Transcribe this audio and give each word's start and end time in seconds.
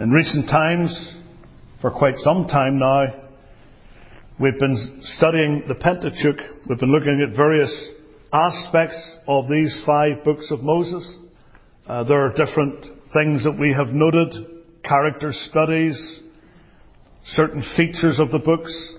In 0.00 0.12
recent 0.12 0.48
times, 0.48 1.14
for 1.82 1.90
quite 1.90 2.14
some 2.16 2.46
time 2.46 2.78
now, 2.78 3.04
we've 4.38 4.58
been 4.58 5.00
studying 5.02 5.64
the 5.68 5.74
Pentateuch. 5.74 6.40
We've 6.66 6.78
been 6.78 6.90
looking 6.90 7.20
at 7.20 7.36
various 7.36 7.90
aspects 8.32 8.96
of 9.28 9.46
these 9.50 9.82
five 9.84 10.24
books 10.24 10.50
of 10.50 10.62
Moses. 10.62 11.06
Uh, 11.86 12.04
there 12.04 12.24
are 12.24 12.30
different 12.30 12.82
things 13.12 13.44
that 13.44 13.58
we 13.60 13.74
have 13.74 13.88
noted, 13.88 14.32
character 14.82 15.32
studies, 15.34 16.20
certain 17.26 17.62
features 17.76 18.18
of 18.18 18.30
the 18.30 18.38
books, 18.38 18.94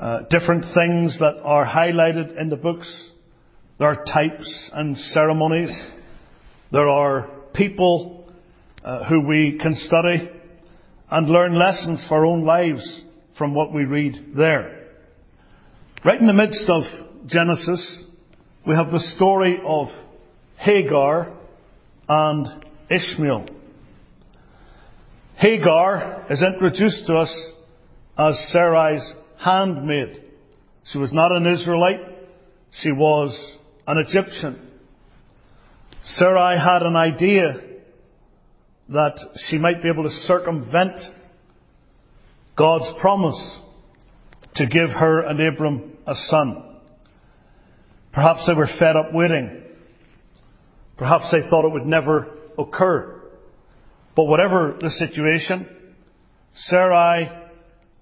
uh, 0.00 0.22
different 0.28 0.64
things 0.74 1.20
that 1.20 1.40
are 1.44 1.64
highlighted 1.64 2.36
in 2.36 2.48
the 2.48 2.56
books. 2.56 3.10
There 3.78 3.86
are 3.86 4.04
types 4.04 4.70
and 4.72 4.98
ceremonies. 4.98 5.70
There 6.72 6.88
are 6.88 7.30
people 7.54 8.25
uh, 8.86 9.04
who 9.08 9.20
we 9.20 9.58
can 9.60 9.74
study 9.74 10.30
and 11.10 11.28
learn 11.28 11.58
lessons 11.58 12.04
for 12.08 12.18
our 12.18 12.26
own 12.26 12.44
lives 12.44 13.02
from 13.36 13.52
what 13.52 13.72
we 13.72 13.84
read 13.84 14.32
there. 14.36 14.86
Right 16.04 16.20
in 16.20 16.28
the 16.28 16.32
midst 16.32 16.68
of 16.68 16.84
Genesis, 17.26 18.04
we 18.64 18.76
have 18.76 18.92
the 18.92 19.00
story 19.16 19.60
of 19.66 19.88
Hagar 20.56 21.32
and 22.08 22.64
Ishmael. 22.88 23.48
Hagar 25.36 26.26
is 26.30 26.42
introduced 26.42 27.06
to 27.06 27.16
us 27.16 27.52
as 28.16 28.38
Sarai's 28.52 29.14
handmaid. 29.38 30.22
She 30.92 30.98
was 30.98 31.12
not 31.12 31.32
an 31.32 31.46
Israelite. 31.46 32.00
She 32.82 32.92
was 32.92 33.58
an 33.86 33.98
Egyptian. 33.98 34.70
Sarai 36.04 36.56
had 36.56 36.82
an 36.82 36.94
idea 36.94 37.75
that 38.88 39.18
she 39.48 39.58
might 39.58 39.82
be 39.82 39.88
able 39.88 40.04
to 40.04 40.10
circumvent 40.10 40.98
God's 42.56 42.88
promise 43.00 43.58
to 44.54 44.66
give 44.66 44.90
her 44.90 45.20
and 45.22 45.40
Abram 45.40 45.96
a 46.06 46.14
son. 46.14 46.62
Perhaps 48.12 48.46
they 48.46 48.54
were 48.54 48.68
fed 48.78 48.96
up 48.96 49.12
waiting. 49.12 49.62
Perhaps 50.96 51.30
they 51.30 51.48
thought 51.50 51.66
it 51.66 51.72
would 51.72 51.84
never 51.84 52.28
occur. 52.58 53.22
But 54.14 54.24
whatever 54.24 54.76
the 54.80 54.88
situation, 54.88 55.68
Sarai 56.54 57.30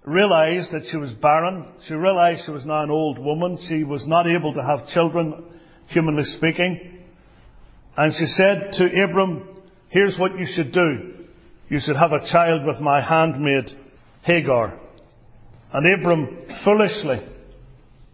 realized 0.04 0.70
that 0.72 0.82
she 0.90 0.96
was 0.96 1.10
barren. 1.10 1.66
She 1.88 1.94
realized 1.94 2.42
she 2.44 2.52
was 2.52 2.64
now 2.64 2.84
an 2.84 2.90
old 2.90 3.18
woman. 3.18 3.58
She 3.68 3.82
was 3.82 4.06
not 4.06 4.28
able 4.28 4.54
to 4.54 4.62
have 4.62 4.86
children, 4.88 5.44
humanly 5.88 6.22
speaking. 6.24 7.00
And 7.96 8.12
she 8.12 8.26
said 8.26 8.70
to 8.74 9.02
Abram, 9.02 9.53
here's 9.94 10.18
what 10.18 10.36
you 10.38 10.46
should 10.54 10.72
do. 10.72 11.14
You 11.68 11.78
should 11.80 11.96
have 11.96 12.12
a 12.12 12.26
child 12.30 12.66
with 12.66 12.80
my 12.80 13.00
handmaid, 13.00 13.70
Hagar. 14.22 14.78
And 15.72 15.94
Abram 15.94 16.46
foolishly 16.64 17.18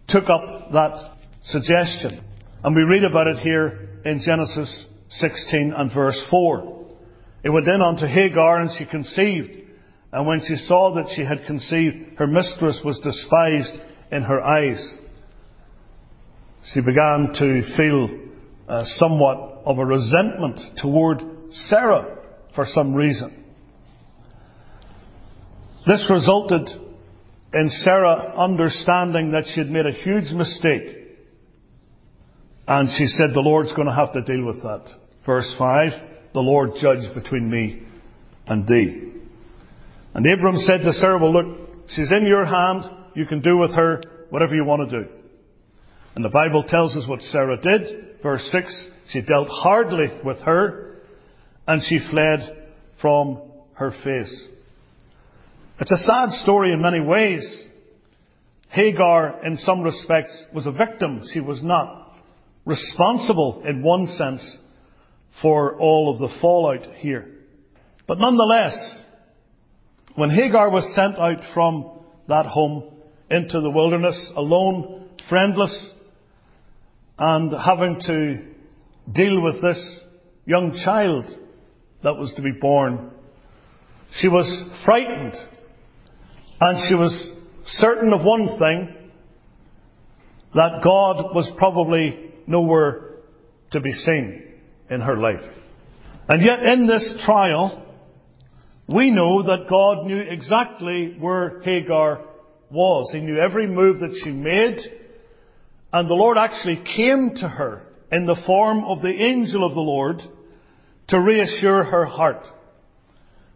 took 0.07 0.29
up 0.29 0.71
that 0.71 1.15
suggestion. 1.43 2.23
And 2.63 2.75
we 2.75 2.83
read 2.83 3.03
about 3.03 3.27
it 3.27 3.39
here 3.39 3.89
in 4.05 4.21
Genesis 4.23 4.85
16 5.09 5.73
and 5.75 5.91
verse 5.93 6.21
4. 6.29 6.87
It 7.43 7.49
went 7.49 7.67
in 7.67 7.81
unto 7.81 8.05
Hagar 8.05 8.61
and 8.61 8.69
she 8.77 8.85
conceived. 8.85 9.49
And 10.13 10.27
when 10.27 10.41
she 10.47 10.55
saw 10.57 10.93
that 10.95 11.11
she 11.15 11.25
had 11.25 11.47
conceived, 11.47 12.19
her 12.19 12.27
mistress 12.27 12.81
was 12.85 12.99
despised 12.99 13.75
in 14.11 14.21
her 14.21 14.39
eyes. 14.39 14.95
She 16.73 16.81
began 16.81 17.33
to 17.39 17.75
feel 17.75 18.19
uh, 18.67 18.83
somewhat 18.85 19.63
of 19.65 19.79
a 19.79 19.85
resentment 19.85 20.77
toward 20.77 21.40
Sarah 21.51 22.17
for 22.55 22.65
some 22.65 22.93
reason. 22.93 23.45
This 25.87 26.07
resulted 26.09 26.69
in 27.53 27.69
Sarah 27.69 28.33
understanding 28.37 29.31
that 29.31 29.45
she 29.53 29.59
had 29.59 29.69
made 29.69 29.85
a 29.85 29.91
huge 29.91 30.31
mistake. 30.31 30.97
And 32.67 32.89
she 32.97 33.07
said, 33.07 33.33
the 33.33 33.41
Lord's 33.41 33.73
going 33.73 33.87
to 33.87 33.95
have 33.95 34.13
to 34.13 34.21
deal 34.21 34.45
with 34.45 34.61
that. 34.63 34.85
Verse 35.25 35.53
5, 35.57 35.91
the 36.33 36.39
Lord 36.39 36.71
judge 36.79 37.13
between 37.13 37.49
me 37.49 37.83
and 38.47 38.67
thee. 38.67 39.11
And 40.13 40.25
Abram 40.25 40.57
said 40.57 40.81
to 40.83 40.93
Sarah, 40.93 41.17
well 41.17 41.33
look, 41.33 41.69
she's 41.89 42.11
in 42.11 42.25
your 42.25 42.45
hand. 42.45 42.85
You 43.15 43.25
can 43.25 43.41
do 43.41 43.57
with 43.57 43.73
her 43.75 44.01
whatever 44.29 44.55
you 44.55 44.63
want 44.63 44.89
to 44.89 45.03
do. 45.03 45.09
And 46.15 46.23
the 46.23 46.29
Bible 46.29 46.63
tells 46.67 46.95
us 46.95 47.07
what 47.07 47.21
Sarah 47.21 47.57
did. 47.57 48.21
Verse 48.21 48.47
6, 48.51 48.87
she 49.11 49.21
dealt 49.21 49.47
hardly 49.49 50.07
with 50.23 50.37
her 50.39 50.90
and 51.67 51.81
she 51.83 51.99
fled 52.09 52.67
from 53.01 53.41
her 53.73 53.91
face. 54.03 54.45
It's 55.79 55.91
a 55.91 55.97
sad 55.97 56.29
story 56.29 56.71
in 56.71 56.81
many 56.81 56.99
ways. 56.99 57.43
Hagar, 58.69 59.43
in 59.43 59.57
some 59.57 59.81
respects, 59.81 60.45
was 60.53 60.65
a 60.65 60.71
victim. 60.71 61.23
She 61.33 61.39
was 61.39 61.63
not 61.63 62.13
responsible 62.65 63.63
in 63.65 63.81
one 63.81 64.07
sense 64.07 64.57
for 65.41 65.77
all 65.79 66.13
of 66.13 66.19
the 66.19 66.37
fallout 66.39 66.95
here. 66.97 67.27
But 68.07 68.19
nonetheless, 68.19 69.01
when 70.15 70.29
Hagar 70.29 70.69
was 70.69 70.93
sent 70.95 71.17
out 71.17 71.41
from 71.53 71.99
that 72.27 72.45
home 72.45 72.91
into 73.29 73.61
the 73.61 73.69
wilderness, 73.69 74.31
alone, 74.35 75.09
friendless, 75.29 75.91
and 77.17 77.51
having 77.53 77.99
to 78.01 78.45
deal 79.13 79.41
with 79.41 79.61
this 79.61 79.99
young 80.45 80.79
child 80.83 81.25
that 82.03 82.17
was 82.17 82.33
to 82.35 82.41
be 82.41 82.51
born, 82.51 83.11
she 84.19 84.27
was 84.27 84.63
frightened. 84.85 85.35
And 86.59 86.77
she 86.87 86.95
was 86.95 87.33
certain 87.65 88.13
of 88.13 88.23
one 88.23 88.59
thing, 88.59 88.95
that 90.53 90.81
God 90.83 91.33
was 91.33 91.49
probably 91.57 92.31
nowhere 92.45 93.15
to 93.71 93.79
be 93.79 93.91
seen 93.91 94.43
in 94.89 95.01
her 95.01 95.17
life. 95.17 95.41
And 96.27 96.43
yet 96.43 96.63
in 96.63 96.87
this 96.87 97.21
trial, 97.25 97.85
we 98.87 99.09
know 99.11 99.43
that 99.43 99.69
God 99.69 100.05
knew 100.05 100.19
exactly 100.19 101.15
where 101.19 101.61
Hagar 101.61 102.21
was. 102.69 103.09
He 103.13 103.19
knew 103.19 103.37
every 103.37 103.67
move 103.67 103.99
that 103.99 104.19
she 104.23 104.31
made. 104.31 104.77
And 105.93 106.09
the 106.09 106.13
Lord 106.13 106.37
actually 106.37 106.83
came 106.95 107.31
to 107.37 107.47
her 107.47 107.83
in 108.11 108.25
the 108.25 108.41
form 108.45 108.83
of 108.83 109.01
the 109.01 109.13
angel 109.13 109.65
of 109.65 109.73
the 109.73 109.81
Lord 109.81 110.21
to 111.11 111.19
reassure 111.19 111.83
her 111.83 112.05
heart. 112.05 112.47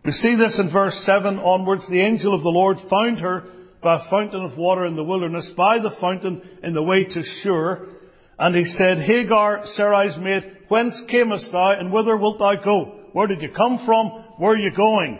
We 0.03 0.11
see 0.11 0.35
this 0.35 0.59
in 0.59 0.71
verse 0.71 1.01
7 1.05 1.39
onwards. 1.39 1.87
The 1.89 2.01
angel 2.01 2.35
of 2.35 2.43
the 2.43 2.49
Lord 2.49 2.77
found 2.89 3.19
her 3.19 3.45
by 3.81 3.95
a 3.95 4.09
fountain 4.09 4.41
of 4.41 4.57
water 4.57 4.85
in 4.85 4.95
the 4.95 5.03
wilderness, 5.03 5.51
by 5.57 5.79
the 5.79 5.95
fountain 5.99 6.41
in 6.61 6.73
the 6.73 6.83
way 6.83 7.05
to 7.05 7.23
Shur. 7.41 7.87
And 8.37 8.55
he 8.55 8.65
said, 8.65 8.99
Hagar, 8.99 9.63
Sarai's 9.75 10.17
maid, 10.19 10.57
whence 10.67 11.01
camest 11.09 11.51
thou 11.51 11.71
and 11.71 11.91
whither 11.91 12.17
wilt 12.17 12.39
thou 12.39 12.55
go? 12.63 12.99
Where 13.13 13.27
did 13.27 13.41
you 13.41 13.49
come 13.55 13.83
from? 13.85 14.09
Where 14.37 14.53
are 14.53 14.57
you 14.57 14.75
going? 14.75 15.19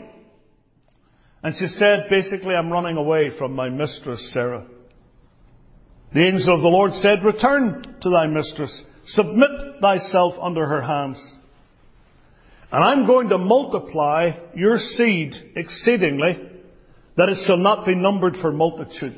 And 1.41 1.55
she 1.57 1.67
said, 1.67 2.07
basically, 2.09 2.53
I'm 2.53 2.71
running 2.71 2.97
away 2.97 3.31
from 3.37 3.53
my 3.53 3.69
mistress, 3.69 4.33
Sarah. 4.33 4.65
The 6.13 6.27
angel 6.27 6.55
of 6.55 6.61
the 6.61 6.67
Lord 6.67 6.91
said, 6.93 7.23
return 7.23 7.95
to 8.01 8.09
thy 8.09 8.27
mistress. 8.27 8.81
Submit 9.05 9.49
thyself 9.81 10.33
under 10.41 10.65
her 10.65 10.81
hands. 10.81 11.35
And 12.75 12.83
I'm 12.83 13.07
going 13.07 13.29
to 13.29 13.37
multiply 13.37 14.31
your 14.53 14.77
seed 14.77 15.33
exceedingly, 15.55 16.45
that 17.15 17.29
it 17.29 17.37
shall 17.47 17.55
not 17.55 17.85
be 17.85 17.95
numbered 17.95 18.35
for 18.41 18.51
multitude. 18.51 19.15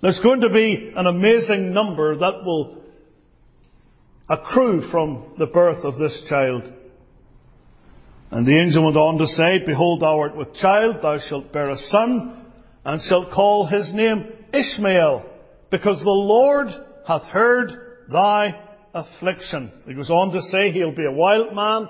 There's 0.00 0.18
going 0.22 0.40
to 0.40 0.48
be 0.48 0.90
an 0.96 1.06
amazing 1.06 1.74
number 1.74 2.16
that 2.16 2.46
will 2.46 2.82
accrue 4.26 4.90
from 4.90 5.34
the 5.36 5.48
birth 5.48 5.84
of 5.84 5.98
this 5.98 6.22
child. 6.30 6.72
And 8.30 8.46
the 8.46 8.58
angel 8.58 8.86
went 8.86 8.96
on 8.96 9.18
to 9.18 9.26
say, 9.26 9.62
Behold, 9.66 10.00
thou 10.00 10.18
art 10.18 10.34
with 10.34 10.54
child, 10.54 11.02
thou 11.02 11.18
shalt 11.28 11.52
bear 11.52 11.68
a 11.68 11.76
son, 11.76 12.46
and 12.86 13.02
shalt 13.02 13.32
call 13.32 13.66
his 13.66 13.92
name 13.92 14.32
Ishmael, 14.54 15.28
because 15.70 16.00
the 16.02 16.08
Lord 16.08 16.68
hath 17.06 17.24
heard 17.24 18.06
thy 18.10 18.58
affliction. 18.94 19.72
He 19.86 19.92
goes 19.92 20.08
on 20.08 20.32
to 20.32 20.40
say, 20.40 20.72
He'll 20.72 20.94
be 20.94 21.04
a 21.04 21.12
wild 21.12 21.54
man, 21.54 21.88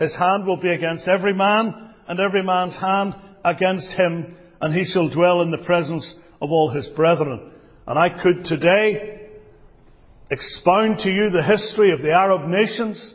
his 0.00 0.16
hand 0.16 0.46
will 0.46 0.56
be 0.56 0.70
against 0.70 1.06
every 1.06 1.34
man, 1.34 1.92
and 2.08 2.18
every 2.18 2.42
man's 2.42 2.76
hand 2.76 3.14
against 3.44 3.92
him, 3.92 4.34
and 4.60 4.74
he 4.74 4.84
shall 4.84 5.10
dwell 5.10 5.42
in 5.42 5.50
the 5.50 5.64
presence 5.64 6.14
of 6.40 6.50
all 6.50 6.70
his 6.70 6.88
brethren. 6.96 7.52
And 7.86 7.98
I 7.98 8.08
could 8.22 8.46
today 8.46 9.28
expound 10.30 11.00
to 11.00 11.10
you 11.10 11.30
the 11.30 11.44
history 11.46 11.92
of 11.92 12.00
the 12.00 12.12
Arab 12.12 12.48
nations, 12.48 13.14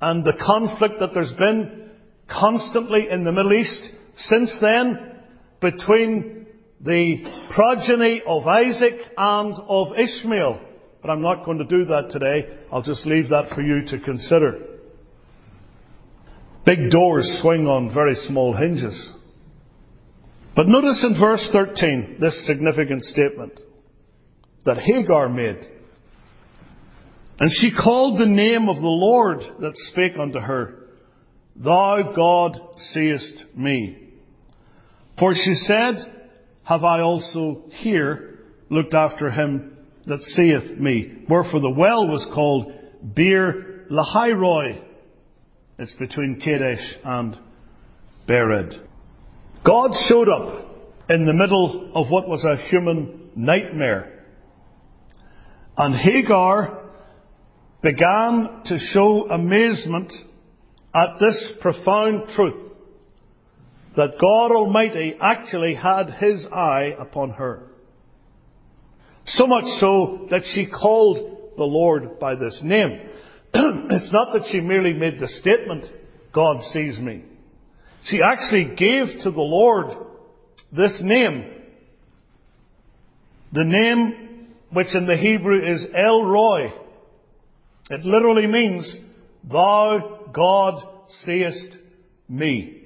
and 0.00 0.22
the 0.22 0.34
conflict 0.34 0.96
that 1.00 1.14
there's 1.14 1.32
been 1.32 1.90
constantly 2.28 3.08
in 3.10 3.24
the 3.24 3.32
Middle 3.32 3.54
East 3.54 3.80
since 4.16 4.54
then 4.60 4.98
between 5.60 6.46
the 6.82 7.24
progeny 7.54 8.22
of 8.26 8.46
Isaac 8.46 8.96
and 9.16 9.54
of 9.66 9.98
Ishmael. 9.98 10.60
But 11.00 11.10
I'm 11.10 11.22
not 11.22 11.46
going 11.46 11.58
to 11.58 11.64
do 11.64 11.86
that 11.86 12.10
today. 12.10 12.58
I'll 12.70 12.82
just 12.82 13.06
leave 13.06 13.30
that 13.30 13.54
for 13.54 13.62
you 13.62 13.86
to 13.86 14.04
consider. 14.04 14.75
Big 16.66 16.90
doors 16.90 17.38
swing 17.40 17.68
on 17.68 17.94
very 17.94 18.16
small 18.26 18.52
hinges. 18.52 19.12
But 20.56 20.66
notice 20.66 21.06
in 21.08 21.18
verse 21.18 21.48
13 21.52 22.16
this 22.20 22.44
significant 22.44 23.04
statement 23.04 23.52
that 24.64 24.78
Hagar 24.78 25.28
made. 25.28 25.64
And 27.38 27.50
she 27.52 27.70
called 27.70 28.18
the 28.18 28.26
name 28.26 28.68
of 28.68 28.76
the 28.76 28.82
Lord 28.82 29.40
that 29.60 29.76
spake 29.92 30.14
unto 30.18 30.40
her, 30.40 30.88
Thou 31.54 32.12
God 32.16 32.58
seest 32.92 33.44
me. 33.54 34.10
For 35.18 35.34
she 35.34 35.54
said, 35.54 35.96
Have 36.64 36.82
I 36.82 37.00
also 37.00 37.64
here 37.70 38.40
looked 38.70 38.92
after 38.92 39.30
him 39.30 39.76
that 40.06 40.20
seeth 40.20 40.78
me? 40.78 41.24
Wherefore 41.28 41.60
the 41.60 41.70
well 41.70 42.08
was 42.08 42.26
called 42.34 42.72
Beer 43.14 43.86
Lahairoi. 43.90 44.82
It's 45.78 45.92
between 45.92 46.40
Kadesh 46.42 46.96
and 47.04 47.36
Bered. 48.26 48.80
God 49.64 49.90
showed 50.08 50.28
up 50.28 50.64
in 51.10 51.26
the 51.26 51.34
middle 51.34 51.92
of 51.94 52.10
what 52.10 52.26
was 52.26 52.44
a 52.44 52.56
human 52.68 53.30
nightmare. 53.36 54.24
And 55.76 55.94
Hagar 55.94 56.82
began 57.82 58.62
to 58.64 58.78
show 58.78 59.28
amazement 59.30 60.12
at 60.94 61.18
this 61.20 61.52
profound 61.60 62.30
truth 62.34 62.72
that 63.96 64.18
God 64.18 64.52
Almighty 64.52 65.14
actually 65.20 65.74
had 65.74 66.08
His 66.18 66.46
eye 66.50 66.94
upon 66.98 67.32
her. 67.32 67.64
So 69.26 69.46
much 69.46 69.64
so 69.78 70.26
that 70.30 70.42
she 70.54 70.66
called 70.66 71.54
the 71.58 71.64
Lord 71.64 72.18
by 72.18 72.34
this 72.34 72.60
name. 72.62 73.10
it's 73.54 74.12
not 74.12 74.32
that 74.32 74.48
she 74.50 74.60
merely 74.60 74.92
made 74.92 75.18
the 75.18 75.28
statement, 75.28 75.84
God 76.32 76.62
sees 76.72 76.98
me. 76.98 77.24
She 78.04 78.20
actually 78.22 78.74
gave 78.76 79.22
to 79.24 79.30
the 79.30 79.40
Lord 79.40 79.96
this 80.72 81.00
name. 81.02 81.52
The 83.52 83.64
name 83.64 84.48
which 84.70 84.94
in 84.94 85.06
the 85.06 85.16
Hebrew 85.16 85.60
is 85.62 85.86
El 85.94 86.24
Roi. 86.24 86.72
It 87.90 88.04
literally 88.04 88.46
means, 88.46 88.96
Thou, 89.50 90.30
God, 90.34 90.82
seest 91.24 91.78
me. 92.28 92.82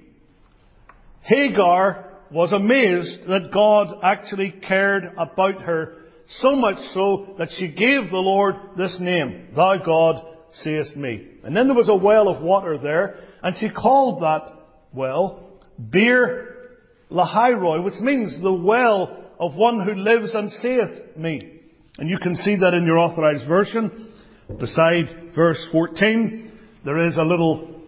Hagar 1.23 2.11
was 2.31 2.53
amazed 2.53 3.27
that 3.29 3.51
God 3.53 3.99
actually 4.03 4.55
cared 4.67 5.13
about 5.17 5.63
her 5.63 5.97
so 6.29 6.55
much 6.55 6.79
so 6.93 7.35
that 7.39 7.49
she 7.59 7.69
gave 7.69 8.11
the 8.11 8.19
Lord 8.19 8.55
this 8.77 8.97
name, 9.01 9.49
Thou 9.57 9.79
God 9.85 10.30
seest 10.53 10.97
me. 10.97 11.29
And 11.45 11.57
then 11.57 11.67
there 11.67 11.77
was 11.77 11.89
a 11.89 11.95
well 11.95 12.29
of 12.29 12.43
water 12.43 12.79
there, 12.79 13.17
and 13.43 13.55
she 13.59 13.69
called 13.69 14.23
that 14.23 14.53
well 14.93 15.61
Beer 15.91 16.79
Lahairoi, 17.11 17.83
which 17.85 18.01
means 18.01 18.41
the 18.43 18.53
well 18.53 19.25
of 19.39 19.55
one 19.55 19.85
who 19.85 19.95
lives 19.95 20.35
and 20.35 20.51
seeth 20.51 21.17
me. 21.17 21.61
And 21.99 22.09
you 22.09 22.19
can 22.23 22.37
see 22.37 22.57
that 22.57 22.75
in 22.75 22.87
your 22.87 22.99
authorized 22.99 23.49
version. 23.49 24.13
Beside 24.59 25.33
verse 25.35 25.65
14, 25.73 26.53
there 26.85 26.99
is 27.07 27.17
a 27.17 27.23
little 27.23 27.83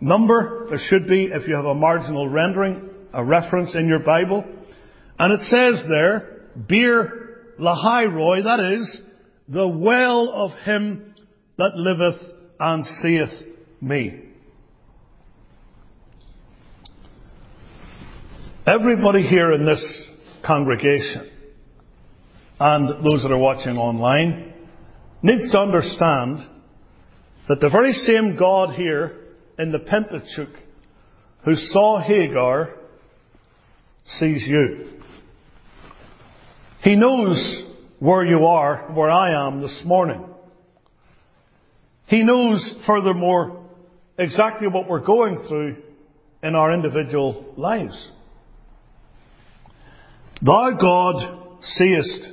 number. 0.00 0.66
There 0.68 0.78
should 0.88 1.06
be, 1.06 1.26
if 1.26 1.46
you 1.48 1.54
have 1.54 1.64
a 1.64 1.74
marginal 1.74 2.28
rendering, 2.28 2.90
a 3.12 3.24
reference 3.24 3.74
in 3.74 3.88
your 3.88 4.00
Bible. 4.00 4.44
And 5.18 5.32
it 5.32 5.40
says 5.40 5.84
there, 5.88 6.50
Beer 6.68 7.54
Lahairoi, 7.58 8.44
that 8.44 8.60
is, 8.60 9.02
the 9.48 9.68
well 9.68 10.30
of 10.30 10.50
him 10.64 11.13
that 11.58 11.76
liveth 11.76 12.20
and 12.58 12.84
seeth 12.84 13.46
me. 13.80 14.20
Everybody 18.66 19.22
here 19.22 19.52
in 19.52 19.66
this 19.66 20.08
congregation 20.46 21.30
and 22.58 22.88
those 23.04 23.22
that 23.22 23.30
are 23.30 23.38
watching 23.38 23.76
online 23.76 24.54
needs 25.22 25.50
to 25.50 25.58
understand 25.58 26.38
that 27.48 27.60
the 27.60 27.68
very 27.68 27.92
same 27.92 28.36
God 28.38 28.74
here 28.74 29.18
in 29.58 29.70
the 29.70 29.78
Pentateuch 29.78 30.56
who 31.44 31.54
saw 31.54 32.00
Hagar 32.00 32.70
sees 34.06 34.46
you. 34.46 34.88
He 36.82 36.96
knows 36.96 37.64
where 37.98 38.24
you 38.24 38.46
are, 38.46 38.92
where 38.94 39.10
I 39.10 39.46
am 39.46 39.60
this 39.60 39.82
morning. 39.84 40.33
He 42.06 42.22
knows, 42.22 42.74
furthermore, 42.86 43.64
exactly 44.18 44.68
what 44.68 44.88
we're 44.88 45.04
going 45.04 45.44
through 45.48 45.76
in 46.42 46.54
our 46.54 46.72
individual 46.72 47.54
lives. 47.56 48.10
Thou 50.42 50.70
God 50.78 51.62
seest 51.62 52.30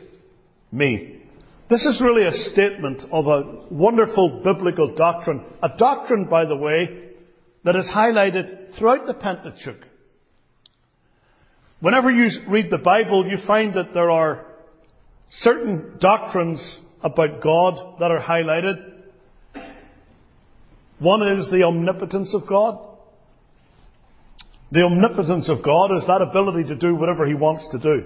me. 0.71 1.21
This 1.69 1.85
is 1.85 2.01
really 2.03 2.25
a 2.25 2.33
statement 2.33 3.03
of 3.13 3.27
a 3.27 3.65
wonderful 3.71 4.41
biblical 4.43 4.93
doctrine. 4.93 5.45
A 5.63 5.69
doctrine, 5.77 6.27
by 6.29 6.45
the 6.45 6.57
way, 6.57 7.11
that 7.63 7.77
is 7.77 7.89
highlighted 7.93 8.77
throughout 8.77 9.05
the 9.05 9.13
Pentateuch. 9.13 9.87
Whenever 11.79 12.11
you 12.11 12.29
read 12.49 12.69
the 12.69 12.77
Bible, 12.77 13.25
you 13.25 13.37
find 13.47 13.73
that 13.75 13.93
there 13.93 14.09
are 14.09 14.45
certain 15.31 15.97
doctrines 16.01 16.79
about 17.01 17.41
God 17.41 17.99
that 17.99 18.11
are 18.11 18.21
highlighted. 18.21 18.90
One 21.01 21.27
is 21.27 21.49
the 21.49 21.63
omnipotence 21.63 22.31
of 22.35 22.47
God. 22.47 22.77
The 24.71 24.83
omnipotence 24.83 25.49
of 25.49 25.63
God 25.63 25.89
is 25.97 26.05
that 26.05 26.21
ability 26.21 26.69
to 26.69 26.75
do 26.75 26.95
whatever 26.95 27.25
He 27.25 27.33
wants 27.33 27.67
to 27.71 27.79
do 27.79 28.05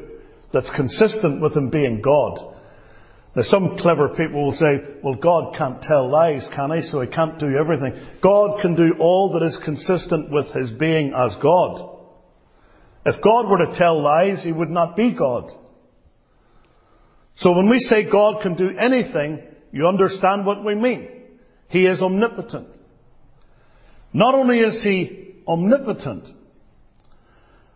that's 0.53 0.71
consistent 0.73 1.41
with 1.41 1.57
Him 1.57 1.69
being 1.69 2.01
God. 2.01 2.55
Now 3.35 3.41
some 3.43 3.77
clever 3.79 4.15
people 4.15 4.45
will 4.45 4.53
say, 4.53 4.79
well 5.03 5.15
God 5.15 5.57
can't 5.57 5.81
tell 5.81 6.09
lies, 6.09 6.47
can 6.55 6.71
He? 6.71 6.83
So 6.83 7.01
He 7.01 7.07
can't 7.07 7.37
do 7.37 7.57
everything. 7.57 8.01
God 8.23 8.61
can 8.61 8.77
do 8.77 8.93
all 8.97 9.33
that 9.33 9.45
is 9.45 9.59
consistent 9.65 10.31
with 10.31 10.45
His 10.55 10.71
being 10.71 11.13
as 11.13 11.35
God. 11.41 11.97
If 13.05 13.21
God 13.21 13.49
were 13.49 13.65
to 13.65 13.77
tell 13.77 14.01
lies, 14.01 14.41
He 14.41 14.53
would 14.53 14.69
not 14.69 14.95
be 14.95 15.11
God. 15.11 15.51
So 17.35 17.51
when 17.51 17.69
we 17.69 17.79
say 17.79 18.09
God 18.09 18.41
can 18.41 18.55
do 18.55 18.69
anything, 18.79 19.43
you 19.73 19.85
understand 19.85 20.45
what 20.45 20.63
we 20.63 20.75
mean. 20.75 21.09
He 21.67 21.85
is 21.85 22.01
omnipotent. 22.01 22.69
Not 24.15 24.33
only 24.33 24.59
is 24.59 24.81
He 24.81 25.35
omnipotent, 25.45 26.23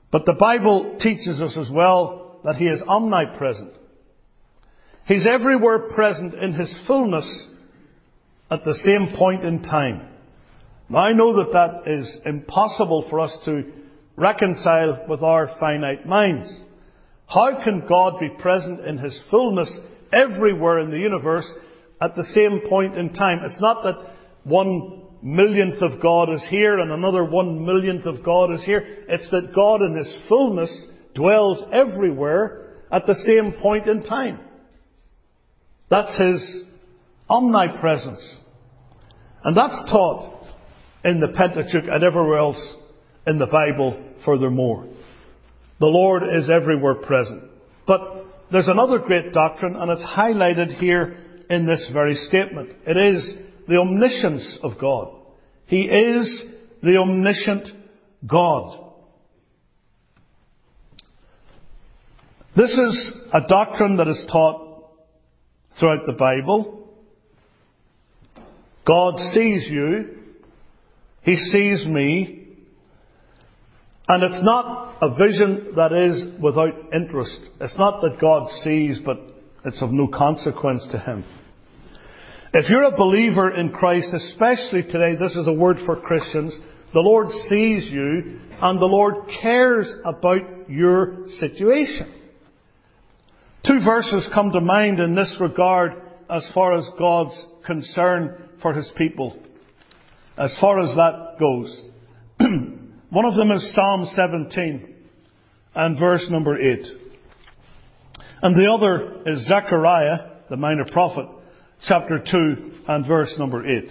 but 0.09 0.25
the 0.25 0.37
Bible 0.39 0.97
teaches 0.97 1.41
us 1.41 1.57
as 1.57 1.69
well 1.69 2.39
that 2.45 2.55
He 2.55 2.65
is 2.65 2.81
omnipresent. 2.87 3.73
He's 5.05 5.27
everywhere 5.27 5.89
present 5.93 6.33
in 6.35 6.53
His 6.53 6.73
fullness 6.87 7.47
at 8.49 8.63
the 8.63 8.73
same 8.73 9.17
point 9.17 9.43
in 9.43 9.63
time. 9.63 10.07
Now 10.87 10.99
I 10.99 11.11
know 11.11 11.43
that 11.43 11.51
that 11.51 11.91
is 11.91 12.19
impossible 12.25 13.07
for 13.09 13.19
us 13.19 13.37
to 13.43 13.73
reconcile 14.15 15.07
with 15.09 15.21
our 15.21 15.53
finite 15.59 16.05
minds. 16.05 16.49
How 17.27 17.61
can 17.65 17.85
God 17.85 18.17
be 18.17 18.29
present 18.29 18.79
in 18.85 18.97
His 18.97 19.21
fullness 19.29 19.77
everywhere 20.13 20.79
in 20.79 20.89
the 20.89 20.99
universe 20.99 21.51
at 21.99 22.15
the 22.15 22.23
same 22.33 22.61
point 22.69 22.97
in 22.97 23.11
time? 23.11 23.41
It's 23.43 23.59
not 23.59 23.83
that 23.83 24.13
one 24.45 24.98
millionth 25.21 25.81
of 25.81 26.01
God 26.01 26.29
is 26.29 26.45
here 26.49 26.79
and 26.79 26.91
another 26.91 27.23
one 27.23 27.65
millionth 27.65 28.05
of 28.05 28.23
God 28.23 28.53
is 28.53 28.63
here. 28.63 29.05
It's 29.07 29.29
that 29.31 29.53
God 29.53 29.81
in 29.81 29.97
His 29.97 30.13
fullness 30.27 30.87
dwells 31.15 31.63
everywhere 31.71 32.75
at 32.91 33.05
the 33.05 33.15
same 33.15 33.53
point 33.61 33.87
in 33.87 34.03
time. 34.03 34.39
That's 35.89 36.17
His 36.17 36.63
omnipresence. 37.29 38.37
And 39.43 39.55
that's 39.55 39.83
taught 39.89 40.45
in 41.03 41.19
the 41.19 41.29
Pentateuch 41.29 41.89
and 41.89 42.03
everywhere 42.03 42.39
else 42.39 42.75
in 43.25 43.39
the 43.39 43.47
Bible 43.47 44.01
furthermore. 44.25 44.87
The 45.79 45.85
Lord 45.85 46.23
is 46.23 46.49
everywhere 46.49 46.95
present. 46.95 47.43
But 47.87 48.25
there's 48.51 48.67
another 48.67 48.99
great 48.99 49.31
doctrine 49.33 49.75
and 49.75 49.91
it's 49.91 50.03
highlighted 50.03 50.77
here 50.77 51.17
in 51.49 51.65
this 51.65 51.89
very 51.93 52.15
statement. 52.15 52.71
It 52.85 52.97
is 52.97 53.33
the 53.69 53.77
omniscience 53.77 54.57
of 54.63 54.71
God. 54.81 55.13
He 55.67 55.83
is 55.83 56.43
the 56.81 56.97
omniscient 56.97 57.67
God. 58.25 58.77
This 62.57 62.71
is 62.71 63.11
a 63.31 63.41
doctrine 63.47 63.97
that 63.97 64.07
is 64.07 64.25
taught 64.31 64.89
throughout 65.79 66.07
the 66.07 66.13
Bible. 66.13 66.89
God 68.87 69.19
sees 69.19 69.67
you. 69.69 70.17
He 71.21 71.35
sees 71.35 71.85
me. 71.85 72.47
And 74.07 74.23
it's 74.23 74.43
not 74.43 74.97
a 74.99 75.15
vision 75.15 75.73
that 75.75 75.93
is 75.93 76.23
without 76.41 76.73
interest. 76.91 77.39
It's 77.61 77.77
not 77.77 78.01
that 78.01 78.19
God 78.19 78.49
sees, 78.63 78.99
but 79.05 79.19
it's 79.63 79.83
of 79.83 79.91
no 79.91 80.07
consequence 80.07 80.87
to 80.91 80.97
him. 80.97 81.23
If 82.51 82.67
you're 82.67 82.83
a 82.83 82.97
believer 82.97 83.51
in 83.51 83.71
Christ, 83.71 84.11
especially 84.11 84.81
today, 84.81 85.15
this 85.15 85.35
is 85.35 85.47
a 85.47 85.53
word 85.53 85.77
for 85.85 86.01
Christians, 86.01 86.57
the 86.93 86.99
Lord 86.99 87.27
sees 87.47 87.91
you 87.91 88.39
and 88.59 88.81
the 88.81 88.85
Lord 88.85 89.29
cares 89.39 89.93
about 90.03 90.67
your 90.67 91.27
situation. 91.27 92.11
Two 93.67 93.79
verses 93.85 94.27
come 94.33 94.51
to 94.51 94.61
mind 94.61 94.99
in 94.99 95.13
this 95.13 95.37
regard 95.39 95.93
as 96.27 96.49
far 96.55 96.75
as 96.75 96.89
God's 96.97 97.45
concern 97.67 98.49
for 98.63 98.73
His 98.73 98.91
people. 98.97 99.37
As 100.35 100.57
far 100.59 100.79
as 100.79 100.95
that 100.95 101.35
goes. 101.39 101.85
One 103.11 103.25
of 103.25 103.35
them 103.35 103.51
is 103.51 103.75
Psalm 103.75 104.07
17 104.15 104.95
and 105.75 105.99
verse 105.99 106.27
number 106.31 106.57
8. 106.57 106.79
And 108.41 108.55
the 108.55 108.71
other 108.71 109.21
is 109.27 109.47
Zechariah, 109.47 110.29
the 110.49 110.57
minor 110.57 110.85
prophet, 110.91 111.27
chapter 111.87 112.19
2 112.19 112.71
and 112.87 113.07
verse 113.07 113.33
number 113.37 113.65
8. 113.65 113.89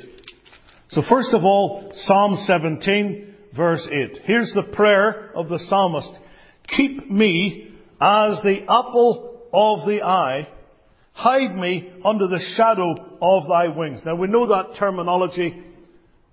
So 0.90 1.02
first 1.08 1.32
of 1.32 1.44
all, 1.44 1.92
Psalm 1.94 2.36
17, 2.46 3.34
verse 3.56 3.86
8. 3.90 4.20
Here's 4.24 4.52
the 4.54 4.74
prayer 4.74 5.30
of 5.34 5.48
the 5.48 5.58
psalmist. 5.58 6.10
Keep 6.76 7.10
me 7.10 7.74
as 8.00 8.40
the 8.42 8.62
apple 8.62 9.42
of 9.52 9.86
the 9.86 10.02
eye. 10.02 10.48
Hide 11.12 11.54
me 11.54 11.92
under 12.04 12.28
the 12.28 12.40
shadow 12.56 12.94
of 13.20 13.48
thy 13.48 13.68
wings. 13.68 14.00
Now 14.04 14.14
we 14.14 14.28
know 14.28 14.46
that 14.48 14.78
terminology 14.78 15.62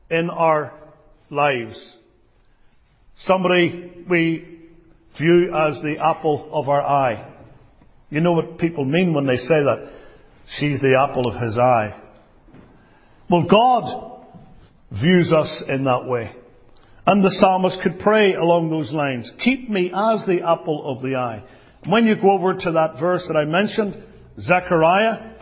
in 0.09 0.29
our 0.29 0.73
lives. 1.29 1.95
Somebody 3.19 4.05
we 4.09 4.59
view 5.17 5.55
as 5.55 5.81
the 5.81 5.97
apple 5.99 6.49
of 6.51 6.69
our 6.69 6.81
eye. 6.81 7.33
You 8.09 8.19
know 8.21 8.33
what 8.33 8.59
people 8.59 8.85
mean 8.85 9.13
when 9.13 9.25
they 9.25 9.37
say 9.37 9.47
that? 9.47 9.91
She's 10.59 10.79
the 10.79 10.97
apple 10.99 11.27
of 11.27 11.41
his 11.41 11.57
eye. 11.57 12.01
Well, 13.29 13.45
God 13.49 14.25
views 14.91 15.31
us 15.31 15.63
in 15.67 15.83
that 15.85 16.05
way. 16.05 16.35
And 17.07 17.23
the 17.23 17.35
psalmist 17.39 17.79
could 17.83 17.99
pray 17.99 18.33
along 18.33 18.69
those 18.69 18.91
lines. 18.91 19.31
Keep 19.43 19.69
me 19.69 19.87
as 19.87 20.25
the 20.25 20.41
apple 20.45 20.83
of 20.85 21.03
the 21.03 21.15
eye. 21.15 21.43
When 21.87 22.05
you 22.05 22.15
go 22.15 22.31
over 22.31 22.53
to 22.53 22.71
that 22.71 22.99
verse 22.99 23.23
that 23.27 23.37
I 23.37 23.45
mentioned, 23.45 24.03
Zechariah, 24.39 25.33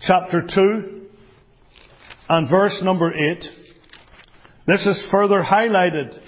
chapter 0.00 0.42
2, 0.52 1.06
and 2.28 2.48
verse 2.48 2.80
number 2.82 3.12
8, 3.12 3.44
this 4.66 4.86
is 4.86 5.08
further 5.10 5.42
highlighted 5.42 6.18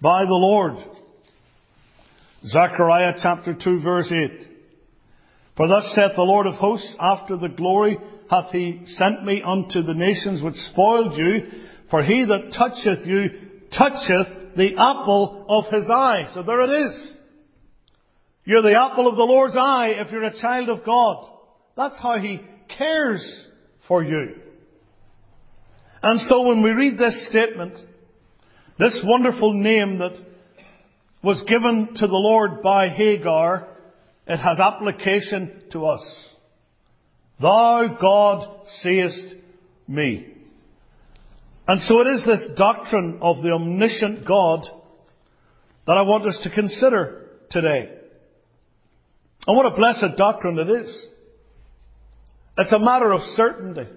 by 0.00 0.24
the 0.24 0.34
Lord. 0.34 0.76
Zechariah 2.44 3.14
chapter 3.22 3.54
2 3.54 3.80
verse 3.82 4.10
8. 4.10 4.49
For 5.56 5.68
thus 5.68 5.92
saith 5.94 6.12
the 6.16 6.22
Lord 6.22 6.46
of 6.46 6.54
hosts, 6.54 6.94
after 6.98 7.36
the 7.36 7.48
glory 7.48 7.98
hath 8.30 8.50
he 8.52 8.82
sent 8.86 9.24
me 9.24 9.42
unto 9.42 9.82
the 9.82 9.94
nations 9.94 10.42
which 10.42 10.54
spoiled 10.54 11.18
you, 11.18 11.46
for 11.90 12.02
he 12.02 12.24
that 12.24 12.52
toucheth 12.56 13.06
you 13.06 13.28
toucheth 13.76 14.56
the 14.56 14.76
apple 14.78 15.46
of 15.48 15.72
his 15.72 15.88
eye. 15.90 16.30
So 16.34 16.42
there 16.42 16.60
it 16.60 16.88
is. 16.88 17.16
You're 18.44 18.62
the 18.62 18.78
apple 18.78 19.08
of 19.08 19.16
the 19.16 19.22
Lord's 19.22 19.56
eye 19.56 19.94
if 19.96 20.10
you're 20.10 20.22
a 20.22 20.40
child 20.40 20.68
of 20.68 20.84
God. 20.84 21.28
That's 21.76 21.98
how 22.00 22.18
he 22.18 22.40
cares 22.76 23.46
for 23.86 24.02
you. 24.02 24.36
And 26.02 26.20
so 26.20 26.46
when 26.46 26.62
we 26.62 26.70
read 26.70 26.98
this 26.98 27.28
statement, 27.28 27.74
this 28.78 28.98
wonderful 29.04 29.52
name 29.52 29.98
that 29.98 30.16
was 31.22 31.42
given 31.46 31.90
to 31.96 32.06
the 32.06 32.12
Lord 32.12 32.62
by 32.62 32.88
Hagar, 32.88 33.68
it 34.30 34.38
has 34.38 34.60
application 34.60 35.64
to 35.72 35.86
us. 35.86 36.34
Thou, 37.42 37.98
God, 38.00 38.66
seest 38.80 39.34
me. 39.88 40.34
And 41.66 41.80
so 41.80 42.00
it 42.00 42.06
is 42.06 42.24
this 42.24 42.50
doctrine 42.56 43.18
of 43.22 43.42
the 43.42 43.50
omniscient 43.50 44.24
God 44.24 44.66
that 45.86 45.96
I 45.96 46.02
want 46.02 46.28
us 46.28 46.38
to 46.44 46.50
consider 46.50 47.26
today. 47.50 47.90
And 49.48 49.56
what 49.56 49.66
a 49.66 49.76
blessed 49.76 50.16
doctrine 50.16 50.58
it 50.60 50.70
is. 50.80 51.06
It's 52.56 52.72
a 52.72 52.78
matter 52.78 53.12
of 53.12 53.22
certainty. 53.22 53.88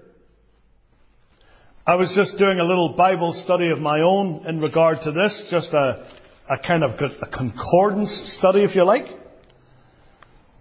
I 1.85 1.93
was 1.93 2.11
just 2.15 2.39
doing 2.39 2.59
a 2.59 2.63
little 2.63 2.95
Bible 2.97 3.39
study 3.45 3.69
of 3.69 3.77
my 3.77 3.99
own 3.99 4.47
in 4.47 4.59
regard 4.59 4.97
to 5.03 5.11
this, 5.11 5.47
just 5.51 5.73
a, 5.73 6.07
a 6.49 6.57
kind 6.65 6.83
of 6.83 6.91
a 7.21 7.27
concordance 7.27 8.37
study, 8.39 8.63
if 8.63 8.75
you 8.75 8.83
like. 8.83 9.22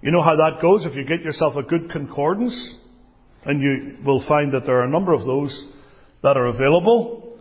You 0.02 0.10
know 0.10 0.20
how 0.22 0.34
that 0.34 0.60
goes 0.60 0.84
if 0.84 0.96
you 0.96 1.04
get 1.04 1.22
yourself 1.22 1.54
a 1.54 1.62
good 1.62 1.88
concordance, 1.92 2.74
and 3.44 3.62
you 3.62 4.04
will 4.04 4.24
find 4.26 4.52
that 4.52 4.66
there 4.66 4.80
are 4.80 4.84
a 4.84 4.90
number 4.90 5.12
of 5.12 5.24
those 5.24 5.66
that 6.24 6.36
are 6.36 6.46
available. 6.46 7.38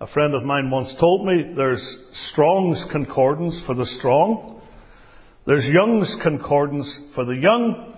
A 0.00 0.06
friend 0.06 0.32
of 0.32 0.44
mine 0.44 0.70
once 0.70 0.94
told 1.00 1.26
me 1.26 1.54
there's 1.56 1.84
Strong's 2.30 2.84
Concordance 2.92 3.60
for 3.66 3.74
the 3.74 3.86
strong, 3.98 4.62
there's 5.44 5.66
Young's 5.66 6.16
Concordance 6.22 7.00
for 7.16 7.24
the 7.24 7.34
young, 7.34 7.94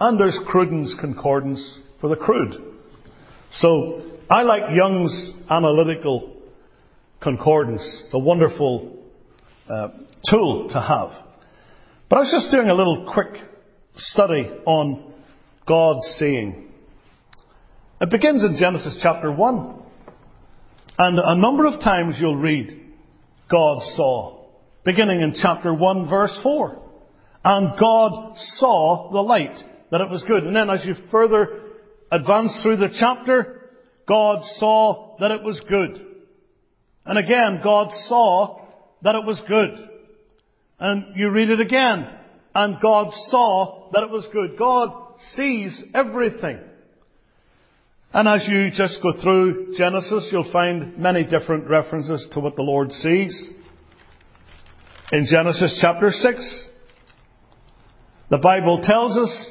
and 0.00 0.20
there's 0.20 0.38
Cruden's 0.46 0.94
Concordance 1.00 1.78
for 1.98 2.10
the 2.10 2.16
crude. 2.16 2.54
So 3.52 4.02
I 4.28 4.42
like 4.42 4.64
Young's 4.74 5.32
Analytical 5.48 6.42
Concordance. 7.22 8.02
It's 8.04 8.14
a 8.14 8.18
wonderful 8.18 9.02
uh, 9.70 9.88
tool 10.30 10.68
to 10.68 10.78
have. 10.80 11.26
But 12.08 12.16
I 12.16 12.20
was 12.20 12.30
just 12.30 12.54
doing 12.54 12.68
a 12.68 12.74
little 12.74 13.10
quick 13.12 13.42
study 13.96 14.48
on 14.64 15.12
God's 15.66 16.06
saying. 16.18 16.68
It 18.00 18.10
begins 18.10 18.44
in 18.44 18.56
Genesis 18.58 19.00
chapter 19.02 19.32
1. 19.32 19.82
And 20.98 21.18
a 21.18 21.34
number 21.34 21.66
of 21.66 21.80
times 21.80 22.16
you'll 22.20 22.36
read 22.36 22.84
God 23.50 23.82
saw, 23.96 24.46
beginning 24.84 25.20
in 25.20 25.34
chapter 25.40 25.74
1 25.74 26.08
verse 26.08 26.38
4. 26.42 26.82
And 27.44 27.78
God 27.78 28.36
saw 28.36 29.10
the 29.12 29.20
light, 29.20 29.56
that 29.90 30.00
it 30.00 30.10
was 30.10 30.24
good. 30.28 30.44
And 30.44 30.54
then 30.54 30.70
as 30.70 30.84
you 30.84 30.94
further 31.10 31.60
advance 32.12 32.60
through 32.62 32.76
the 32.76 32.94
chapter, 32.98 33.70
God 34.06 34.42
saw 34.58 35.16
that 35.18 35.32
it 35.32 35.42
was 35.42 35.60
good. 35.68 36.06
And 37.04 37.18
again, 37.18 37.60
God 37.62 37.88
saw 38.06 38.60
that 39.02 39.16
it 39.16 39.24
was 39.24 39.42
good. 39.48 39.88
And 40.78 41.16
you 41.16 41.30
read 41.30 41.50
it 41.50 41.60
again, 41.60 42.06
and 42.54 42.80
God 42.80 43.12
saw 43.28 43.90
that 43.92 44.02
it 44.02 44.10
was 44.10 44.28
good. 44.32 44.58
God 44.58 45.14
sees 45.34 45.82
everything. 45.94 46.58
And 48.12 48.28
as 48.28 48.46
you 48.48 48.70
just 48.70 49.02
go 49.02 49.12
through 49.22 49.74
Genesis, 49.76 50.28
you'll 50.30 50.50
find 50.52 50.98
many 50.98 51.24
different 51.24 51.68
references 51.68 52.28
to 52.32 52.40
what 52.40 52.56
the 52.56 52.62
Lord 52.62 52.92
sees. 52.92 53.50
In 55.12 55.26
Genesis 55.30 55.78
chapter 55.80 56.10
6, 56.10 56.64
the 58.30 58.38
Bible 58.38 58.80
tells 58.82 59.16
us, 59.16 59.50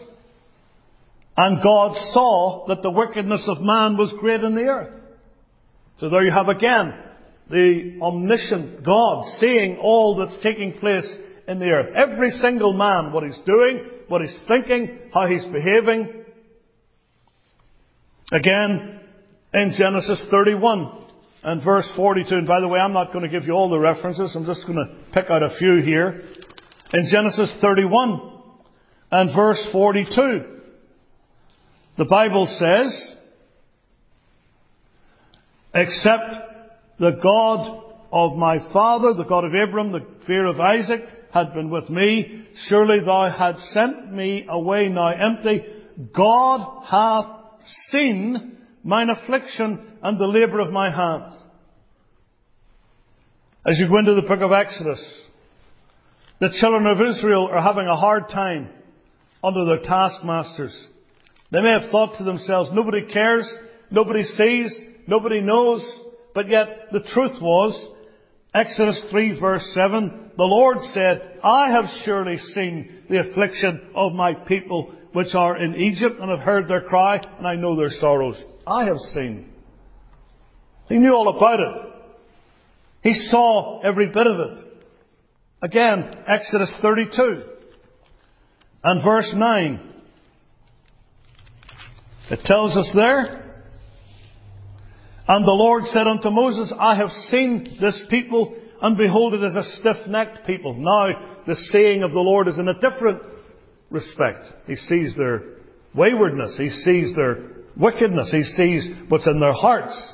and 1.37 1.61
God 1.61 1.95
saw 2.11 2.65
that 2.67 2.81
the 2.81 2.91
wickedness 2.91 3.47
of 3.47 3.61
man 3.61 3.97
was 3.97 4.13
great 4.19 4.41
in 4.41 4.55
the 4.55 4.65
earth. 4.65 5.01
So 5.99 6.09
there 6.09 6.23
you 6.23 6.31
have 6.31 6.49
again 6.49 6.93
the 7.49 7.99
omniscient 8.01 8.83
God 8.83 9.25
seeing 9.39 9.77
all 9.77 10.17
that's 10.17 10.41
taking 10.41 10.79
place 10.79 11.07
in 11.47 11.59
the 11.59 11.69
earth. 11.69 11.93
Every 11.95 12.31
single 12.31 12.73
man, 12.73 13.13
what 13.13 13.23
he's 13.23 13.39
doing, 13.45 13.87
what 14.07 14.21
he's 14.21 14.37
thinking, 14.47 14.99
how 15.13 15.27
he's 15.27 15.45
behaving. 15.45 16.25
Again, 18.31 18.99
in 19.53 19.73
Genesis 19.77 20.27
31 20.31 21.03
and 21.43 21.63
verse 21.63 21.89
42, 21.95 22.35
and 22.35 22.47
by 22.47 22.59
the 22.59 22.67
way, 22.67 22.79
I'm 22.79 22.93
not 22.93 23.13
going 23.13 23.23
to 23.23 23.29
give 23.29 23.45
you 23.45 23.53
all 23.53 23.69
the 23.69 23.77
references, 23.77 24.35
I'm 24.35 24.45
just 24.45 24.65
going 24.65 24.77
to 24.77 24.95
pick 25.13 25.29
out 25.29 25.43
a 25.43 25.55
few 25.57 25.81
here. 25.81 26.23
In 26.93 27.07
Genesis 27.11 27.55
31 27.61 28.33
and 29.11 29.35
verse 29.35 29.63
42, 29.71 30.55
the 31.97 32.05
Bible 32.05 32.47
says, 32.59 33.15
except 35.73 36.54
the 36.99 37.19
God 37.21 37.83
of 38.11 38.37
my 38.37 38.59
father, 38.71 39.13
the 39.13 39.25
God 39.25 39.45
of 39.45 39.53
Abram, 39.53 39.91
the 39.91 40.05
fear 40.25 40.45
of 40.45 40.59
Isaac, 40.59 41.01
had 41.31 41.53
been 41.53 41.69
with 41.69 41.89
me. 41.89 42.47
Surely 42.67 43.01
thou 43.01 43.29
had 43.29 43.57
sent 43.57 44.11
me 44.11 44.45
away 44.47 44.87
now 44.89 45.07
empty. 45.07 45.63
God 46.15 46.85
hath 46.89 47.25
seen 47.89 48.57
mine 48.83 49.09
affliction 49.09 49.97
and 50.01 50.19
the 50.19 50.27
labour 50.27 50.59
of 50.59 50.71
my 50.71 50.89
hands. 50.89 51.33
As 53.67 53.79
you 53.79 53.89
go 53.89 53.97
into 53.97 54.13
the 54.13 54.21
book 54.21 54.41
of 54.41 54.51
Exodus, 54.51 55.03
the 56.39 56.55
children 56.59 56.85
of 56.85 57.01
Israel 57.01 57.49
are 57.51 57.61
having 57.61 57.87
a 57.87 57.95
hard 57.95 58.29
time 58.29 58.69
under 59.43 59.65
their 59.65 59.81
taskmasters. 59.81 60.75
They 61.51 61.61
may 61.61 61.71
have 61.71 61.89
thought 61.91 62.17
to 62.17 62.23
themselves, 62.23 62.69
nobody 62.73 63.05
cares, 63.11 63.51
nobody 63.89 64.23
sees, 64.23 64.79
nobody 65.07 65.41
knows. 65.41 65.83
But 66.35 66.49
yet 66.49 66.91
the 66.91 66.99
truth 66.99 67.41
was, 67.41 67.89
Exodus 68.53 69.07
3 69.09 69.39
verse 69.39 69.71
7, 69.73 70.31
the 70.37 70.43
Lord 70.43 70.79
said, 70.93 71.39
I 71.41 71.71
have 71.71 71.85
surely 72.03 72.37
seen 72.37 73.03
the 73.09 73.21
affliction 73.21 73.81
of 73.95 74.11
my 74.11 74.33
people 74.33 74.93
which 75.13 75.33
are 75.33 75.55
in 75.55 75.75
Egypt 75.75 76.17
and 76.19 76.29
have 76.29 76.41
heard 76.41 76.67
their 76.67 76.81
cry 76.81 77.21
and 77.37 77.47
I 77.47 77.55
know 77.55 77.77
their 77.77 77.89
sorrows. 77.89 78.35
I 78.67 78.83
have 78.85 78.99
seen. 79.13 79.49
He 80.89 80.97
knew 80.97 81.13
all 81.13 81.29
about 81.29 81.61
it. 81.61 81.93
He 83.01 83.13
saw 83.13 83.79
every 83.81 84.07
bit 84.07 84.27
of 84.27 84.39
it. 84.39 84.65
Again, 85.61 86.15
Exodus 86.27 86.77
32 86.81 87.43
and 88.83 89.03
verse 89.03 89.33
9. 89.33 89.93
It 92.29 92.39
tells 92.43 92.75
us 92.75 92.91
there, 92.93 93.44
And 95.27 95.45
the 95.45 95.51
Lord 95.51 95.83
said 95.85 96.07
unto 96.07 96.29
Moses, 96.29 96.71
I 96.79 96.95
have 96.95 97.09
seen 97.09 97.77
this 97.81 97.99
people, 98.09 98.55
and 98.81 98.97
behold, 98.97 99.33
it 99.33 99.43
is 99.43 99.55
a 99.55 99.63
stiff-necked 99.63 100.45
people. 100.45 100.75
Now, 100.75 101.41
the 101.47 101.55
saying 101.55 102.03
of 102.03 102.11
the 102.11 102.19
Lord 102.19 102.47
is 102.47 102.59
in 102.59 102.67
a 102.67 102.79
different 102.79 103.21
respect. 103.89 104.45
He 104.67 104.75
sees 104.75 105.15
their 105.15 105.41
waywardness. 105.95 106.55
He 106.57 106.69
sees 106.69 107.15
their 107.15 107.37
wickedness. 107.75 108.31
He 108.31 108.43
sees 108.43 108.87
what's 109.09 109.27
in 109.27 109.39
their 109.39 109.53
hearts. 109.53 110.13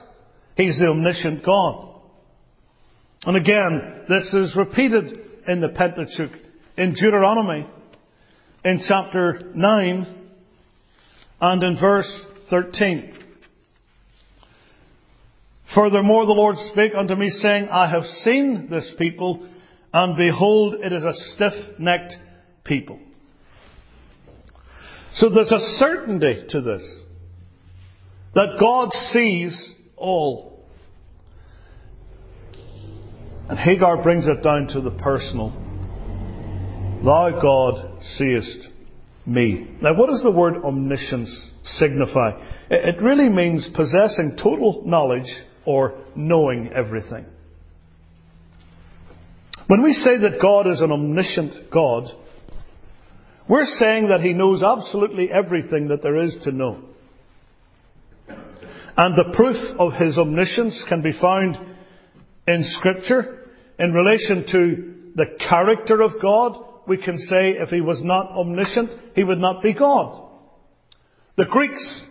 He's 0.56 0.80
the 0.80 0.88
omniscient 0.88 1.44
God. 1.46 1.90
And 3.26 3.38
again, 3.38 4.06
this 4.08 4.34
is 4.34 4.56
repeated 4.56 5.20
in 5.48 5.62
the 5.62 5.70
Pentateuch, 5.70 6.40
in 6.78 6.94
Deuteronomy, 6.94 7.68
in 8.64 8.82
chapter 8.88 9.52
9, 9.54 10.18
and 11.42 11.64
in 11.64 11.78
verse 11.80 12.26
13. 12.50 13.18
Furthermore, 15.76 16.26
the 16.26 16.34
Lord 16.34 16.58
spake 16.72 16.94
unto 16.98 17.16
me, 17.16 17.30
saying, 17.30 17.70
I 17.70 17.90
have 17.90 18.04
seen 18.04 18.68
this 18.70 18.94
people, 18.98 19.48
and 19.94 20.18
behold, 20.18 20.76
it 20.76 20.92
is 20.92 21.04
a 21.04 21.14
stiff-necked 21.14 22.14
people. 22.64 23.00
So 25.16 25.30
there's 25.30 25.52
a 25.52 25.60
certainty 25.78 26.46
to 26.50 26.62
this. 26.62 26.82
That 28.34 28.58
God 28.60 28.92
sees 29.12 29.76
all. 29.98 30.66
And 33.50 33.60
Hagar 33.60 34.02
brings 34.02 34.28
it 34.28 34.42
down 34.42 34.68
to 34.70 34.82
the 34.82 34.92
personal. 34.92 35.52
Thou, 37.04 37.40
God, 37.42 38.02
seest 38.02 38.70
me. 39.26 39.68
Now, 39.82 39.96
what 39.96 40.10
does 40.10 40.22
the 40.24 40.32
word 40.32 40.64
omniscience 40.64 41.52
signify? 41.64 42.32
It 42.70 43.02
really 43.02 43.30
means 43.30 43.70
possessing 43.74 44.38
total 44.42 44.84
knowledge 44.86 45.28
or 45.66 46.00
knowing 46.16 46.72
everything. 46.74 47.26
When 49.68 49.84
we 49.84 49.94
say 49.94 50.18
that 50.18 50.42
God 50.42 50.68
is 50.68 50.82
an 50.82 50.92
omniscient 50.92 51.72
God, 51.72 52.12
we're 53.48 53.66
saying 53.66 54.10
that 54.10 54.22
He 54.22 54.34
knows 54.34 54.64
absolutely 54.64 55.32
everything 55.32 55.88
that 55.90 56.02
there 56.02 56.18
is 56.18 56.38
to 56.44 56.52
know. 56.52 56.82
And 58.98 59.16
the 59.16 59.34
proof 59.34 59.56
of 59.80 59.94
His 59.94 60.18
omniscience 60.18 60.84
can 60.90 61.02
be 61.02 61.14
found 61.20 61.58
in 62.48 62.64
Scripture 62.64 63.50
in 63.80 63.94
relation 63.94 64.46
to 64.52 64.94
the 65.16 65.38
character 65.50 66.02
of 66.02 66.22
God. 66.22 66.58
We 66.88 66.98
can 66.98 67.18
say 67.18 67.52
if 67.52 67.70
He 67.70 67.82
was 67.82 68.02
not 68.04 68.32
omniscient, 68.32 68.90
He 69.16 69.24
would 69.24 69.40
not 69.40 69.64
be 69.64 69.74
God. 69.74 70.30
The 71.38 71.46
Greeks 71.46 72.06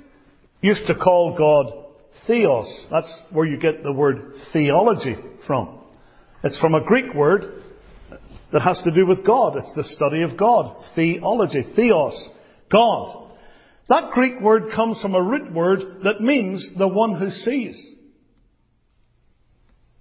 used 0.62 0.87
to 0.87 0.95
call 0.95 1.37
God 1.37 1.79
theos. 2.26 2.86
That's 2.90 3.22
where 3.30 3.46
you 3.46 3.58
get 3.58 3.82
the 3.82 3.92
word 3.92 4.32
theology 4.52 5.16
from. 5.46 5.80
It's 6.42 6.58
from 6.60 6.74
a 6.74 6.84
Greek 6.84 7.14
word 7.14 7.62
that 8.52 8.62
has 8.62 8.80
to 8.84 8.90
do 8.90 9.06
with 9.06 9.24
God. 9.26 9.56
It's 9.56 9.74
the 9.76 9.84
study 9.84 10.22
of 10.22 10.36
God. 10.38 10.76
Theology. 10.94 11.62
Theos. 11.76 12.30
God. 12.70 13.32
That 13.88 14.12
Greek 14.12 14.40
word 14.40 14.72
comes 14.74 15.00
from 15.00 15.14
a 15.14 15.22
root 15.22 15.52
word 15.52 15.80
that 16.04 16.20
means 16.20 16.64
the 16.78 16.88
one 16.88 17.18
who 17.18 17.30
sees. 17.30 17.80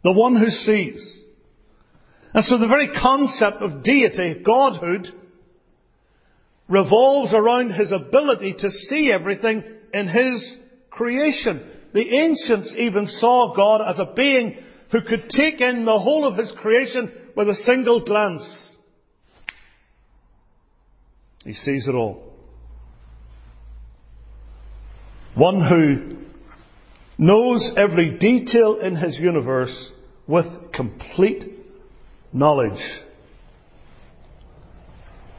The 0.03 0.13
one 0.13 0.37
who 0.37 0.49
sees. 0.49 1.17
And 2.33 2.45
so 2.45 2.57
the 2.57 2.67
very 2.67 2.89
concept 2.89 3.61
of 3.61 3.83
deity, 3.83 4.43
Godhood, 4.45 5.07
revolves 6.67 7.33
around 7.33 7.71
his 7.71 7.91
ability 7.91 8.55
to 8.59 8.69
see 8.69 9.11
everything 9.11 9.63
in 9.91 10.07
his 10.07 10.57
creation. 10.91 11.67
The 11.93 12.07
ancients 12.15 12.73
even 12.77 13.07
saw 13.07 13.53
God 13.55 13.81
as 13.87 13.99
a 13.99 14.13
being 14.13 14.57
who 14.91 15.01
could 15.01 15.29
take 15.29 15.61
in 15.61 15.85
the 15.85 15.99
whole 15.99 16.25
of 16.25 16.37
his 16.37 16.51
creation 16.59 17.11
with 17.35 17.49
a 17.49 17.55
single 17.55 18.03
glance. 18.03 18.43
He 21.43 21.53
sees 21.53 21.87
it 21.87 21.95
all. 21.95 22.33
One 25.35 25.63
who 25.67 26.17
knows 27.17 27.71
every 27.77 28.17
detail 28.17 28.79
in 28.79 28.95
his 28.95 29.17
universe 29.17 29.91
with 30.27 30.45
complete 30.73 31.43
knowledge. 32.33 32.81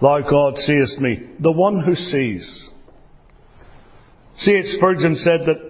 Thou 0.00 0.20
God 0.22 0.56
seest 0.56 0.98
me, 1.00 1.28
the 1.38 1.52
one 1.52 1.82
who 1.84 1.94
sees. 1.94 2.68
C.H. 4.38 4.76
Spurgeon 4.76 5.16
said 5.16 5.40
that 5.46 5.69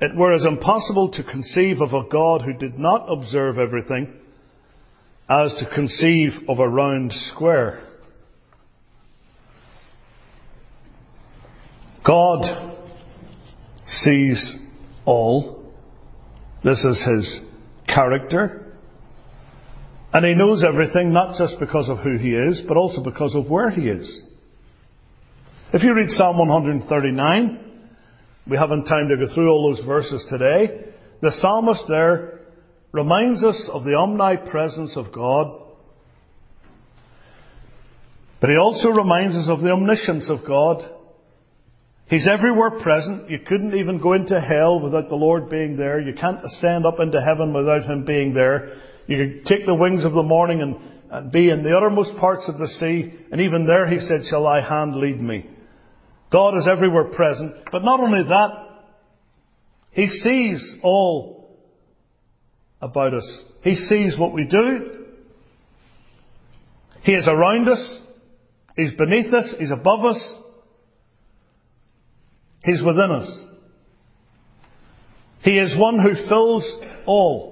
it 0.00 0.16
were 0.16 0.32
as 0.32 0.44
impossible 0.44 1.10
to 1.12 1.24
conceive 1.24 1.80
of 1.80 1.92
a 1.92 2.08
God 2.08 2.42
who 2.42 2.54
did 2.54 2.78
not 2.78 3.06
observe 3.06 3.58
everything 3.58 4.14
as 5.28 5.54
to 5.54 5.74
conceive 5.74 6.32
of 6.48 6.58
a 6.58 6.68
round 6.68 7.12
square. 7.12 7.86
God 12.04 12.76
sees 13.84 14.56
all. 15.04 15.72
This 16.64 16.82
is 16.82 17.06
His 17.14 17.40
character. 17.86 18.74
And 20.12 20.24
He 20.24 20.34
knows 20.34 20.64
everything 20.64 21.12
not 21.12 21.36
just 21.36 21.60
because 21.60 21.88
of 21.90 21.98
who 21.98 22.16
He 22.16 22.30
is, 22.30 22.62
but 22.66 22.76
also 22.76 23.02
because 23.02 23.34
of 23.34 23.50
where 23.50 23.70
He 23.70 23.82
is. 23.82 24.22
If 25.72 25.82
you 25.84 25.94
read 25.94 26.10
Psalm 26.10 26.38
139, 26.38 27.69
we 28.48 28.56
haven't 28.56 28.86
time 28.86 29.08
to 29.08 29.16
go 29.16 29.32
through 29.34 29.50
all 29.50 29.74
those 29.74 29.84
verses 29.84 30.24
today. 30.28 30.86
The 31.20 31.32
psalmist 31.40 31.84
there 31.88 32.40
reminds 32.92 33.44
us 33.44 33.68
of 33.72 33.84
the 33.84 33.94
omnipresence 33.94 34.96
of 34.96 35.12
God. 35.12 35.54
But 38.40 38.50
he 38.50 38.56
also 38.56 38.88
reminds 38.88 39.36
us 39.36 39.48
of 39.48 39.60
the 39.60 39.70
omniscience 39.70 40.30
of 40.30 40.46
God. 40.46 40.88
He's 42.06 42.26
everywhere 42.26 42.80
present. 42.82 43.30
You 43.30 43.38
couldn't 43.46 43.76
even 43.76 44.00
go 44.00 44.14
into 44.14 44.40
hell 44.40 44.80
without 44.80 45.08
the 45.08 45.14
Lord 45.14 45.48
being 45.48 45.76
there. 45.76 46.00
You 46.00 46.14
can't 46.14 46.44
ascend 46.44 46.84
up 46.86 46.98
into 46.98 47.20
heaven 47.20 47.52
without 47.52 47.84
Him 47.84 48.04
being 48.04 48.34
there. 48.34 48.76
You 49.06 49.16
could 49.18 49.46
take 49.46 49.66
the 49.66 49.74
wings 49.74 50.04
of 50.04 50.12
the 50.12 50.22
morning 50.22 50.62
and, 50.62 50.76
and 51.10 51.30
be 51.30 51.50
in 51.50 51.62
the 51.62 51.76
uttermost 51.76 52.16
parts 52.16 52.48
of 52.48 52.58
the 52.58 52.66
sea. 52.66 53.12
And 53.30 53.40
even 53.40 53.66
there 53.66 53.86
He 53.86 54.00
said, 54.00 54.22
shall 54.28 54.44
thy 54.44 54.60
hand 54.60 54.96
lead 54.96 55.20
me. 55.20 55.48
God 56.30 56.56
is 56.56 56.68
everywhere 56.70 57.04
present. 57.04 57.56
But 57.72 57.84
not 57.84 58.00
only 58.00 58.22
that, 58.22 58.50
He 59.92 60.06
sees 60.06 60.76
all 60.82 61.58
about 62.80 63.14
us. 63.14 63.42
He 63.62 63.74
sees 63.74 64.18
what 64.18 64.32
we 64.32 64.44
do. 64.44 65.06
He 67.02 67.12
is 67.12 67.26
around 67.26 67.68
us. 67.68 67.98
He's 68.76 68.92
beneath 68.92 69.32
us. 69.32 69.54
He's 69.58 69.70
above 69.70 70.04
us. 70.04 70.34
He's 72.62 72.82
within 72.82 73.10
us. 73.10 73.38
He 75.42 75.58
is 75.58 75.76
one 75.78 75.98
who 75.98 76.28
fills 76.28 76.70
all. 77.06 77.50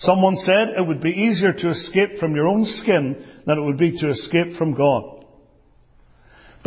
Someone 0.00 0.36
said 0.36 0.70
it 0.76 0.86
would 0.86 1.00
be 1.00 1.10
easier 1.10 1.52
to 1.52 1.70
escape 1.70 2.18
from 2.18 2.34
your 2.34 2.46
own 2.46 2.64
skin 2.64 3.24
than 3.46 3.58
it 3.58 3.62
would 3.62 3.78
be 3.78 3.98
to 3.98 4.08
escape 4.08 4.56
from 4.56 4.74
God. 4.74 5.17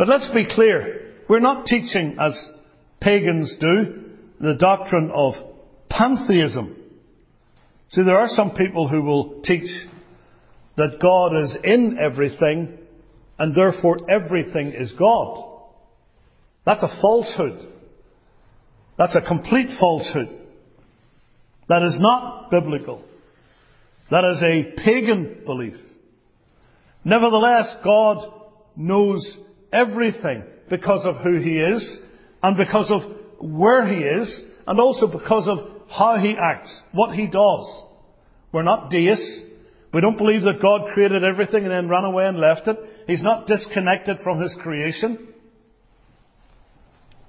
But 0.02 0.08
let's 0.08 0.32
be 0.34 0.46
clear. 0.52 1.12
We're 1.28 1.38
not 1.38 1.64
teaching, 1.64 2.16
as 2.18 2.34
pagans 3.00 3.54
do, 3.60 4.02
the 4.40 4.54
doctrine 4.54 5.12
of 5.14 5.34
pantheism. 5.88 6.74
See, 7.90 8.02
there 8.02 8.18
are 8.18 8.26
some 8.26 8.56
people 8.56 8.88
who 8.88 9.00
will 9.00 9.42
teach 9.42 9.70
that 10.76 10.98
God 11.00 11.40
is 11.40 11.56
in 11.62 11.98
everything 12.00 12.78
and 13.38 13.54
therefore 13.54 13.98
everything 14.10 14.72
is 14.72 14.92
God. 14.98 15.44
That's 16.66 16.82
a 16.82 17.00
falsehood. 17.00 17.68
That's 18.98 19.14
a 19.14 19.22
complete 19.22 19.68
falsehood. 19.78 20.30
That 21.68 21.84
is 21.84 21.96
not 22.00 22.50
biblical. 22.50 23.04
That 24.10 24.24
is 24.24 24.42
a 24.42 24.82
pagan 24.84 25.42
belief. 25.46 25.76
Nevertheless, 27.04 27.76
God 27.84 28.50
knows 28.74 29.38
everything 29.72 30.44
because 30.68 31.04
of 31.04 31.16
who 31.16 31.38
He 31.38 31.58
is 31.58 31.96
and 32.42 32.56
because 32.56 32.90
of 32.90 33.02
where 33.40 33.86
He 33.86 34.00
is 34.00 34.42
and 34.66 34.78
also 34.78 35.06
because 35.06 35.48
of 35.48 35.58
how 35.88 36.18
He 36.18 36.36
acts, 36.38 36.80
what 36.92 37.14
He 37.14 37.26
does. 37.26 37.82
We're 38.52 38.62
not 38.62 38.90
deists. 38.90 39.40
We 39.92 40.00
don't 40.00 40.18
believe 40.18 40.42
that 40.42 40.62
God 40.62 40.92
created 40.94 41.22
everything 41.24 41.62
and 41.62 41.70
then 41.70 41.88
ran 41.88 42.04
away 42.04 42.26
and 42.26 42.38
left 42.38 42.68
it. 42.68 42.78
He's 43.06 43.22
not 43.22 43.46
disconnected 43.46 44.18
from 44.22 44.40
His 44.40 44.54
creation. 44.62 45.28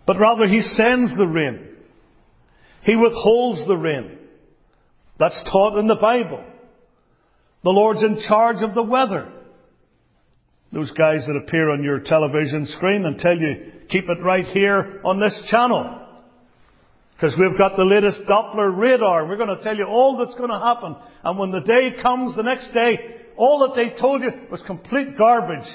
But 0.05 0.19
rather 0.19 0.47
He 0.47 0.61
sends 0.61 1.17
the 1.17 1.27
rain. 1.27 1.69
He 2.83 2.95
withholds 2.95 3.65
the 3.67 3.77
rain. 3.77 4.17
That's 5.19 5.41
taught 5.51 5.77
in 5.77 5.87
the 5.87 5.95
Bible. 5.95 6.43
The 7.63 7.69
Lord's 7.69 8.03
in 8.03 8.21
charge 8.27 8.61
of 8.61 8.75
the 8.75 8.83
weather. 8.83 9.31
Those 10.73 10.89
guys 10.91 11.23
that 11.27 11.35
appear 11.35 11.69
on 11.69 11.83
your 11.83 11.99
television 11.99 12.65
screen 12.65 13.05
and 13.05 13.19
tell 13.19 13.37
you, 13.37 13.71
keep 13.89 14.05
it 14.09 14.23
right 14.23 14.45
here 14.45 15.01
on 15.05 15.19
this 15.19 15.43
channel. 15.51 15.99
Because 17.15 17.37
we've 17.39 17.57
got 17.57 17.77
the 17.77 17.85
latest 17.85 18.21
Doppler 18.27 18.75
radar 18.75 19.21
and 19.21 19.29
we're 19.29 19.37
going 19.37 19.55
to 19.55 19.63
tell 19.63 19.77
you 19.77 19.85
all 19.85 20.17
that's 20.17 20.35
going 20.35 20.49
to 20.49 20.57
happen. 20.57 20.95
And 21.23 21.37
when 21.37 21.51
the 21.51 21.61
day 21.61 21.93
comes 22.01 22.35
the 22.35 22.41
next 22.41 22.73
day, 22.73 23.17
all 23.37 23.67
that 23.67 23.75
they 23.75 23.99
told 24.01 24.23
you 24.23 24.31
was 24.49 24.63
complete 24.65 25.15
garbage. 25.15 25.69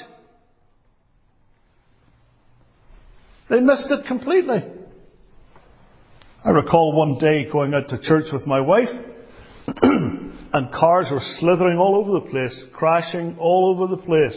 They 3.49 3.61
missed 3.61 3.87
it 3.91 4.05
completely. 4.07 4.65
I 6.45 6.51
recall 6.51 6.93
one 6.93 7.19
day 7.19 7.49
going 7.51 7.73
out 7.73 7.89
to 7.91 8.01
church 8.03 8.27
with 8.33 8.49
my 8.49 8.61
wife 8.61 8.89
and 9.83 10.73
cars 10.73 11.07
were 11.13 11.21
slithering 11.39 11.79
all 11.79 11.95
over 11.95 12.21
the 12.21 12.31
place, 12.31 12.65
crashing 12.75 13.37
all 13.39 13.73
over 13.73 13.95
the 13.95 14.03
place 14.03 14.37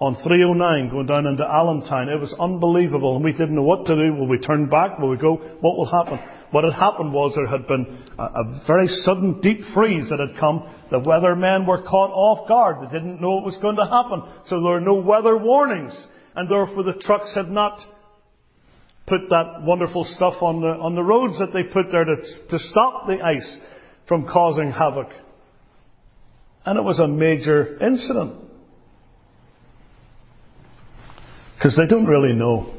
on 0.00 0.14
309 0.22 0.90
going 0.90 1.06
down 1.06 1.26
into 1.26 1.44
Allentown. 1.44 2.08
It 2.08 2.20
was 2.20 2.34
unbelievable 2.38 3.16
and 3.16 3.24
we 3.24 3.32
didn't 3.32 3.56
know 3.56 3.62
what 3.62 3.84
to 3.86 3.96
do. 3.96 4.14
Will 4.14 4.28
we 4.28 4.38
turn 4.38 4.68
back? 4.68 4.98
Will 4.98 5.10
we 5.10 5.16
go? 5.16 5.36
What 5.60 5.76
will 5.76 5.90
happen? 5.90 6.20
What 6.52 6.64
had 6.64 6.74
happened 6.74 7.12
was 7.12 7.34
there 7.34 7.48
had 7.48 7.66
been 7.66 8.04
a, 8.16 8.22
a 8.22 8.62
very 8.66 8.86
sudden 8.86 9.40
deep 9.40 9.60
freeze 9.74 10.08
that 10.10 10.20
had 10.20 10.38
come. 10.38 10.72
The 10.90 11.00
weathermen 11.00 11.66
were 11.66 11.82
caught 11.82 12.10
off 12.12 12.48
guard. 12.48 12.86
They 12.86 12.92
didn't 12.92 13.20
know 13.20 13.38
it 13.38 13.44
was 13.44 13.58
going 13.60 13.76
to 13.76 13.84
happen. 13.84 14.22
So 14.46 14.62
there 14.62 14.74
were 14.74 14.80
no 14.80 14.94
weather 14.94 15.36
warnings. 15.36 15.98
And 16.36 16.48
therefore 16.48 16.84
the 16.84 16.94
trucks 16.94 17.34
had 17.34 17.50
not 17.50 17.80
put 19.08 19.28
that 19.30 19.62
wonderful 19.62 20.04
stuff 20.04 20.34
on 20.40 20.60
the, 20.60 20.68
on 20.68 20.94
the 20.94 21.02
roads 21.02 21.38
that 21.40 21.52
they 21.52 21.64
put 21.64 21.90
there 21.90 22.04
to, 22.04 22.16
to 22.50 22.58
stop 22.58 23.08
the 23.08 23.20
ice 23.20 23.56
from 24.06 24.28
causing 24.28 24.70
havoc. 24.70 25.08
And 26.64 26.78
it 26.78 26.82
was 26.82 27.00
a 27.00 27.08
major 27.08 27.78
incident. 27.78 28.47
Because 31.58 31.76
they 31.76 31.86
don't 31.86 32.06
really 32.06 32.34
know. 32.34 32.72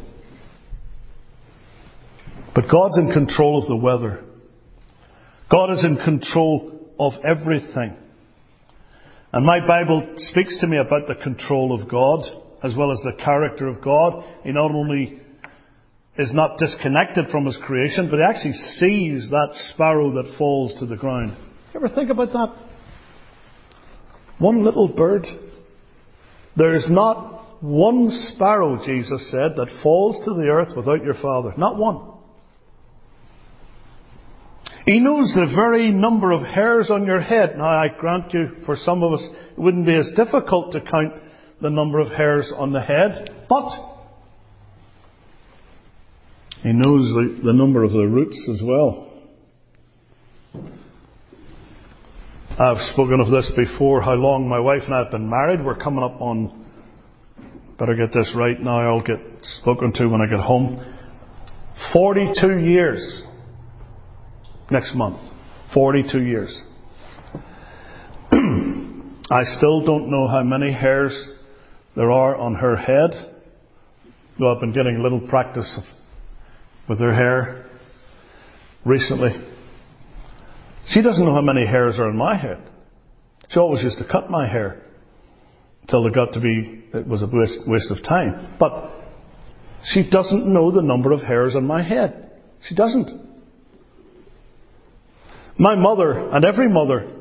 But 2.55 2.69
God's 2.71 2.97
in 2.97 3.11
control 3.11 3.61
of 3.61 3.67
the 3.67 3.75
weather. 3.75 4.23
God 5.51 5.71
is 5.71 5.83
in 5.83 5.97
control 5.97 6.79
of 6.97 7.13
everything. 7.25 7.97
And 9.31 9.45
my 9.45 9.65
Bible 9.65 10.15
speaks 10.17 10.59
to 10.61 10.67
me 10.67 10.77
about 10.77 11.07
the 11.07 11.15
control 11.15 11.79
of 11.79 11.89
God 11.89 12.23
as 12.63 12.75
well 12.77 12.91
as 12.91 12.99
the 12.99 13.21
character 13.23 13.67
of 13.67 13.81
God. 13.81 14.23
He 14.43 14.51
not 14.51 14.71
only 14.71 15.19
is 16.17 16.33
not 16.33 16.57
disconnected 16.57 17.27
from 17.29 17.45
his 17.45 17.57
creation, 17.63 18.09
but 18.09 18.17
he 18.17 18.25
actually 18.25 18.53
sees 18.53 19.29
that 19.29 19.49
sparrow 19.73 20.11
that 20.11 20.35
falls 20.37 20.77
to 20.79 20.85
the 20.85 20.97
ground. 20.97 21.37
Ever 21.75 21.89
think 21.89 22.09
about 22.09 22.31
that? 22.33 22.55
One 24.39 24.63
little 24.63 24.87
bird. 24.87 25.25
There 26.55 26.73
is 26.73 26.85
not 26.89 27.38
one 27.61 28.09
sparrow, 28.09 28.81
Jesus 28.85 29.29
said, 29.31 29.55
that 29.57 29.79
falls 29.83 30.23
to 30.25 30.33
the 30.33 30.47
earth 30.47 30.75
without 30.75 31.03
your 31.03 31.15
Father. 31.15 31.53
Not 31.57 31.77
one. 31.77 32.13
He 34.85 34.99
knows 34.99 35.33
the 35.35 35.53
very 35.55 35.91
number 35.91 36.31
of 36.31 36.41
hairs 36.41 36.89
on 36.89 37.05
your 37.05 37.19
head. 37.19 37.57
Now, 37.57 37.65
I 37.65 37.89
grant 37.89 38.33
you, 38.33 38.49
for 38.65 38.75
some 38.75 39.03
of 39.03 39.13
us, 39.13 39.29
it 39.51 39.59
wouldn't 39.59 39.85
be 39.85 39.95
as 39.95 40.09
difficult 40.15 40.71
to 40.71 40.81
count 40.81 41.13
the 41.61 41.69
number 41.69 41.99
of 41.99 42.07
hairs 42.07 42.51
on 42.55 42.71
the 42.71 42.81
head, 42.81 43.29
but 43.49 43.69
He 46.63 46.71
knows 46.71 47.13
the, 47.13 47.41
the 47.43 47.53
number 47.53 47.83
of 47.83 47.91
the 47.91 48.05
roots 48.05 48.49
as 48.51 48.61
well. 48.63 49.05
I've 52.57 52.81
spoken 52.93 53.19
of 53.19 53.29
this 53.29 53.51
before, 53.55 54.01
how 54.01 54.13
long 54.13 54.49
my 54.49 54.59
wife 54.59 54.81
and 54.85 54.93
I 54.93 54.99
have 55.03 55.11
been 55.11 55.29
married. 55.29 55.63
We're 55.63 55.77
coming 55.77 56.03
up 56.03 56.19
on 56.19 56.58
Better 57.79 57.95
get 57.95 58.13
this 58.13 58.33
right 58.35 58.59
now, 58.59 58.79
I'll 58.79 59.01
get 59.01 59.19
spoken 59.61 59.93
to 59.93 60.07
when 60.07 60.19
I 60.19 60.25
get 60.25 60.41
home. 60.41 60.79
42 61.93 62.59
years 62.59 63.23
next 64.69 64.93
month. 64.95 65.17
42 65.73 66.21
years. 66.21 66.61
I 69.31 69.43
still 69.57 69.85
don't 69.85 70.11
know 70.11 70.27
how 70.27 70.43
many 70.43 70.73
hairs 70.73 71.17
there 71.95 72.11
are 72.11 72.35
on 72.35 72.55
her 72.55 72.75
head, 72.75 73.11
though 74.37 74.53
I've 74.53 74.59
been 74.59 74.73
getting 74.73 74.97
a 74.97 75.01
little 75.01 75.21
practice 75.29 75.79
with 76.89 76.99
her 76.99 77.15
hair 77.15 77.65
recently. 78.83 79.29
She 80.89 81.01
doesn't 81.01 81.23
know 81.23 81.33
how 81.33 81.41
many 81.41 81.65
hairs 81.65 81.97
are 81.97 82.09
on 82.09 82.17
my 82.17 82.35
head. 82.35 82.61
She 83.47 83.57
always 83.57 83.83
used 83.83 83.99
to 83.99 84.05
cut 84.05 84.29
my 84.29 84.47
hair 84.49 84.83
till 85.89 86.05
it 86.07 86.13
got 86.13 86.33
to 86.33 86.39
be, 86.39 86.83
it 86.93 87.07
was 87.07 87.21
a 87.21 87.27
waste, 87.27 87.67
waste 87.67 87.91
of 87.91 88.03
time. 88.03 88.55
But 88.59 88.91
she 89.93 90.09
doesn't 90.09 90.51
know 90.51 90.71
the 90.71 90.81
number 90.81 91.11
of 91.11 91.21
hairs 91.21 91.55
on 91.55 91.65
my 91.65 91.81
head. 91.81 92.31
She 92.67 92.75
doesn't. 92.75 93.09
My 95.57 95.75
mother, 95.75 96.11
and 96.11 96.45
every 96.45 96.69
mother, 96.69 97.11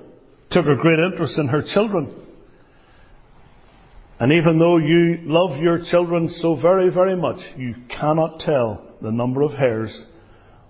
took 0.51 0.67
a 0.67 0.77
great 0.77 0.99
interest 0.99 1.39
in 1.39 1.49
her 1.49 1.63
children. 1.75 2.15
And 4.21 4.33
even 4.33 4.59
though 4.59 4.79
you 4.79 5.19
love 5.23 5.59
your 5.61 5.79
children 5.91 6.29
so 6.29 6.57
very, 6.61 6.91
very 6.93 7.17
much, 7.17 7.39
you 7.57 7.75
cannot 7.89 8.41
tell 8.41 8.97
the 9.01 9.13
number 9.13 9.43
of 9.43 9.53
hairs 9.53 10.05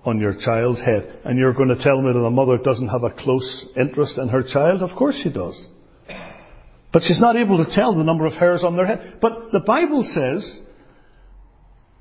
on 0.04 0.18
your 0.18 0.34
child's 0.34 0.80
head. 0.80 1.20
And 1.24 1.38
you're 1.38 1.54
going 1.54 1.68
to 1.68 1.82
tell 1.82 2.00
me 2.00 2.12
that 2.12 2.18
a 2.18 2.30
mother 2.30 2.58
doesn't 2.58 2.88
have 2.88 3.04
a 3.04 3.10
close 3.10 3.66
interest 3.76 4.18
in 4.18 4.28
her 4.28 4.42
child? 4.42 4.82
Of 4.82 4.96
course 4.96 5.18
she 5.22 5.30
does. 5.30 5.66
But 6.92 7.02
she's 7.02 7.20
not 7.20 7.36
able 7.36 7.64
to 7.64 7.74
tell 7.74 7.94
the 7.94 8.04
number 8.04 8.26
of 8.26 8.32
hairs 8.32 8.64
on 8.64 8.76
their 8.76 8.86
head. 8.86 9.18
But 9.20 9.52
the 9.52 9.62
Bible 9.66 10.02
says 10.04 10.58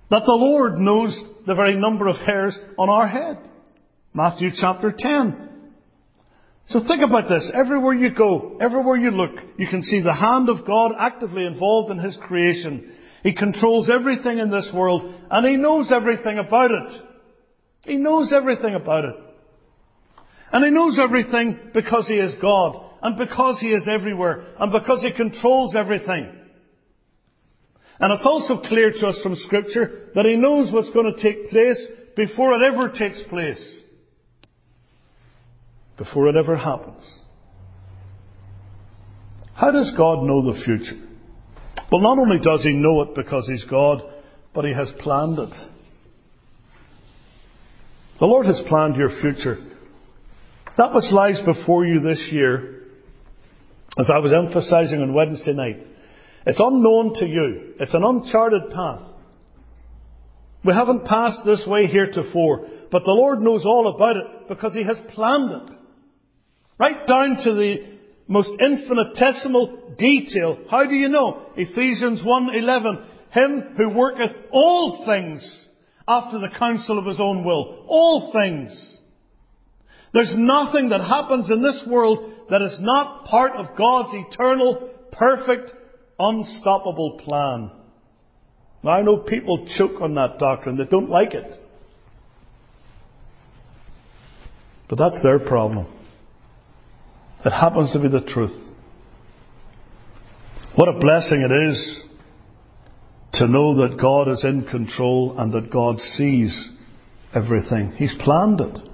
that 0.09 0.23
the 0.25 0.31
Lord 0.31 0.77
knows 0.77 1.17
the 1.45 1.55
very 1.55 1.75
number 1.75 2.07
of 2.07 2.15
hairs 2.17 2.57
on 2.77 2.89
our 2.89 3.07
head. 3.07 3.37
Matthew 4.13 4.49
chapter 4.55 4.93
10. 4.97 5.43
So 6.69 6.79
think 6.85 7.01
about 7.03 7.29
this. 7.29 7.49
Everywhere 7.53 7.93
you 7.93 8.13
go, 8.13 8.57
everywhere 8.61 8.97
you 8.97 9.11
look, 9.11 9.31
you 9.57 9.67
can 9.67 9.83
see 9.83 10.01
the 10.01 10.13
hand 10.13 10.49
of 10.49 10.65
God 10.65 10.93
actively 10.97 11.45
involved 11.45 11.91
in 11.91 11.99
His 11.99 12.17
creation. 12.27 12.93
He 13.23 13.33
controls 13.33 13.89
everything 13.89 14.39
in 14.39 14.49
this 14.49 14.69
world 14.73 15.13
and 15.29 15.47
He 15.47 15.57
knows 15.57 15.91
everything 15.91 16.37
about 16.37 16.71
it. 16.71 17.01
He 17.83 17.95
knows 17.95 18.33
everything 18.33 18.75
about 18.75 19.05
it. 19.05 19.15
And 20.51 20.63
He 20.63 20.71
knows 20.71 20.97
everything 21.01 21.71
because 21.73 22.07
He 22.07 22.15
is 22.15 22.35
God 22.41 22.86
and 23.07 23.15
because 23.15 23.57
He 23.61 23.67
is 23.67 23.87
everywhere, 23.87 24.43
and 24.59 24.69
because 24.69 25.01
He 25.01 25.13
controls 25.13 25.77
everything. 25.77 26.29
And 28.01 28.11
it's 28.11 28.25
also 28.25 28.59
clear 28.59 28.91
to 28.91 29.07
us 29.07 29.17
from 29.23 29.37
Scripture 29.37 30.09
that 30.13 30.25
He 30.25 30.35
knows 30.35 30.73
what's 30.73 30.91
going 30.91 31.13
to 31.15 31.21
take 31.21 31.49
place 31.49 31.81
before 32.17 32.51
it 32.51 32.67
ever 32.67 32.89
takes 32.89 33.23
place. 33.29 33.65
Before 35.97 36.27
it 36.27 36.35
ever 36.35 36.57
happens. 36.57 37.01
How 39.55 39.71
does 39.71 39.93
God 39.95 40.23
know 40.23 40.51
the 40.51 40.61
future? 40.65 41.01
Well, 41.89 42.01
not 42.01 42.19
only 42.19 42.39
does 42.43 42.61
He 42.63 42.73
know 42.73 43.03
it 43.03 43.15
because 43.15 43.47
He's 43.47 43.63
God, 43.63 44.01
but 44.53 44.65
He 44.65 44.73
has 44.73 44.91
planned 44.99 45.39
it. 45.39 45.55
The 48.19 48.25
Lord 48.25 48.47
has 48.47 48.61
planned 48.67 48.97
your 48.97 49.17
future. 49.21 49.59
That 50.77 50.93
which 50.93 51.09
lies 51.13 51.39
before 51.45 51.85
you 51.85 52.01
this 52.01 52.27
year 52.33 52.76
as 53.97 54.09
I 54.13 54.19
was 54.19 54.33
emphasizing 54.33 55.01
on 55.01 55.13
Wednesday 55.13 55.53
night, 55.53 55.85
it's 56.45 56.59
unknown 56.59 57.13
to 57.15 57.25
you. 57.25 57.73
It's 57.79 57.93
an 57.93 58.03
uncharted 58.03 58.69
path. 58.71 59.01
We 60.63 60.73
haven't 60.73 61.05
passed 61.05 61.41
this 61.45 61.65
way 61.67 61.87
heretofore, 61.87 62.67
but 62.91 63.03
the 63.05 63.11
Lord 63.11 63.39
knows 63.39 63.65
all 63.65 63.87
about 63.87 64.17
it 64.17 64.47
because 64.47 64.73
He 64.73 64.83
has 64.83 64.97
planned 65.13 65.51
it. 65.51 65.75
Right 66.79 67.07
down 67.07 67.37
to 67.43 67.53
the 67.53 67.97
most 68.27 68.51
infinitesimal 68.59 69.95
detail. 69.97 70.57
How 70.69 70.85
do 70.85 70.95
you 70.95 71.09
know? 71.09 71.47
Ephesians 71.55 72.21
1:11, 72.21 73.03
Him 73.31 73.73
who 73.77 73.89
worketh 73.89 74.35
all 74.51 75.05
things 75.05 75.67
after 76.07 76.39
the 76.39 76.49
counsel 76.57 76.99
of 76.99 77.05
His 77.05 77.19
own 77.19 77.43
will. 77.43 77.85
All 77.87 78.31
things. 78.31 78.95
There's 80.13 80.33
nothing 80.35 80.89
that 80.89 81.01
happens 81.01 81.49
in 81.49 81.61
this 81.61 81.83
world 81.87 82.33
that 82.49 82.61
is 82.61 82.77
not 82.79 83.25
part 83.25 83.53
of 83.53 83.77
God's 83.77 84.09
eternal, 84.13 84.89
perfect, 85.11 85.71
unstoppable 86.19 87.19
plan. 87.23 87.71
Now 88.83 88.91
I 88.91 89.01
know 89.01 89.17
people 89.17 89.67
choke 89.77 90.01
on 90.01 90.15
that 90.15 90.39
doctrine. 90.39 90.77
They 90.77 90.85
don't 90.85 91.09
like 91.09 91.33
it. 91.33 91.59
But 94.89 94.97
that's 94.97 95.21
their 95.23 95.39
problem. 95.39 95.87
It 97.45 97.51
happens 97.51 97.91
to 97.91 97.99
be 97.99 98.07
the 98.07 98.21
truth. 98.21 98.55
What 100.75 100.89
a 100.89 100.99
blessing 100.99 101.41
it 101.41 101.69
is 101.69 102.01
to 103.33 103.47
know 103.47 103.75
that 103.87 103.99
God 103.99 104.29
is 104.29 104.43
in 104.43 104.65
control 104.69 105.35
and 105.37 105.53
that 105.53 105.71
God 105.71 105.99
sees 105.99 106.69
everything. 107.33 107.93
He's 107.97 108.13
planned 108.19 108.61
it. 108.61 108.86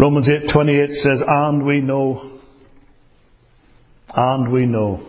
Romans 0.00 0.30
8:28 0.30 0.94
says, 0.94 1.22
"And 1.26 1.62
we 1.62 1.82
know, 1.82 2.22
and 4.14 4.50
we 4.50 4.64
know 4.64 5.00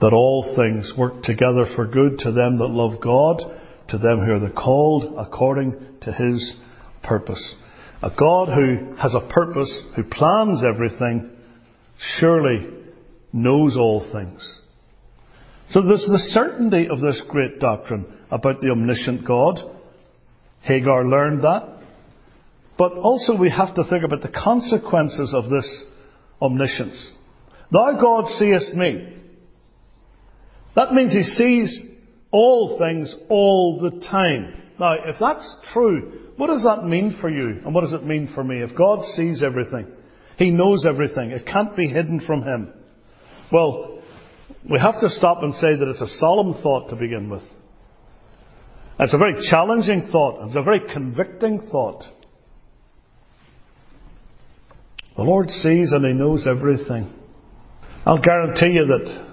that 0.00 0.12
all 0.12 0.42
things 0.56 0.92
work 0.96 1.22
together 1.22 1.66
for 1.76 1.86
good 1.86 2.18
to 2.18 2.32
them 2.32 2.58
that 2.58 2.66
love 2.66 3.00
God, 3.00 3.44
to 3.90 3.98
them 3.98 4.18
who 4.18 4.32
are 4.32 4.40
the 4.40 4.50
called 4.50 5.14
according 5.16 5.76
to 6.00 6.10
His 6.10 6.56
purpose." 7.04 7.54
A 8.02 8.10
God 8.10 8.48
who 8.48 8.96
has 8.96 9.14
a 9.14 9.20
purpose, 9.20 9.84
who 9.94 10.02
plans 10.02 10.64
everything, 10.64 11.30
surely 12.18 12.66
knows 13.32 13.76
all 13.76 14.00
things. 14.00 14.60
So 15.68 15.80
there's 15.80 16.06
the 16.06 16.18
certainty 16.18 16.88
of 16.88 16.98
this 16.98 17.20
great 17.28 17.60
doctrine 17.60 18.04
about 18.32 18.60
the 18.60 18.70
omniscient 18.70 19.24
God. 19.24 19.62
Hagar 20.62 21.04
learned 21.04 21.42
that. 21.42 21.75
But 22.78 22.92
also 22.92 23.36
we 23.36 23.50
have 23.50 23.74
to 23.74 23.84
think 23.88 24.04
about 24.04 24.22
the 24.22 24.28
consequences 24.28 25.32
of 25.34 25.48
this 25.48 25.84
omniscience. 26.40 27.12
Thou 27.72 27.98
God 28.00 28.28
seest 28.28 28.74
me. 28.74 29.14
That 30.74 30.92
means 30.92 31.12
he 31.12 31.22
sees 31.22 31.82
all 32.30 32.78
things 32.78 33.14
all 33.28 33.80
the 33.80 34.06
time. 34.06 34.62
Now, 34.78 34.92
if 34.92 35.16
that's 35.18 35.56
true, 35.72 36.20
what 36.36 36.48
does 36.48 36.62
that 36.64 36.84
mean 36.84 37.16
for 37.20 37.30
you? 37.30 37.62
And 37.64 37.74
what 37.74 37.80
does 37.80 37.94
it 37.94 38.04
mean 38.04 38.30
for 38.34 38.44
me? 38.44 38.62
If 38.62 38.76
God 38.76 39.04
sees 39.04 39.42
everything, 39.42 39.86
He 40.36 40.50
knows 40.50 40.84
everything, 40.84 41.30
it 41.30 41.46
can't 41.46 41.74
be 41.76 41.88
hidden 41.88 42.20
from 42.26 42.42
Him. 42.42 42.74
Well, 43.50 44.02
we 44.70 44.78
have 44.78 45.00
to 45.00 45.08
stop 45.08 45.42
and 45.42 45.54
say 45.54 45.76
that 45.76 45.88
it's 45.88 46.02
a 46.02 46.18
solemn 46.18 46.62
thought 46.62 46.90
to 46.90 46.96
begin 46.96 47.30
with. 47.30 47.42
It's 48.98 49.14
a 49.14 49.18
very 49.18 49.36
challenging 49.50 50.08
thought. 50.12 50.46
It's 50.46 50.56
a 50.56 50.62
very 50.62 50.80
convicting 50.92 51.68
thought. 51.70 52.04
The 55.16 55.22
Lord 55.22 55.48
sees 55.48 55.92
and 55.92 56.04
He 56.04 56.12
knows 56.12 56.46
everything. 56.46 57.12
I'll 58.04 58.20
guarantee 58.20 58.74
you 58.74 58.86
that 58.86 59.26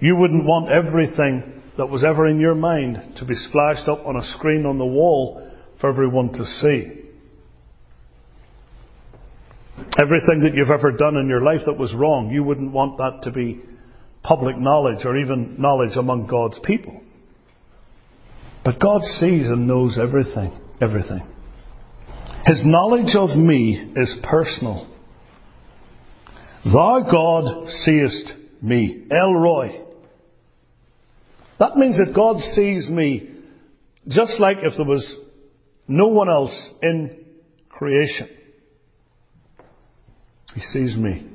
you 0.00 0.16
wouldn't 0.16 0.46
want 0.46 0.70
everything 0.70 1.62
that 1.76 1.86
was 1.86 2.04
ever 2.04 2.26
in 2.26 2.40
your 2.40 2.54
mind 2.54 3.16
to 3.18 3.24
be 3.24 3.34
splashed 3.34 3.88
up 3.88 4.04
on 4.06 4.16
a 4.16 4.26
screen 4.36 4.66
on 4.66 4.78
the 4.78 4.86
wall 4.86 5.48
for 5.80 5.88
everyone 5.88 6.32
to 6.32 6.44
see. 6.44 6.98
Everything 9.98 10.40
that 10.42 10.54
you've 10.54 10.70
ever 10.70 10.92
done 10.92 11.16
in 11.16 11.28
your 11.28 11.40
life 11.40 11.60
that 11.66 11.78
was 11.78 11.94
wrong, 11.94 12.30
you 12.30 12.42
wouldn't 12.42 12.72
want 12.72 12.98
that 12.98 13.20
to 13.24 13.30
be 13.30 13.60
public 14.22 14.56
knowledge 14.58 15.04
or 15.04 15.16
even 15.16 15.56
knowledge 15.58 15.96
among 15.96 16.26
God's 16.26 16.58
people. 16.64 17.00
But 18.64 18.80
God 18.80 19.02
sees 19.02 19.46
and 19.46 19.66
knows 19.66 19.98
everything, 20.00 20.58
everything. 20.80 21.26
His 22.44 22.62
knowledge 22.64 23.14
of 23.16 23.36
me 23.36 23.92
is 23.96 24.18
personal. 24.22 24.91
Thou 26.64 27.06
God 27.10 27.68
seest 27.68 28.34
me. 28.60 29.06
El 29.10 29.34
Roi. 29.34 29.80
That 31.58 31.76
means 31.76 31.98
that 31.98 32.14
God 32.14 32.38
sees 32.38 32.88
me 32.88 33.30
just 34.08 34.40
like 34.40 34.58
if 34.62 34.72
there 34.76 34.86
was 34.86 35.16
no 35.88 36.08
one 36.08 36.28
else 36.28 36.70
in 36.82 37.24
creation. 37.68 38.28
He 40.54 40.60
sees 40.60 40.96
me. 40.96 41.28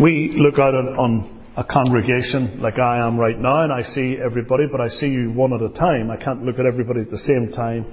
We 0.00 0.34
look 0.36 0.58
out 0.58 0.74
on, 0.74 0.86
on, 0.96 1.40
a 1.56 1.64
congregation 1.64 2.60
like 2.62 2.78
I 2.78 3.06
am 3.06 3.18
right 3.18 3.38
now 3.38 3.64
and 3.64 3.72
I 3.72 3.82
see 3.82 4.16
everybody, 4.24 4.64
but 4.70 4.80
I 4.80 4.88
see 4.88 5.06
you 5.06 5.32
one 5.32 5.52
at 5.52 5.60
a 5.60 5.68
time. 5.70 6.10
I 6.10 6.16
can't 6.16 6.44
look 6.44 6.58
at 6.58 6.64
everybody 6.64 7.00
at 7.00 7.10
the 7.10 7.18
same 7.18 7.52
time. 7.52 7.84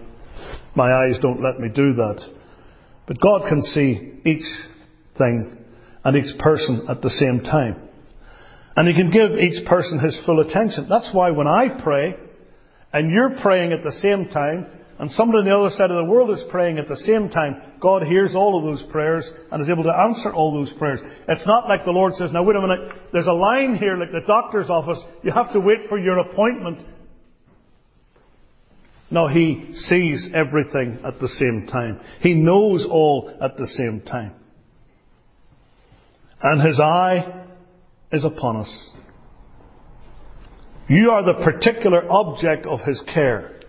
My 0.75 0.93
eyes 0.93 1.17
don't 1.21 1.43
let 1.43 1.59
me 1.59 1.69
do 1.73 1.93
that. 1.93 2.21
But 3.07 3.19
God 3.19 3.49
can 3.49 3.61
see 3.61 4.21
each 4.25 4.45
thing 5.17 5.57
and 6.03 6.15
each 6.15 6.37
person 6.39 6.85
at 6.89 7.01
the 7.01 7.09
same 7.09 7.41
time. 7.41 7.89
And 8.75 8.87
He 8.87 8.93
can 8.93 9.11
give 9.11 9.31
each 9.31 9.65
person 9.65 9.99
His 9.99 10.19
full 10.25 10.39
attention. 10.39 10.87
That's 10.89 11.09
why 11.13 11.31
when 11.31 11.47
I 11.47 11.81
pray, 11.83 12.15
and 12.93 13.11
you're 13.11 13.39
praying 13.41 13.73
at 13.73 13.83
the 13.83 13.91
same 13.91 14.29
time, 14.29 14.67
and 14.99 15.11
somebody 15.11 15.39
on 15.39 15.45
the 15.45 15.55
other 15.55 15.69
side 15.75 15.91
of 15.91 15.97
the 15.97 16.11
world 16.11 16.31
is 16.31 16.43
praying 16.49 16.79
at 16.79 16.87
the 16.87 16.97
same 16.97 17.29
time, 17.29 17.61
God 17.79 18.03
hears 18.03 18.35
all 18.35 18.57
of 18.57 18.63
those 18.63 18.83
prayers 18.91 19.29
and 19.51 19.61
is 19.61 19.69
able 19.69 19.83
to 19.83 19.95
answer 19.95 20.33
all 20.33 20.53
those 20.53 20.73
prayers. 20.79 20.99
It's 21.27 21.45
not 21.45 21.67
like 21.67 21.85
the 21.85 21.91
Lord 21.91 22.13
says, 22.13 22.31
now 22.31 22.43
wait 22.43 22.55
a 22.55 22.61
minute, 22.61 22.93
there's 23.13 23.27
a 23.27 23.33
line 23.33 23.75
here 23.75 23.95
like 23.95 24.11
the 24.11 24.25
doctor's 24.25 24.69
office, 24.69 24.99
you 25.23 25.31
have 25.31 25.53
to 25.53 25.59
wait 25.59 25.87
for 25.87 25.99
your 25.99 26.17
appointment. 26.17 26.81
No, 29.11 29.27
He 29.27 29.69
sees 29.73 30.29
everything 30.33 30.99
at 31.05 31.19
the 31.19 31.27
same 31.27 31.67
time. 31.71 32.01
He 32.21 32.33
knows 32.33 32.87
all 32.89 33.37
at 33.41 33.55
the 33.57 33.67
same 33.67 34.01
time. 34.01 34.33
And 36.41 36.61
His 36.61 36.79
eye 36.79 37.45
is 38.11 38.23
upon 38.23 38.57
us. 38.57 38.89
You 40.89 41.11
are 41.11 41.23
the 41.23 41.43
particular 41.43 42.09
object 42.09 42.65
of 42.65 42.79
His 42.81 43.01
care. 43.13 43.59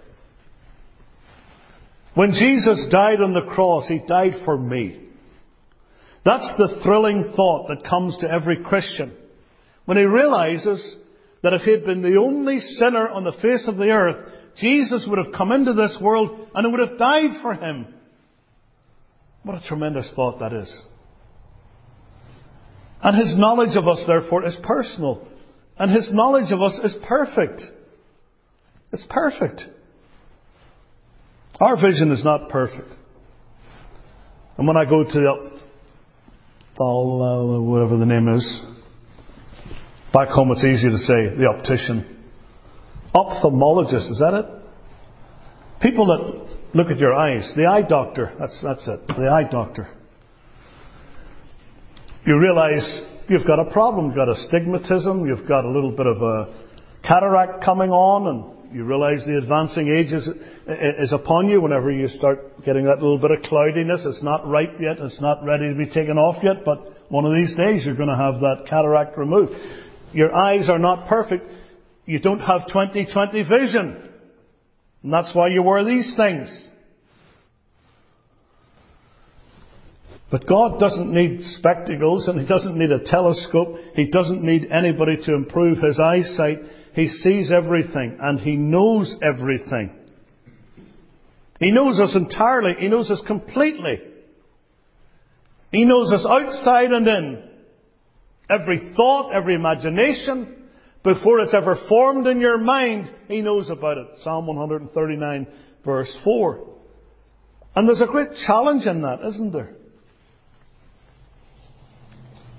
When 2.14 2.32
Jesus 2.32 2.86
died 2.90 3.20
on 3.20 3.32
the 3.32 3.52
cross, 3.52 3.88
He 3.88 4.00
died 4.06 4.34
for 4.44 4.56
me. 4.56 5.08
That's 6.24 6.52
the 6.58 6.80
thrilling 6.84 7.32
thought 7.34 7.68
that 7.68 7.88
comes 7.88 8.18
to 8.18 8.30
every 8.30 8.62
Christian. 8.62 9.16
When 9.86 9.96
he 9.96 10.04
realizes 10.04 10.96
that 11.42 11.54
if 11.54 11.62
he 11.62 11.70
had 11.70 11.86
been 11.86 12.02
the 12.02 12.18
only 12.18 12.60
sinner 12.60 13.08
on 13.08 13.24
the 13.24 13.32
face 13.32 13.66
of 13.66 13.78
the 13.78 13.88
earth, 13.88 14.30
Jesus 14.58 15.06
would 15.08 15.24
have 15.24 15.32
come 15.34 15.52
into 15.52 15.72
this 15.72 15.96
world 16.00 16.48
and 16.54 16.66
it 16.66 16.70
would 16.70 16.86
have 16.86 16.98
died 16.98 17.40
for 17.40 17.54
him. 17.54 17.86
What 19.42 19.62
a 19.62 19.66
tremendous 19.66 20.12
thought 20.14 20.40
that 20.40 20.52
is. 20.52 20.82
And 23.02 23.16
his 23.16 23.36
knowledge 23.36 23.76
of 23.76 23.86
us, 23.86 24.02
therefore, 24.06 24.44
is 24.46 24.56
personal. 24.62 25.26
And 25.78 25.90
his 25.90 26.10
knowledge 26.12 26.50
of 26.50 26.60
us 26.60 26.78
is 26.82 26.96
perfect. 27.06 27.62
It's 28.92 29.06
perfect. 29.08 29.62
Our 31.60 31.76
vision 31.76 32.10
is 32.10 32.24
not 32.24 32.48
perfect. 32.48 32.88
And 34.56 34.66
when 34.66 34.76
I 34.76 34.84
go 34.84 35.04
to 35.04 35.10
the 35.10 35.30
uh, 36.80 37.60
whatever 37.60 37.96
the 37.96 38.06
name 38.06 38.28
is, 38.34 38.62
back 40.12 40.28
home 40.28 40.50
it's 40.52 40.64
easy 40.64 40.88
to 40.88 40.98
say 40.98 41.36
the 41.36 41.46
optician. 41.46 42.16
Ophthalmologist, 43.14 44.10
is 44.10 44.18
that 44.20 44.34
it? 44.34 44.46
People 45.80 46.06
that 46.06 46.76
look 46.76 46.88
at 46.88 46.98
your 46.98 47.14
eyes, 47.14 47.50
the 47.56 47.66
eye 47.66 47.82
doctor, 47.82 48.34
that's, 48.38 48.60
that's 48.62 48.86
it, 48.86 49.06
the 49.08 49.28
eye 49.28 49.48
doctor. 49.50 49.88
You 52.28 52.38
realize 52.38 52.86
you've 53.30 53.46
got 53.46 53.58
a 53.58 53.70
problem, 53.72 54.08
you've 54.08 54.14
got 54.14 54.28
astigmatism, 54.28 55.26
you've 55.26 55.48
got 55.48 55.64
a 55.64 55.70
little 55.70 55.92
bit 55.92 56.04
of 56.04 56.20
a 56.20 56.52
cataract 57.02 57.64
coming 57.64 57.88
on, 57.88 58.26
and 58.26 58.76
you 58.76 58.84
realize 58.84 59.24
the 59.24 59.38
advancing 59.38 59.88
age 59.88 60.12
is, 60.12 60.28
is 60.66 61.14
upon 61.14 61.48
you 61.48 61.62
whenever 61.62 61.90
you 61.90 62.06
start 62.06 62.62
getting 62.66 62.84
that 62.84 62.96
little 62.96 63.16
bit 63.16 63.30
of 63.30 63.40
cloudiness. 63.44 64.04
It's 64.04 64.22
not 64.22 64.46
ripe 64.46 64.76
yet. 64.78 64.98
It's 64.98 65.22
not 65.22 65.42
ready 65.42 65.70
to 65.70 65.74
be 65.74 65.86
taken 65.86 66.18
off 66.18 66.44
yet, 66.44 66.66
but 66.66 67.10
one 67.10 67.24
of 67.24 67.32
these 67.32 67.56
days 67.56 67.86
you're 67.86 67.96
going 67.96 68.10
to 68.10 68.14
have 68.14 68.40
that 68.40 68.66
cataract 68.68 69.16
removed. 69.16 69.52
Your 70.12 70.34
eyes 70.34 70.68
are 70.68 70.78
not 70.78 71.08
perfect. 71.08 71.50
You 72.04 72.18
don't 72.18 72.40
have 72.40 72.68
20/20 72.68 73.48
vision. 73.48 74.10
And 75.02 75.10
that's 75.10 75.34
why 75.34 75.48
you 75.48 75.62
wear 75.62 75.82
these 75.82 76.12
things. 76.14 76.67
But 80.30 80.46
God 80.46 80.78
doesn't 80.78 81.12
need 81.12 81.42
spectacles 81.42 82.28
and 82.28 82.38
He 82.38 82.46
doesn't 82.46 82.76
need 82.76 82.90
a 82.90 83.04
telescope. 83.04 83.76
He 83.94 84.10
doesn't 84.10 84.42
need 84.42 84.70
anybody 84.70 85.16
to 85.24 85.34
improve 85.34 85.78
His 85.78 85.98
eyesight. 85.98 86.58
He 86.94 87.08
sees 87.08 87.50
everything 87.50 88.18
and 88.20 88.38
He 88.38 88.56
knows 88.56 89.16
everything. 89.22 89.96
He 91.58 91.70
knows 91.70 91.98
us 91.98 92.14
entirely. 92.14 92.74
He 92.78 92.88
knows 92.88 93.10
us 93.10 93.22
completely. 93.26 94.00
He 95.72 95.84
knows 95.84 96.12
us 96.12 96.26
outside 96.28 96.92
and 96.92 97.06
in. 97.06 97.48
Every 98.50 98.94
thought, 98.96 99.32
every 99.32 99.54
imagination, 99.54 100.68
before 101.02 101.40
it's 101.40 101.54
ever 101.54 101.76
formed 101.88 102.26
in 102.26 102.40
your 102.40 102.58
mind, 102.58 103.10
He 103.28 103.40
knows 103.40 103.70
about 103.70 103.98
it. 103.98 104.06
Psalm 104.22 104.46
139 104.46 105.46
verse 105.84 106.14
4. 106.22 106.66
And 107.74 107.88
there's 107.88 108.00
a 108.00 108.06
great 108.06 108.30
challenge 108.46 108.86
in 108.86 109.02
that, 109.02 109.20
isn't 109.24 109.52
there? 109.52 109.74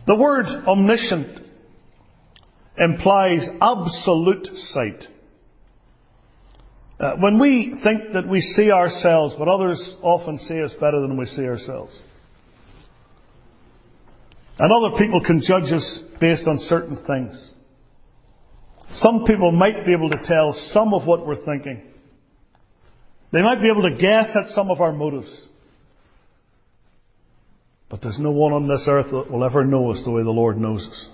The 0.09 0.15
word 0.15 0.47
omniscient 0.65 1.39
implies 2.79 3.47
absolute 3.61 4.47
sight. 4.55 5.03
Uh, 6.99 7.17
when 7.17 7.39
we 7.39 7.79
think 7.83 8.13
that 8.13 8.27
we 8.27 8.41
see 8.41 8.71
ourselves, 8.71 9.35
but 9.37 9.47
others 9.47 9.97
often 10.01 10.39
see 10.39 10.63
us 10.63 10.73
better 10.81 10.99
than 10.99 11.15
we 11.15 11.27
see 11.27 11.43
ourselves. 11.43 11.95
And 14.57 14.73
other 14.73 14.97
people 14.97 15.23
can 15.23 15.43
judge 15.45 15.71
us 15.71 15.99
based 16.19 16.47
on 16.47 16.57
certain 16.57 17.05
things. 17.05 17.47
Some 18.95 19.25
people 19.27 19.51
might 19.51 19.85
be 19.85 19.93
able 19.93 20.09
to 20.09 20.25
tell 20.25 20.53
some 20.73 20.95
of 20.95 21.05
what 21.05 21.27
we're 21.27 21.45
thinking. 21.45 21.83
They 23.31 23.43
might 23.43 23.61
be 23.61 23.69
able 23.69 23.83
to 23.83 23.95
guess 23.95 24.35
at 24.35 24.49
some 24.55 24.71
of 24.71 24.81
our 24.81 24.91
motives. 24.91 25.48
But 27.89 28.01
there's 28.01 28.19
no 28.19 28.31
one 28.31 28.53
on 28.53 28.67
this 28.67 28.85
earth 28.87 29.07
that 29.11 29.31
will 29.31 29.43
ever 29.43 29.63
know 29.63 29.91
us 29.91 30.03
the 30.05 30.11
way 30.11 30.21
the 30.21 30.29
Lord 30.29 30.57
knows 30.57 30.87
us. 30.87 31.07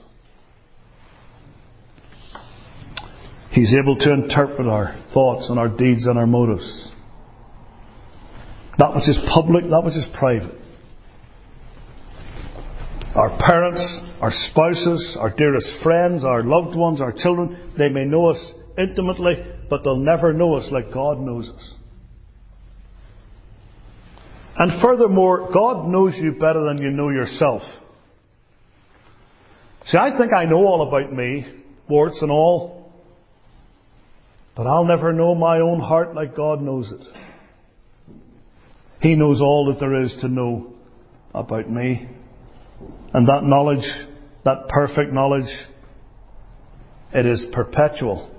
He's 3.51 3.73
able 3.73 3.95
to 3.95 4.11
interpret 4.11 4.67
our 4.67 5.01
thoughts 5.13 5.49
and 5.49 5.57
our 5.57 5.69
deeds 5.69 6.05
and 6.05 6.19
our 6.19 6.27
motives. 6.27 6.91
That 8.77 8.93
which 8.93 9.07
is 9.07 9.17
public, 9.33 9.63
that 9.69 9.81
which 9.85 9.95
is 9.95 10.05
private. 10.19 10.53
Our 13.15 13.37
parents, 13.39 14.01
our 14.19 14.31
spouses, 14.31 15.17
our 15.17 15.29
dearest 15.29 15.69
friends, 15.81 16.25
our 16.25 16.43
loved 16.43 16.75
ones, 16.75 16.99
our 16.99 17.13
children, 17.13 17.71
they 17.77 17.87
may 17.87 18.03
know 18.03 18.25
us 18.25 18.53
intimately, 18.77 19.35
but 19.69 19.85
they'll 19.85 19.95
never 19.95 20.33
know 20.33 20.55
us 20.55 20.67
like 20.69 20.93
God 20.93 21.19
knows 21.19 21.47
us. 21.47 21.74
And 24.57 24.81
furthermore, 24.81 25.49
God 25.53 25.87
knows 25.87 26.13
you 26.15 26.31
better 26.31 26.63
than 26.65 26.77
you 26.77 26.89
know 26.89 27.09
yourself. 27.09 27.61
See, 29.87 29.97
I 29.97 30.17
think 30.17 30.31
I 30.33 30.45
know 30.45 30.65
all 30.65 30.87
about 30.87 31.11
me, 31.11 31.45
warts 31.89 32.21
and 32.21 32.31
all, 32.31 32.91
but 34.55 34.65
I'll 34.65 34.85
never 34.85 35.11
know 35.11 35.35
my 35.35 35.59
own 35.59 35.79
heart 35.79 36.15
like 36.15 36.35
God 36.35 36.61
knows 36.61 36.91
it. 36.91 37.01
He 39.01 39.15
knows 39.15 39.41
all 39.41 39.71
that 39.71 39.79
there 39.79 40.01
is 40.01 40.17
to 40.21 40.27
know 40.29 40.73
about 41.33 41.69
me. 41.69 42.07
And 43.13 43.27
that 43.27 43.43
knowledge, 43.43 43.85
that 44.45 44.69
perfect 44.69 45.11
knowledge, 45.11 45.51
it 47.13 47.25
is 47.25 47.45
perpetual. 47.51 48.31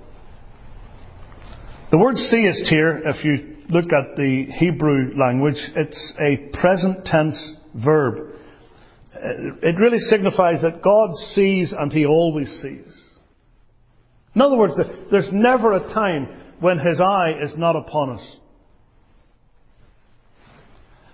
The 1.91 1.99
word 1.99 2.17
seest 2.17 2.67
here, 2.69 3.01
if 3.05 3.25
you 3.25 3.56
look 3.69 3.87
at 3.93 4.17
the 4.17 4.47
Hebrew 4.59 5.13
language, 5.17 5.59
it's 5.75 6.15
a 6.21 6.51
present 6.61 7.05
tense 7.05 7.57
verb. 7.75 8.35
Uh, 9.15 9.19
it 9.63 9.77
really 9.79 9.99
signifies 9.99 10.63
that 10.63 10.83
God 10.83 11.15
sees 11.35 11.75
and 11.77 11.93
He 11.93 12.07
always 12.07 12.49
sees. 12.63 13.03
In 14.35 14.43
other 14.43 14.57
words, 14.57 14.79
there's 15.11 15.31
never 15.33 15.73
a 15.73 15.93
time 15.93 16.29
when 16.61 16.79
His 16.79 17.01
eye 17.01 17.35
is 17.41 17.55
not 17.57 17.77
upon 17.77 18.11
us. 18.11 18.37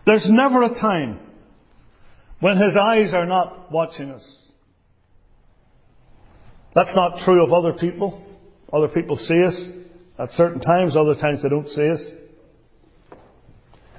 There's 0.05 0.27
never 0.29 0.63
a 0.63 0.81
time 0.81 1.21
when 2.41 2.57
His 2.57 2.77
eyes 2.77 3.15
are 3.15 3.27
not 3.27 3.71
watching 3.71 4.11
us. 4.11 4.39
That's 6.75 6.95
not 6.97 7.25
true 7.25 7.45
of 7.45 7.53
other 7.53 7.75
people. 7.75 8.27
Other 8.73 8.89
people 8.89 9.17
see 9.17 9.43
us 9.47 9.69
at 10.19 10.31
certain 10.31 10.61
times, 10.61 10.97
other 10.97 11.15
times 11.15 11.43
they 11.43 11.49
don't 11.49 11.69
see 11.69 11.89
us. 11.89 12.01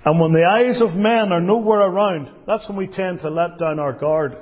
And 0.06 0.20
when 0.20 0.34
the 0.34 0.46
eyes 0.46 0.82
of 0.82 0.96
men 0.96 1.32
are 1.32 1.42
nowhere 1.42 1.80
around, 1.80 2.30
that's 2.46 2.68
when 2.68 2.78
we 2.78 2.88
tend 2.88 3.20
to 3.22 3.30
let 3.30 3.58
down 3.58 3.80
our 3.80 3.94
guard. 3.94 4.36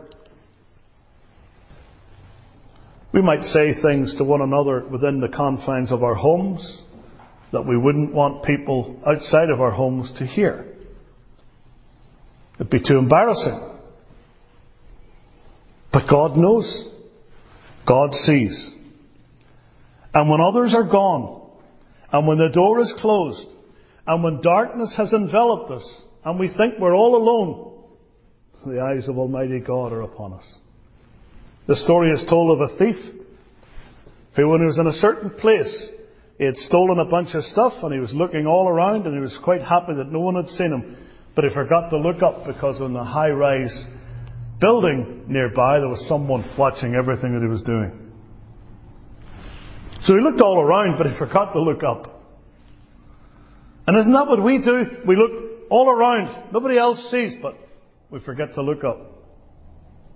We 3.13 3.21
might 3.21 3.43
say 3.43 3.73
things 3.81 4.15
to 4.17 4.23
one 4.23 4.41
another 4.41 4.85
within 4.87 5.19
the 5.19 5.27
confines 5.27 5.91
of 5.91 6.01
our 6.01 6.15
homes 6.15 6.81
that 7.51 7.63
we 7.63 7.77
wouldn't 7.77 8.13
want 8.13 8.43
people 8.43 9.01
outside 9.05 9.49
of 9.49 9.59
our 9.59 9.71
homes 9.71 10.11
to 10.17 10.25
hear. 10.25 10.65
It'd 12.55 12.69
be 12.69 12.79
too 12.79 12.97
embarrassing. 12.97 13.69
But 15.91 16.09
God 16.09 16.37
knows. 16.37 16.87
God 17.85 18.13
sees. 18.13 18.71
And 20.13 20.29
when 20.29 20.39
others 20.41 20.73
are 20.75 20.89
gone, 20.89 21.49
and 22.11 22.27
when 22.27 22.37
the 22.37 22.49
door 22.49 22.79
is 22.79 22.93
closed, 22.99 23.49
and 24.07 24.23
when 24.23 24.41
darkness 24.41 24.93
has 24.97 25.13
enveloped 25.13 25.71
us, 25.71 26.03
and 26.23 26.39
we 26.39 26.47
think 26.47 26.75
we're 26.79 26.95
all 26.95 27.15
alone, 27.15 27.71
the 28.65 28.81
eyes 28.81 29.07
of 29.07 29.17
Almighty 29.17 29.59
God 29.59 29.91
are 29.91 30.01
upon 30.01 30.33
us. 30.33 30.43
The 31.67 31.75
story 31.75 32.11
is 32.11 32.25
told 32.29 32.59
of 32.59 32.69
a 32.69 32.77
thief 32.77 32.97
who, 34.35 34.47
when 34.47 34.61
he 34.61 34.67
was 34.67 34.77
in 34.77 34.87
a 34.87 34.93
certain 34.93 35.31
place, 35.31 35.89
he 36.37 36.45
had 36.45 36.57
stolen 36.57 36.99
a 36.99 37.05
bunch 37.05 37.35
of 37.35 37.43
stuff 37.43 37.73
and 37.83 37.93
he 37.93 37.99
was 37.99 38.13
looking 38.13 38.47
all 38.47 38.67
around 38.67 39.05
and 39.05 39.15
he 39.15 39.21
was 39.21 39.37
quite 39.43 39.61
happy 39.61 39.93
that 39.95 40.11
no 40.11 40.19
one 40.19 40.35
had 40.35 40.47
seen 40.47 40.71
him. 40.71 40.97
But 41.35 41.45
he 41.45 41.53
forgot 41.53 41.89
to 41.91 41.97
look 41.97 42.23
up 42.23 42.45
because 42.45 42.81
on 42.81 42.93
the 42.93 43.03
high 43.03 43.29
rise 43.29 43.73
building 44.59 45.25
nearby 45.27 45.79
there 45.79 45.89
was 45.89 46.05
someone 46.07 46.43
watching 46.57 46.95
everything 46.95 47.33
that 47.33 47.41
he 47.41 47.47
was 47.47 47.61
doing. 47.61 48.11
So 50.01 50.13
he 50.15 50.21
looked 50.21 50.41
all 50.41 50.59
around, 50.59 50.97
but 50.97 51.07
he 51.07 51.17
forgot 51.17 51.53
to 51.53 51.61
look 51.61 51.83
up. 51.83 52.10
And 53.87 53.97
isn't 53.97 54.13
that 54.13 54.27
what 54.27 54.43
we 54.43 54.59
do? 54.59 54.83
We 55.07 55.15
look 55.15 55.31
all 55.69 55.89
around. 55.89 56.53
Nobody 56.53 56.77
else 56.77 57.09
sees, 57.09 57.33
but 57.41 57.57
we 58.09 58.19
forget 58.19 58.53
to 58.55 58.61
look 58.61 58.83
up. 58.83 58.99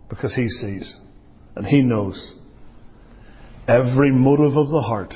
Because 0.10 0.34
he 0.36 0.48
sees. 0.50 0.98
And 1.56 1.66
he 1.66 1.82
knows. 1.82 2.34
Every 3.68 4.12
motive 4.12 4.56
of 4.58 4.70
the 4.70 4.82
heart. 4.82 5.14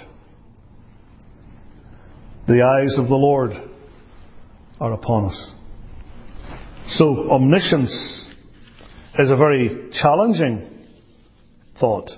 The 2.48 2.64
eyes 2.64 2.98
of 2.98 3.08
the 3.08 3.16
Lord 3.16 3.52
are 4.80 4.94
upon 4.94 5.30
us. 5.30 5.52
So 6.88 7.30
omniscience 7.30 8.26
is 9.20 9.30
a 9.30 9.36
very 9.36 9.92
challenging 10.02 10.88
thought. 11.80 12.10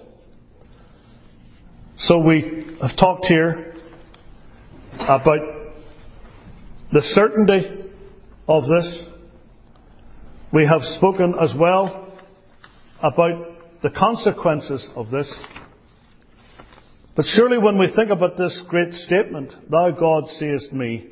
So 1.97 2.19
we 2.19 2.77
have 2.81 2.97
talked 2.97 3.25
here 3.25 3.75
about 4.93 5.60
the 6.91 7.01
certainty 7.01 7.89
of 8.47 8.63
this. 8.63 9.05
We 10.53 10.65
have 10.65 10.81
spoken 10.97 11.33
as 11.39 11.53
well 11.57 12.13
about 13.01 13.81
the 13.81 13.89
consequences 13.89 14.87
of 14.95 15.09
this. 15.09 15.33
But 17.15 17.25
surely 17.25 17.57
when 17.57 17.77
we 17.77 17.91
think 17.95 18.09
about 18.09 18.37
this 18.37 18.61
great 18.67 18.93
statement, 18.93 19.53
Thou 19.69 19.91
God 19.91 20.27
seest 20.27 20.71
me, 20.73 21.07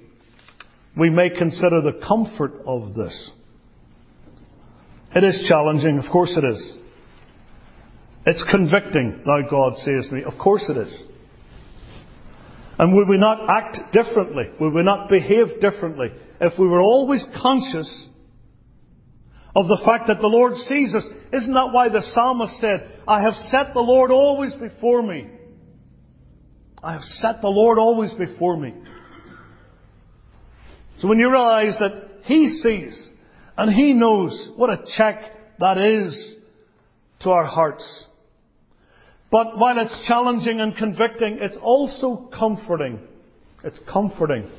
we 0.98 1.10
may 1.10 1.30
consider 1.30 1.82
the 1.82 2.00
comfort 2.06 2.54
of 2.66 2.94
this. 2.94 3.32
It 5.16 5.24
is 5.24 5.46
challenging, 5.48 5.98
of 5.98 6.12
course 6.12 6.38
it 6.38 6.46
is. 6.46 6.74
It's 8.26 8.46
convicting, 8.52 9.24
Thou 9.26 9.42
God 9.50 9.78
seest 9.78 10.12
me, 10.12 10.24
of 10.24 10.38
course 10.38 10.70
it 10.70 10.78
is. 10.78 11.04
And 12.80 12.96
would 12.96 13.10
we 13.10 13.18
not 13.18 13.50
act 13.50 13.92
differently? 13.92 14.46
Would 14.60 14.74
we 14.74 14.84
not 14.84 15.10
behave 15.10 15.60
differently 15.60 16.08
if 16.40 16.58
we 16.58 16.66
were 16.66 16.80
always 16.80 17.26
conscious 17.42 18.08
of 19.54 19.68
the 19.68 19.82
fact 19.86 20.08
that 20.08 20.22
the 20.22 20.28
Lord 20.28 20.56
sees 20.56 20.96
us? 20.96 21.06
Isn't 21.34 21.54
that 21.54 21.74
why 21.74 21.90
the 21.90 22.02
psalmist 22.02 22.58
said, 22.62 22.90
I 23.06 23.22
have 23.24 23.34
set 23.34 23.74
the 23.74 23.82
Lord 23.82 24.12
always 24.12 24.54
before 24.54 25.02
me? 25.02 25.28
I 26.82 26.94
have 26.94 27.04
set 27.04 27.42
the 27.42 27.50
Lord 27.50 27.78
always 27.78 28.14
before 28.14 28.56
me. 28.56 28.74
So 31.02 31.10
when 31.10 31.20
you 31.20 31.30
realize 31.30 31.78
that 31.80 32.22
He 32.24 32.48
sees, 32.64 32.98
and 33.58 33.74
He 33.74 33.92
knows 33.92 34.52
what 34.56 34.70
a 34.70 34.86
check 34.96 35.20
that 35.60 35.78
is 35.78 36.36
to 37.22 37.32
our 37.32 37.44
hearts. 37.44 38.06
But 39.32 39.58
while 39.58 39.78
it's 39.78 40.08
challenging 40.08 40.60
and 40.60 40.76
convicting, 40.76 41.38
it's 41.40 41.58
also 41.62 42.30
comforting. 42.38 43.00
It's 43.64 43.80
comforting. 43.92 44.50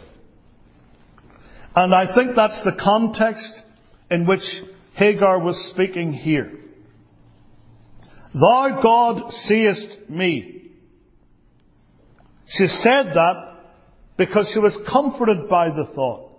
And 1.75 1.95
I 1.95 2.15
think 2.15 2.33
that's 2.37 2.63
the 2.65 2.77
context 2.81 3.63
in 4.11 4.27
which 4.27 4.43
Hagar 4.95 5.41
was 5.41 5.71
speaking 5.73 6.13
here. 6.13 6.53
Thou 8.33 8.81
God 8.83 9.33
seest 9.33 10.09
me. 10.09 10.71
She 12.47 12.67
said 12.67 13.13
that 13.15 13.57
because 14.17 14.51
she 14.53 14.61
was 14.61 14.77
comforted 14.91 15.49
by 15.49 15.69
the 15.69 15.87
thought. 15.95 16.31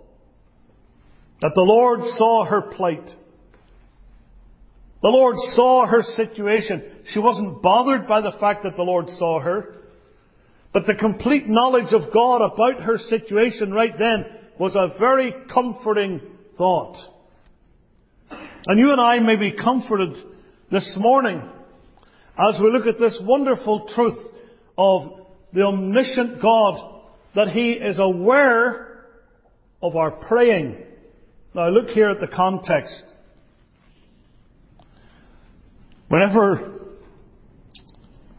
That 1.40 1.52
the 1.54 1.62
Lord 1.62 2.00
saw 2.16 2.44
her 2.44 2.62
plight. 2.62 3.10
The 5.02 5.08
Lord 5.08 5.36
saw 5.54 5.86
her 5.86 6.02
situation. 6.02 6.82
She 7.12 7.18
wasn't 7.18 7.62
bothered 7.62 8.06
by 8.06 8.20
the 8.20 8.36
fact 8.38 8.62
that 8.62 8.76
the 8.76 8.82
Lord 8.82 9.08
saw 9.08 9.40
her. 9.40 9.74
But 10.72 10.86
the 10.86 10.94
complete 10.94 11.48
knowledge 11.48 11.92
of 11.92 12.12
God 12.12 12.40
about 12.40 12.82
her 12.84 12.98
situation 12.98 13.72
right 13.72 13.92
then 13.98 14.24
was 14.58 14.74
a 14.74 14.96
very 14.98 15.34
comforting 15.52 16.20
thought. 16.56 16.96
And 18.30 18.78
you 18.78 18.92
and 18.92 19.00
I 19.00 19.18
may 19.18 19.36
be 19.36 19.52
comforted 19.52 20.16
this 20.70 20.94
morning 20.96 21.42
as 22.38 22.60
we 22.60 22.70
look 22.70 22.86
at 22.86 23.00
this 23.00 23.20
wonderful 23.22 23.88
truth 23.94 24.18
of 24.78 25.26
the 25.52 25.66
omniscient 25.66 26.40
God 26.40 27.02
that 27.34 27.48
He 27.48 27.72
is 27.72 27.98
aware 27.98 29.04
of 29.82 29.96
our 29.96 30.12
praying 30.12 30.78
now 31.54 31.68
look 31.68 31.90
here 31.90 32.08
at 32.08 32.20
the 32.20 32.34
context. 32.34 33.04
Whenever 36.12 36.78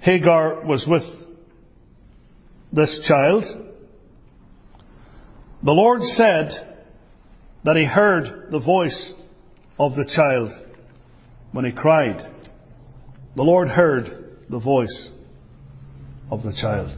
Hagar 0.02 0.64
was 0.64 0.86
with 0.88 1.02
this 2.72 3.04
child, 3.08 3.44
the 5.64 5.72
Lord 5.72 6.04
said 6.04 6.52
that 7.64 7.76
he 7.76 7.84
heard 7.84 8.52
the 8.52 8.60
voice 8.60 9.14
of 9.80 9.96
the 9.96 10.06
child. 10.16 10.52
when 11.52 11.66
he 11.66 11.72
cried, 11.72 12.30
the 13.36 13.42
Lord 13.42 13.70
heard 13.70 14.38
the 14.52 14.60
voice 14.60 15.10
of 16.30 16.44
the 16.44 16.54
child. 16.62 16.96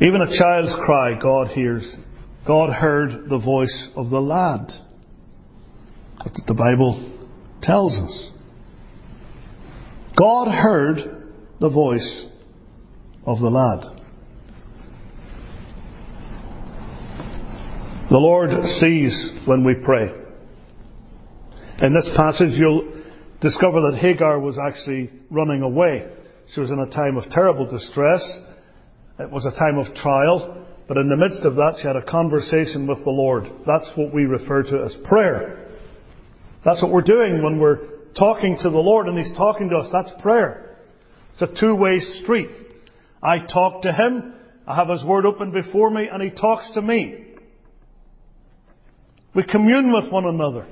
Even 0.00 0.20
a 0.20 0.38
child's 0.38 0.76
cry, 0.84 1.18
God 1.20 1.48
hears. 1.48 1.96
God 2.46 2.72
heard 2.72 3.28
the 3.28 3.40
voice 3.40 3.90
of 3.96 4.10
the 4.10 4.20
lad. 4.20 4.70
The 6.46 6.54
Bible 6.54 7.07
tells 7.62 7.94
us. 7.96 8.30
God 10.16 10.48
heard 10.48 11.32
the 11.60 11.68
voice 11.68 12.26
of 13.24 13.38
the 13.40 13.50
lad. 13.50 13.98
The 18.10 18.16
Lord 18.16 18.50
sees 18.80 19.32
when 19.44 19.64
we 19.64 19.74
pray. 19.84 20.08
In 21.82 21.94
this 21.94 22.08
passage, 22.16 22.52
you'll 22.54 22.90
discover 23.40 23.82
that 23.82 23.98
Hagar 24.00 24.40
was 24.40 24.58
actually 24.58 25.10
running 25.30 25.62
away. 25.62 26.08
She 26.54 26.60
was 26.60 26.70
in 26.70 26.78
a 26.80 26.90
time 26.90 27.16
of 27.16 27.30
terrible 27.30 27.70
distress. 27.70 28.26
It 29.18 29.30
was 29.30 29.44
a 29.44 29.50
time 29.50 29.78
of 29.78 29.94
trial. 29.94 30.66
But 30.88 30.96
in 30.96 31.10
the 31.10 31.16
midst 31.18 31.42
of 31.42 31.56
that, 31.56 31.76
she 31.80 31.86
had 31.86 31.96
a 31.96 32.02
conversation 32.02 32.86
with 32.86 33.04
the 33.04 33.10
Lord. 33.10 33.44
That's 33.66 33.90
what 33.94 34.14
we 34.14 34.22
refer 34.24 34.62
to 34.62 34.84
as 34.84 34.96
prayer. 35.04 35.67
That's 36.68 36.82
what 36.82 36.92
we're 36.92 37.00
doing 37.00 37.42
when 37.42 37.58
we're 37.58 37.78
talking 38.14 38.58
to 38.60 38.68
the 38.68 38.76
Lord 38.76 39.06
and 39.06 39.16
He's 39.16 39.34
talking 39.34 39.70
to 39.70 39.76
us. 39.76 39.88
That's 39.90 40.10
prayer. 40.20 40.76
It's 41.32 41.40
a 41.40 41.60
two-way 41.60 41.98
street. 42.22 42.50
I 43.22 43.38
talk 43.38 43.80
to 43.84 43.92
Him, 43.92 44.34
I 44.66 44.76
have 44.76 44.90
His 44.90 45.02
Word 45.02 45.24
open 45.24 45.50
before 45.50 45.88
me, 45.88 46.10
and 46.12 46.22
He 46.22 46.28
talks 46.28 46.70
to 46.74 46.82
me. 46.82 47.24
We 49.34 49.44
commune 49.44 49.94
with 49.94 50.12
one 50.12 50.26
another. 50.26 50.66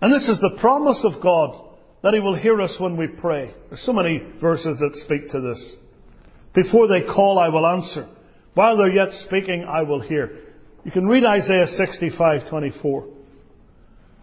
And 0.00 0.12
this 0.12 0.28
is 0.28 0.40
the 0.40 0.58
promise 0.60 1.00
of 1.04 1.22
God 1.22 1.76
that 2.02 2.14
He 2.14 2.20
will 2.20 2.36
hear 2.36 2.60
us 2.60 2.76
when 2.80 2.96
we 2.96 3.06
pray. 3.06 3.54
There's 3.68 3.86
so 3.86 3.92
many 3.92 4.20
verses 4.40 4.76
that 4.80 4.90
speak 5.04 5.30
to 5.30 5.40
this. 5.40 5.74
Before 6.52 6.88
they 6.88 7.06
call, 7.06 7.38
I 7.38 7.48
will 7.48 7.64
answer. 7.64 8.08
While 8.54 8.76
they're 8.76 8.92
yet 8.92 9.12
speaking, 9.28 9.64
I 9.68 9.82
will 9.82 10.00
hear. 10.00 10.40
You 10.82 10.90
can 10.90 11.06
read 11.06 11.24
Isaiah 11.24 11.68
65:24. 11.78 13.13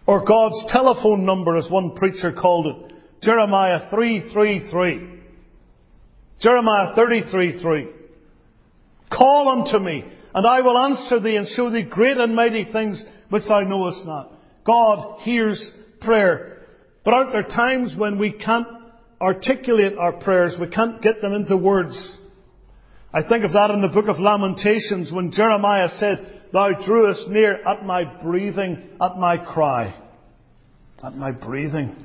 Or 0.06 0.24
God's 0.24 0.64
telephone 0.68 1.24
number, 1.24 1.56
as 1.56 1.70
one 1.70 1.94
preacher 1.94 2.32
called 2.32 2.66
it, 2.66 2.94
Jeremiah 3.22 3.88
3:33. 3.90 5.20
Jeremiah 6.40 6.94
33:3. 6.94 7.88
Call 9.10 9.48
unto 9.48 9.78
me, 9.78 10.04
and 10.34 10.46
I 10.46 10.60
will 10.60 10.76
answer 10.76 11.20
thee 11.20 11.36
and 11.36 11.46
show 11.46 11.70
thee 11.70 11.82
great 11.82 12.16
and 12.16 12.34
mighty 12.34 12.64
things 12.64 13.04
which 13.30 13.46
thou 13.46 13.60
knowest 13.60 14.04
not. 14.06 14.32
God 14.64 15.20
hears 15.20 15.70
prayer. 16.00 16.66
But 17.04 17.14
aren't 17.14 17.32
there 17.32 17.42
times 17.42 17.94
when 17.96 18.18
we 18.18 18.32
can't 18.32 18.66
articulate 19.20 19.96
our 19.96 20.12
prayers, 20.12 20.56
we 20.58 20.68
can't 20.68 21.00
get 21.00 21.20
them 21.20 21.32
into 21.32 21.56
words? 21.56 22.18
I 23.14 23.22
think 23.22 23.44
of 23.44 23.52
that 23.52 23.70
in 23.70 23.82
the 23.82 23.88
book 23.88 24.08
of 24.08 24.18
Lamentations 24.18 25.12
when 25.12 25.32
Jeremiah 25.32 25.88
said, 25.98 26.41
Thou 26.52 26.72
drewest 26.84 27.28
near 27.28 27.54
at 27.66 27.84
my 27.84 28.04
breathing, 28.04 28.82
at 29.00 29.16
my 29.16 29.38
cry. 29.38 29.94
At 31.02 31.14
my 31.16 31.30
breathing. 31.30 32.04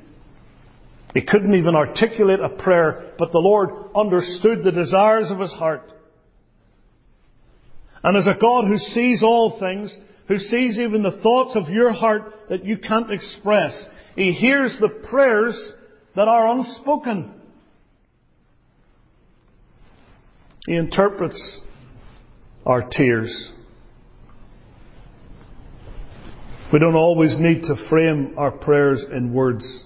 He 1.14 1.22
couldn't 1.22 1.54
even 1.54 1.74
articulate 1.74 2.40
a 2.40 2.50
prayer, 2.50 3.12
but 3.18 3.32
the 3.32 3.38
Lord 3.38 3.70
understood 3.94 4.62
the 4.62 4.72
desires 4.72 5.30
of 5.30 5.38
his 5.38 5.52
heart. 5.52 5.90
And 8.02 8.16
as 8.16 8.26
a 8.26 8.38
God 8.40 8.66
who 8.66 8.78
sees 8.78 9.22
all 9.22 9.58
things, 9.58 9.96
who 10.28 10.38
sees 10.38 10.78
even 10.78 11.02
the 11.02 11.20
thoughts 11.22 11.56
of 11.56 11.68
your 11.68 11.92
heart 11.92 12.32
that 12.48 12.64
you 12.64 12.78
can't 12.78 13.10
express, 13.10 13.86
He 14.14 14.32
hears 14.32 14.76
the 14.80 15.06
prayers 15.10 15.72
that 16.14 16.28
are 16.28 16.48
unspoken. 16.48 17.34
He 20.66 20.76
interprets 20.76 21.60
our 22.66 22.82
tears. 22.82 23.52
We 26.72 26.78
don't 26.78 26.96
always 26.96 27.36
need 27.38 27.62
to 27.62 27.88
frame 27.88 28.34
our 28.36 28.50
prayers 28.50 29.04
in 29.10 29.32
words. 29.32 29.84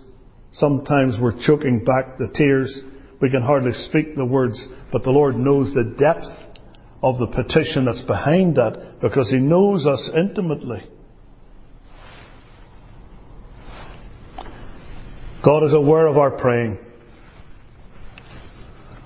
Sometimes 0.52 1.16
we're 1.20 1.40
choking 1.46 1.84
back 1.84 2.18
the 2.18 2.28
tears. 2.36 2.76
We 3.20 3.30
can 3.30 3.42
hardly 3.42 3.72
speak 3.72 4.16
the 4.16 4.24
words, 4.24 4.66
but 4.90 5.02
the 5.02 5.10
Lord 5.10 5.36
knows 5.36 5.72
the 5.72 5.94
depth 5.98 6.26
of 7.02 7.18
the 7.18 7.28
petition 7.28 7.84
that's 7.84 8.02
behind 8.02 8.56
that 8.56 9.00
because 9.00 9.30
He 9.30 9.38
knows 9.38 9.86
us 9.86 10.10
intimately. 10.16 10.82
God 15.44 15.64
is 15.64 15.72
aware 15.72 16.06
of 16.08 16.16
our 16.16 16.32
praying. 16.32 16.78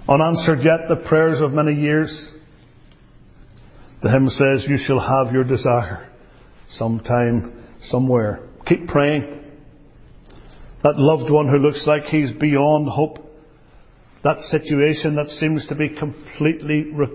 Unanswered 0.08 0.60
yet 0.62 0.88
the 0.88 0.96
prayers 1.08 1.40
of 1.40 1.52
many 1.52 1.74
years. 1.74 2.32
The 4.02 4.10
hymn 4.10 4.28
says, 4.28 4.66
You 4.68 4.78
shall 4.86 5.00
have 5.00 5.32
your 5.32 5.44
desire 5.44 6.10
sometime, 6.70 7.65
somewhere. 7.90 8.48
Keep 8.66 8.88
praying. 8.88 9.42
That 10.82 10.98
loved 10.98 11.30
one 11.30 11.48
who 11.48 11.58
looks 11.58 11.84
like 11.86 12.04
he's 12.04 12.32
beyond 12.32 12.88
hope. 12.88 13.18
That 14.22 14.38
situation 14.40 15.16
that 15.16 15.28
seems 15.28 15.66
to 15.68 15.74
be 15.74 15.88
completely 15.90 16.90
re- 16.92 17.08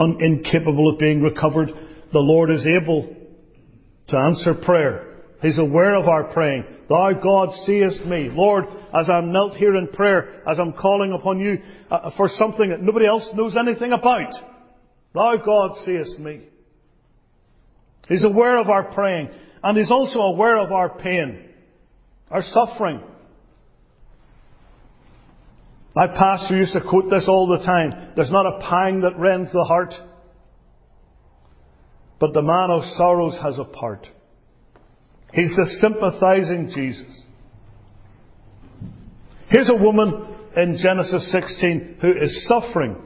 un- 0.00 0.18
incapable 0.20 0.90
of 0.90 0.98
being 0.98 1.22
recovered. 1.22 1.68
The 2.12 2.18
Lord 2.18 2.50
is 2.50 2.66
able 2.66 3.14
to 4.08 4.16
answer 4.16 4.54
prayer. 4.54 5.16
He's 5.42 5.58
aware 5.58 5.94
of 5.94 6.08
our 6.08 6.32
praying. 6.32 6.64
Thou 6.88 7.12
God 7.22 7.52
seest 7.66 8.04
me. 8.06 8.30
Lord, 8.32 8.64
as 8.94 9.10
I'm 9.10 9.30
knelt 9.30 9.54
here 9.54 9.76
in 9.76 9.88
prayer, 9.88 10.42
as 10.48 10.58
I'm 10.58 10.72
calling 10.72 11.12
upon 11.12 11.38
you 11.38 11.58
uh, 11.90 12.10
for 12.16 12.28
something 12.28 12.70
that 12.70 12.80
nobody 12.80 13.06
else 13.06 13.30
knows 13.34 13.56
anything 13.56 13.92
about, 13.92 14.32
Thou 15.14 15.36
God 15.36 15.76
seest 15.84 16.18
me. 16.18 16.42
He's 18.08 18.24
aware 18.24 18.56
of 18.58 18.68
our 18.70 18.84
praying, 18.92 19.28
and 19.62 19.76
He's 19.76 19.90
also 19.90 20.20
aware 20.20 20.56
of 20.56 20.72
our 20.72 20.98
pain, 20.98 21.44
our 22.30 22.42
suffering. 22.42 23.00
My 25.94 26.06
pastor 26.06 26.56
used 26.56 26.74
to 26.74 26.80
quote 26.80 27.10
this 27.10 27.26
all 27.28 27.48
the 27.48 27.64
time. 27.64 28.12
There's 28.14 28.30
not 28.30 28.46
a 28.46 28.60
pang 28.60 29.00
that 29.00 29.18
rends 29.18 29.52
the 29.52 29.64
heart, 29.64 29.94
but 32.20 32.32
the 32.34 32.42
man 32.42 32.70
of 32.70 32.82
sorrows 32.96 33.38
has 33.42 33.58
a 33.58 33.64
part. 33.64 34.06
He's 35.32 35.54
the 35.56 35.66
sympathizing 35.80 36.70
Jesus. 36.74 37.24
Here's 39.48 39.68
a 39.68 39.74
woman 39.74 40.36
in 40.56 40.78
Genesis 40.80 41.30
16 41.32 41.98
who 42.00 42.12
is 42.12 42.46
suffering. 42.46 43.02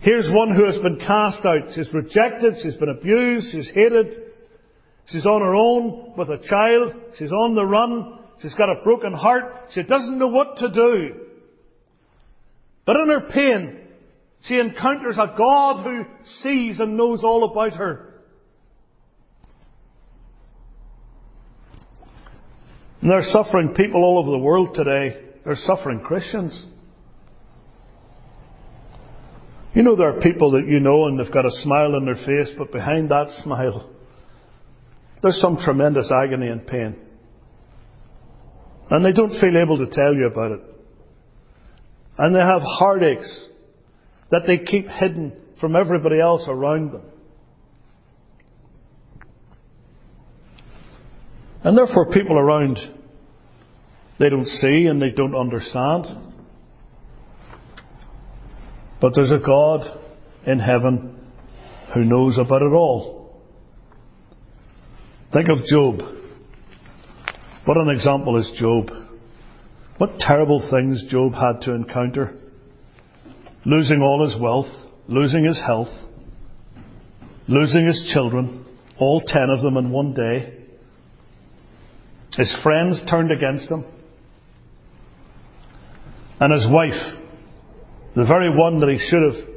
Here's 0.00 0.28
one 0.30 0.54
who 0.54 0.64
has 0.64 0.76
been 0.78 0.98
cast 0.98 1.44
out. 1.46 1.72
She's 1.74 1.92
rejected, 1.92 2.56
she's 2.62 2.76
been 2.76 2.90
abused, 2.90 3.52
she's 3.52 3.70
hated. 3.74 4.33
She's 5.06 5.26
on 5.26 5.42
her 5.42 5.54
own 5.54 6.14
with 6.16 6.30
a 6.30 6.38
child. 6.48 6.94
She's 7.18 7.32
on 7.32 7.54
the 7.54 7.64
run. 7.64 8.18
She's 8.40 8.54
got 8.54 8.70
a 8.70 8.82
broken 8.82 9.12
heart. 9.12 9.70
She 9.72 9.82
doesn't 9.82 10.18
know 10.18 10.28
what 10.28 10.56
to 10.58 10.70
do. 10.70 11.14
But 12.86 12.96
in 12.96 13.08
her 13.08 13.30
pain, 13.32 13.80
she 14.42 14.58
encounters 14.58 15.16
a 15.18 15.34
God 15.36 15.84
who 15.84 16.04
sees 16.42 16.80
and 16.80 16.96
knows 16.96 17.22
all 17.22 17.44
about 17.50 17.74
her. 17.78 18.14
And 23.00 23.10
they're 23.10 23.22
suffering 23.22 23.74
people 23.74 24.02
all 24.02 24.18
over 24.18 24.30
the 24.30 24.38
world 24.38 24.74
today. 24.74 25.20
They're 25.44 25.56
suffering 25.56 26.00
Christians. 26.00 26.66
You 29.74 29.82
know, 29.82 29.96
there 29.96 30.16
are 30.16 30.20
people 30.20 30.52
that 30.52 30.66
you 30.66 30.80
know 30.80 31.06
and 31.06 31.18
they've 31.18 31.32
got 31.32 31.44
a 31.44 31.50
smile 31.50 31.96
on 31.96 32.04
their 32.04 32.14
face, 32.14 32.52
but 32.56 32.72
behind 32.72 33.10
that 33.10 33.28
smile, 33.42 33.93
there's 35.24 35.40
some 35.40 35.56
tremendous 35.64 36.12
agony 36.12 36.48
and 36.48 36.66
pain. 36.66 36.98
And 38.90 39.02
they 39.02 39.12
don't 39.12 39.40
feel 39.40 39.56
able 39.56 39.78
to 39.78 39.86
tell 39.86 40.14
you 40.14 40.26
about 40.26 40.52
it. 40.52 40.60
And 42.18 42.36
they 42.36 42.40
have 42.40 42.60
heartaches 42.60 43.48
that 44.30 44.42
they 44.46 44.58
keep 44.58 44.86
hidden 44.86 45.34
from 45.62 45.76
everybody 45.76 46.20
else 46.20 46.44
around 46.46 46.92
them. 46.92 47.04
And 51.62 51.78
therefore, 51.78 52.12
people 52.12 52.38
around, 52.38 52.78
they 54.18 54.28
don't 54.28 54.46
see 54.46 54.84
and 54.84 55.00
they 55.00 55.10
don't 55.10 55.34
understand. 55.34 56.04
But 59.00 59.14
there's 59.14 59.32
a 59.32 59.38
God 59.38 60.00
in 60.46 60.58
heaven 60.58 61.18
who 61.94 62.04
knows 62.04 62.36
about 62.36 62.60
it 62.60 62.74
all. 62.74 63.13
Think 65.34 65.48
of 65.48 65.64
Job. 65.64 65.98
What 67.64 67.76
an 67.76 67.88
example 67.88 68.38
is 68.38 68.52
Job. 68.56 68.88
What 69.98 70.20
terrible 70.20 70.64
things 70.70 71.04
Job 71.10 71.32
had 71.32 71.60
to 71.62 71.74
encounter. 71.74 72.38
Losing 73.66 74.00
all 74.00 74.24
his 74.24 74.40
wealth, 74.40 74.70
losing 75.08 75.44
his 75.44 75.60
health, 75.60 75.88
losing 77.48 77.84
his 77.84 78.12
children, 78.14 78.64
all 79.00 79.20
ten 79.26 79.50
of 79.50 79.60
them 79.60 79.76
in 79.76 79.90
one 79.90 80.14
day 80.14 80.54
His 82.36 82.56
friends 82.62 83.02
turned 83.10 83.32
against 83.32 83.68
him. 83.68 83.84
And 86.38 86.52
his 86.52 86.68
wife, 86.70 87.18
the 88.14 88.24
very 88.24 88.56
one 88.56 88.78
that 88.78 88.88
he 88.88 88.98
should 88.98 89.34
have 89.34 89.48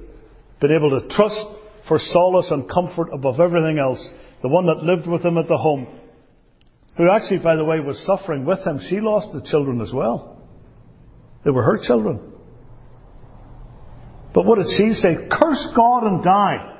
been 0.59 0.71
able 0.71 0.99
to 0.99 1.07
trust 1.15 1.45
for 1.87 1.99
solace 1.99 2.49
and 2.49 2.67
comfort 2.67 3.09
above 3.13 3.39
everything 3.39 3.77
else, 3.77 4.09
the 4.41 4.49
one 4.49 4.67
that 4.67 4.83
lived 4.83 5.07
with 5.07 5.23
him 5.23 5.37
at 5.37 5.47
the 5.47 5.57
home, 5.57 5.87
who 6.97 7.09
actually, 7.09 7.39
by 7.39 7.55
the 7.55 7.65
way, 7.65 7.79
was 7.79 8.03
suffering 8.05 8.45
with 8.45 8.59
him, 8.65 8.79
she 8.89 8.99
lost 8.99 9.31
the 9.33 9.41
children 9.49 9.81
as 9.81 9.91
well. 9.93 10.41
They 11.45 11.51
were 11.51 11.63
her 11.63 11.79
children. 11.85 12.33
But 14.33 14.45
what 14.45 14.57
did 14.57 14.67
she 14.77 14.93
say? 14.93 15.15
Curse 15.31 15.67
God 15.75 16.03
and 16.03 16.23
die. 16.23 16.73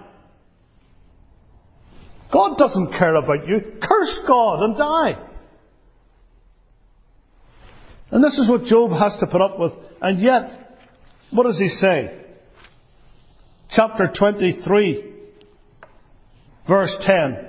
God 2.32 2.58
doesn't 2.58 2.92
care 2.92 3.16
about 3.16 3.48
you. 3.48 3.62
Curse 3.82 4.20
God 4.28 4.64
and 4.64 4.78
die. 4.78 5.24
And 8.12 8.24
this 8.24 8.38
is 8.38 8.50
what 8.50 8.64
Job 8.64 8.92
has 8.92 9.18
to 9.20 9.28
put 9.28 9.42
up 9.42 9.60
with. 9.60 9.74
And 10.02 10.22
yet, 10.22 10.78
what 11.32 11.44
does 11.44 11.58
he 11.58 11.68
say? 11.70 12.26
Chapter 13.70 14.12
23, 14.18 15.14
verse 16.68 16.96
10. 17.02 17.47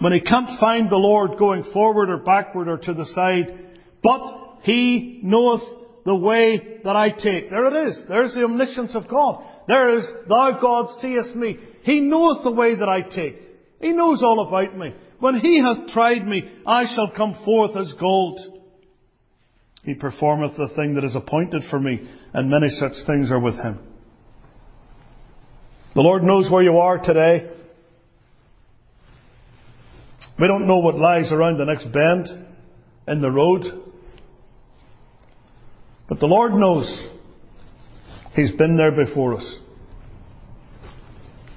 When 0.00 0.12
he 0.12 0.20
can't 0.20 0.58
find 0.58 0.88
the 0.90 0.96
Lord 0.96 1.38
going 1.38 1.62
forward 1.72 2.08
or 2.08 2.18
backward 2.18 2.68
or 2.68 2.78
to 2.78 2.94
the 2.94 3.04
side, 3.04 3.76
but 4.02 4.60
he 4.62 5.20
knoweth 5.22 5.62
the 6.06 6.16
way 6.16 6.78
that 6.84 6.96
I 6.96 7.10
take. 7.10 7.50
There 7.50 7.66
it 7.66 7.88
is. 7.88 8.02
There's 8.08 8.34
the 8.34 8.44
omniscience 8.44 8.94
of 8.94 9.08
God. 9.08 9.44
There 9.68 9.98
is, 9.98 10.10
thou 10.26 10.58
God 10.60 10.90
seest 11.00 11.36
me. 11.36 11.58
He 11.82 12.00
knoweth 12.00 12.44
the 12.44 12.52
way 12.52 12.76
that 12.76 12.88
I 12.88 13.02
take. 13.02 13.36
He 13.80 13.92
knows 13.92 14.22
all 14.22 14.46
about 14.48 14.76
me. 14.76 14.94
When 15.18 15.38
he 15.38 15.60
hath 15.60 15.88
tried 15.88 16.24
me, 16.24 16.50
I 16.66 16.86
shall 16.94 17.12
come 17.14 17.36
forth 17.44 17.76
as 17.76 17.92
gold. 18.00 18.40
He 19.82 19.94
performeth 19.94 20.56
the 20.56 20.70
thing 20.76 20.94
that 20.94 21.04
is 21.04 21.14
appointed 21.14 21.62
for 21.70 21.78
me, 21.78 22.08
and 22.32 22.50
many 22.50 22.68
such 22.68 22.92
things 23.06 23.30
are 23.30 23.40
with 23.40 23.56
him. 23.56 23.80
The 25.94 26.00
Lord 26.00 26.22
knows 26.22 26.50
where 26.50 26.62
you 26.62 26.78
are 26.78 26.98
today. 26.98 27.50
We 30.38 30.46
don't 30.46 30.66
know 30.66 30.78
what 30.78 30.96
lies 30.96 31.32
around 31.32 31.58
the 31.58 31.64
next 31.64 31.90
bend 31.92 32.28
in 33.08 33.20
the 33.20 33.30
road. 33.30 33.62
But 36.08 36.20
the 36.20 36.26
Lord 36.26 36.52
knows. 36.52 37.08
He's 38.34 38.52
been 38.52 38.76
there 38.76 38.92
before 38.92 39.36
us. 39.36 39.58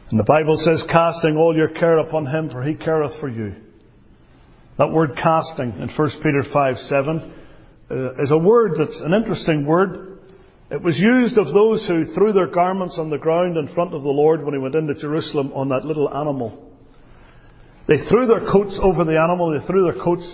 And 0.10 0.20
the 0.20 0.26
Bible 0.26 0.58
says, 0.58 0.84
casting 0.92 1.38
all 1.38 1.56
your 1.56 1.70
care 1.70 1.98
upon 1.98 2.28
him, 2.28 2.50
for 2.50 2.64
he 2.64 2.76
careth 2.76 3.20
for 3.20 3.30
you. 3.30 3.56
That 4.78 4.92
word 4.92 5.12
casting 5.16 5.74
in 5.80 5.90
1 5.96 6.10
Peter 6.22 6.44
5 6.52 6.78
7 6.78 7.34
uh, 7.90 8.24
is 8.24 8.32
a 8.32 8.38
word 8.38 8.74
that's 8.78 9.02
an 9.02 9.14
interesting 9.14 9.66
word. 9.66 10.20
It 10.72 10.82
was 10.82 11.00
used 11.00 11.38
of 11.38 11.54
those 11.54 11.86
who 11.88 12.14
threw 12.14 12.34
their 12.34 12.48
garments 12.48 12.98
on 13.00 13.10
the 13.10 13.18
ground 13.18 13.58
in 13.58 13.74
front 13.76 13.94
of 13.94 14.02
the 14.02 14.10
Lord 14.10 14.44
when 14.44 14.54
he 14.54 14.60
went 14.60 14.76
into 14.76 14.96
Jerusalem 14.96 15.52
on 15.54 15.70
that 15.70 15.86
little 15.86 16.12
animal. 16.14 16.63
They 17.88 17.98
threw 18.10 18.28
their 18.28 18.52
coats 18.52 18.80
over 18.82 19.04
the 19.04 19.20
animal, 19.20 19.58
they 19.58 19.66
threw 19.66 19.84
their 19.92 20.02
coats 20.04 20.26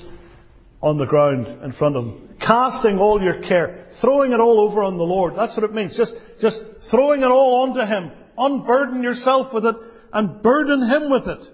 on 0.82 0.98
the 0.98 1.06
ground 1.06 1.48
in 1.64 1.74
front 1.74 1.96
of 1.96 2.06
them. 2.06 2.38
Casting 2.40 2.98
all 3.00 3.22
your 3.22 3.42
care, 3.42 3.88
throwing 4.02 4.32
it 4.32 4.40
all 4.40 4.62
over 4.62 4.84
on 4.84 4.98
the 4.98 5.04
Lord. 5.04 5.34
That's 5.36 5.58
what 5.58 5.70
it 5.70 5.74
means. 5.74 5.98
Just, 5.98 6.14
just 6.40 6.62
throwing 6.90 7.22
it 7.22 7.26
all 7.26 7.68
onto 7.68 7.82
him. 7.82 8.12
Unburden 8.38 9.04
yourself 9.04 9.54
with 9.54 9.66
it 9.66 9.76
and 10.14 10.42
burden 10.42 10.90
Him 10.90 11.12
with 11.12 11.28
it. 11.28 11.46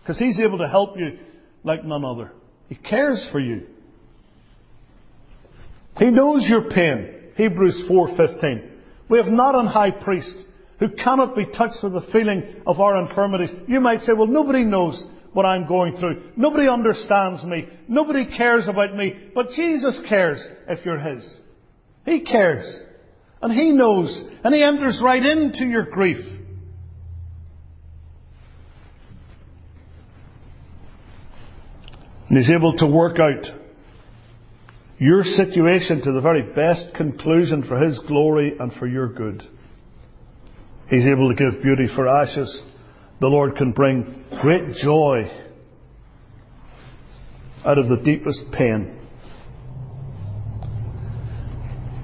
Because 0.00 0.18
He's 0.18 0.40
able 0.40 0.58
to 0.58 0.68
help 0.68 0.96
you 0.96 1.18
like 1.62 1.84
none 1.84 2.04
other. 2.04 2.32
He 2.68 2.74
cares 2.74 3.26
for 3.30 3.40
you. 3.40 3.66
He 5.98 6.10
knows 6.10 6.44
your 6.48 6.70
pain. 6.70 7.14
Hebrews 7.36 7.84
4:15. 7.88 8.70
We 9.08 9.18
have 9.18 9.28
not 9.28 9.54
an 9.54 9.66
high 9.66 9.90
priest 9.90 10.36
who 10.84 10.96
cannot 10.96 11.34
be 11.34 11.46
touched 11.46 11.82
with 11.82 11.94
the 11.94 12.12
feeling 12.12 12.60
of 12.66 12.78
our 12.78 13.06
infirmities. 13.06 13.48
You 13.66 13.80
might 13.80 14.00
say, 14.00 14.12
well, 14.12 14.26
nobody 14.26 14.64
knows 14.64 15.02
what 15.32 15.46
I'm 15.46 15.66
going 15.66 15.96
through. 15.96 16.32
Nobody 16.36 16.68
understands 16.68 17.42
me. 17.42 17.66
Nobody 17.88 18.26
cares 18.36 18.68
about 18.68 18.94
me. 18.94 19.30
But 19.34 19.48
Jesus 19.50 19.98
cares 20.06 20.46
if 20.68 20.84
you're 20.84 20.98
His. 20.98 21.38
He 22.04 22.20
cares. 22.20 22.82
And 23.40 23.50
He 23.50 23.72
knows. 23.72 24.24
And 24.44 24.54
He 24.54 24.62
enters 24.62 25.00
right 25.02 25.24
into 25.24 25.64
your 25.64 25.86
grief. 25.86 26.22
And 32.28 32.36
He's 32.36 32.50
able 32.50 32.76
to 32.76 32.86
work 32.86 33.18
out 33.18 33.46
your 34.98 35.22
situation 35.22 36.02
to 36.02 36.12
the 36.12 36.20
very 36.20 36.42
best 36.52 36.94
conclusion 36.94 37.64
for 37.66 37.80
His 37.80 37.98
glory 38.06 38.58
and 38.60 38.70
for 38.74 38.86
your 38.86 39.10
good. 39.10 39.48
He's 40.88 41.06
able 41.06 41.34
to 41.34 41.34
give 41.34 41.62
beauty 41.62 41.86
for 41.94 42.08
ashes. 42.08 42.62
The 43.20 43.26
Lord 43.26 43.56
can 43.56 43.72
bring 43.72 44.24
great 44.42 44.74
joy 44.74 45.30
out 47.64 47.78
of 47.78 47.88
the 47.88 47.96
deepest 48.04 48.44
pain. 48.52 49.00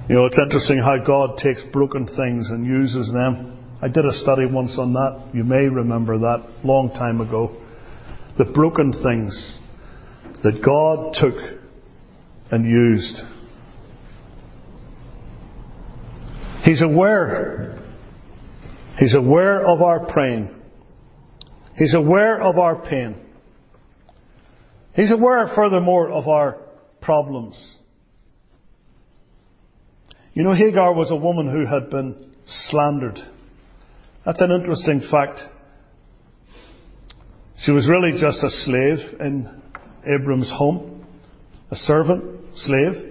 You 0.08 0.16
know, 0.16 0.26
it's 0.26 0.38
interesting 0.38 0.78
how 0.78 0.96
God 1.06 1.38
takes 1.38 1.62
broken 1.72 2.06
things 2.06 2.48
and 2.50 2.66
uses 2.66 3.12
them. 3.12 3.58
I 3.82 3.88
did 3.88 4.04
a 4.04 4.12
study 4.12 4.46
once 4.46 4.76
on 4.78 4.92
that. 4.94 5.30
You 5.32 5.44
may 5.44 5.68
remember 5.68 6.18
that 6.18 6.48
long 6.64 6.90
time 6.90 7.20
ago. 7.20 7.56
The 8.36 8.46
broken 8.46 8.92
things 8.92 9.58
that 10.42 10.62
God 10.64 11.14
took 11.14 11.34
and 12.50 12.66
used. 12.66 13.20
He's 16.64 16.82
aware. 16.82 17.79
He's 18.98 19.14
aware 19.14 19.64
of 19.66 19.80
our 19.82 20.06
pain. 20.06 20.56
He's 21.76 21.94
aware 21.94 22.40
of 22.40 22.58
our 22.58 22.76
pain. 22.76 23.16
He's 24.94 25.12
aware, 25.12 25.50
furthermore, 25.54 26.10
of 26.10 26.28
our 26.28 26.58
problems. 27.00 27.76
You 30.34 30.42
know, 30.42 30.54
Hagar 30.54 30.92
was 30.92 31.10
a 31.10 31.16
woman 31.16 31.50
who 31.50 31.66
had 31.66 31.90
been 31.90 32.32
slandered. 32.46 33.18
That's 34.24 34.40
an 34.40 34.50
interesting 34.50 35.02
fact. 35.10 35.40
She 37.64 37.72
was 37.72 37.88
really 37.88 38.12
just 38.12 38.42
a 38.42 38.50
slave 38.50 39.20
in 39.20 39.62
Abram's 40.06 40.50
home, 40.50 41.06
a 41.70 41.76
servant, 41.76 42.40
slave. 42.56 43.09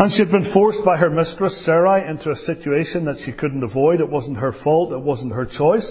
And 0.00 0.10
she 0.10 0.20
had 0.20 0.30
been 0.30 0.50
forced 0.54 0.82
by 0.82 0.96
her 0.96 1.10
mistress, 1.10 1.62
Sarai, 1.66 2.08
into 2.08 2.30
a 2.30 2.34
situation 2.34 3.04
that 3.04 3.18
she 3.22 3.32
couldn't 3.32 3.62
avoid. 3.62 4.00
It 4.00 4.08
wasn't 4.08 4.38
her 4.38 4.54
fault, 4.64 4.92
it 4.92 5.02
wasn't 5.02 5.34
her 5.34 5.44
choice. 5.44 5.86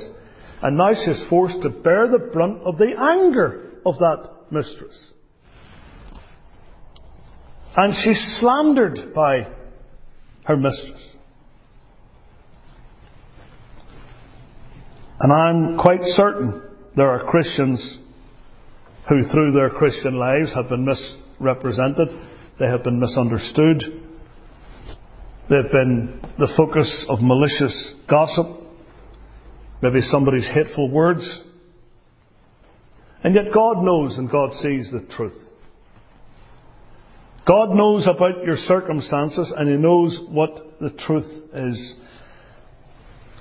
And 0.64 0.78
now 0.78 0.95
she's 0.95 1.24
forced 1.30 1.62
to 1.62 1.70
bear 1.70 2.07
the 2.07 2.32
brunt 2.34 2.64
of 2.64 2.80
the 2.80 2.95
anger 2.97 3.70
of 3.86 3.99
that 3.99 4.32
mistress. 4.49 4.99
And 7.78 7.93
she's 8.03 8.38
slandered 8.39 9.14
by 9.14 9.47
her 10.45 10.57
mistress. 10.57 11.12
And 15.20 15.32
I'm 15.32 15.78
quite 15.78 16.01
certain 16.01 16.64
there 16.95 17.12
are 17.12 17.30
Christians 17.30 17.99
who, 19.07 19.22
through 19.32 19.51
their 19.51 19.70
Christian 19.70 20.18
lives, 20.18 20.51
have 20.55 20.68
been 20.68 20.84
misrepresented, 20.84 22.07
they 22.60 22.66
have 22.66 22.84
been 22.84 22.99
misunderstood, 22.99 23.99
they've 25.50 25.72
been 25.72 26.22
the 26.38 26.52
focus 26.56 27.06
of 27.10 27.20
malicious 27.22 27.95
gossip, 28.10 28.47
maybe 29.82 30.02
somebody's 30.02 30.47
hateful 30.54 30.89
words. 30.89 31.43
And 33.24 33.36
yet 33.36 33.45
God 33.54 33.84
knows 33.84 34.18
and 34.18 34.32
God 34.32 34.54
sees 34.54 34.89
the 34.91 35.06
truth. 35.16 35.38
God 37.45 37.72
knows 37.72 38.08
about 38.08 38.43
your 38.43 38.56
circumstances 38.56 39.52
and 39.58 39.70
He 39.70 39.76
knows 39.76 40.22
what 40.30 40.80
the 40.80 40.91
truth 40.91 41.30
is. 41.54 41.95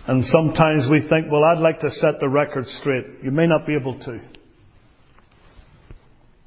And 0.06 0.24
sometimes 0.24 0.86
we 0.90 1.06
think, 1.08 1.30
well, 1.30 1.44
I'd 1.44 1.60
like 1.60 1.80
to 1.80 1.90
set 1.90 2.18
the 2.18 2.28
record 2.28 2.66
straight. 2.66 3.04
You 3.22 3.30
may 3.30 3.46
not 3.46 3.66
be 3.66 3.76
able 3.76 3.98
to. 4.00 4.18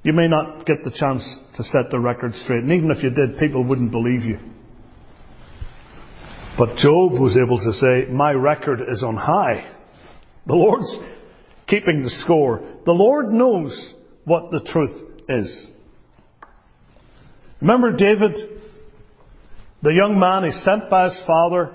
You 0.04 0.14
may 0.14 0.28
not 0.28 0.66
get 0.66 0.84
the 0.84 0.90
chance 0.90 1.24
to 1.58 1.64
set 1.64 1.92
the 1.92 2.00
record 2.00 2.34
straight. 2.34 2.64
And 2.64 2.72
even 2.72 2.90
if 2.90 3.04
you 3.04 3.12
did, 3.12 3.38
people 3.38 3.64
wouldn't 3.64 3.92
believe 3.92 4.24
you. 4.24 4.40
But 6.58 6.78
Job 6.78 7.14
was 7.14 7.38
able 7.38 7.58
to 7.58 7.74
say, 7.74 8.12
my 8.12 8.32
record 8.32 8.82
is 8.88 9.04
on 9.04 9.16
high. 9.16 9.74
The 10.46 10.54
Lord's 10.54 11.00
keeping 11.68 12.04
the 12.04 12.10
score. 12.10 12.62
The 12.86 12.92
Lord 12.92 13.28
knows 13.28 13.94
what 14.26 14.52
the 14.52 14.60
truth 14.60 15.10
is. 15.30 15.68
Remember 17.62 17.96
David, 17.96 18.32
the 19.82 19.94
young 19.94 20.20
man, 20.20 20.44
he's 20.44 20.64
sent 20.64 20.90
by 20.90 21.06
his 21.06 21.22
father. 21.26 21.74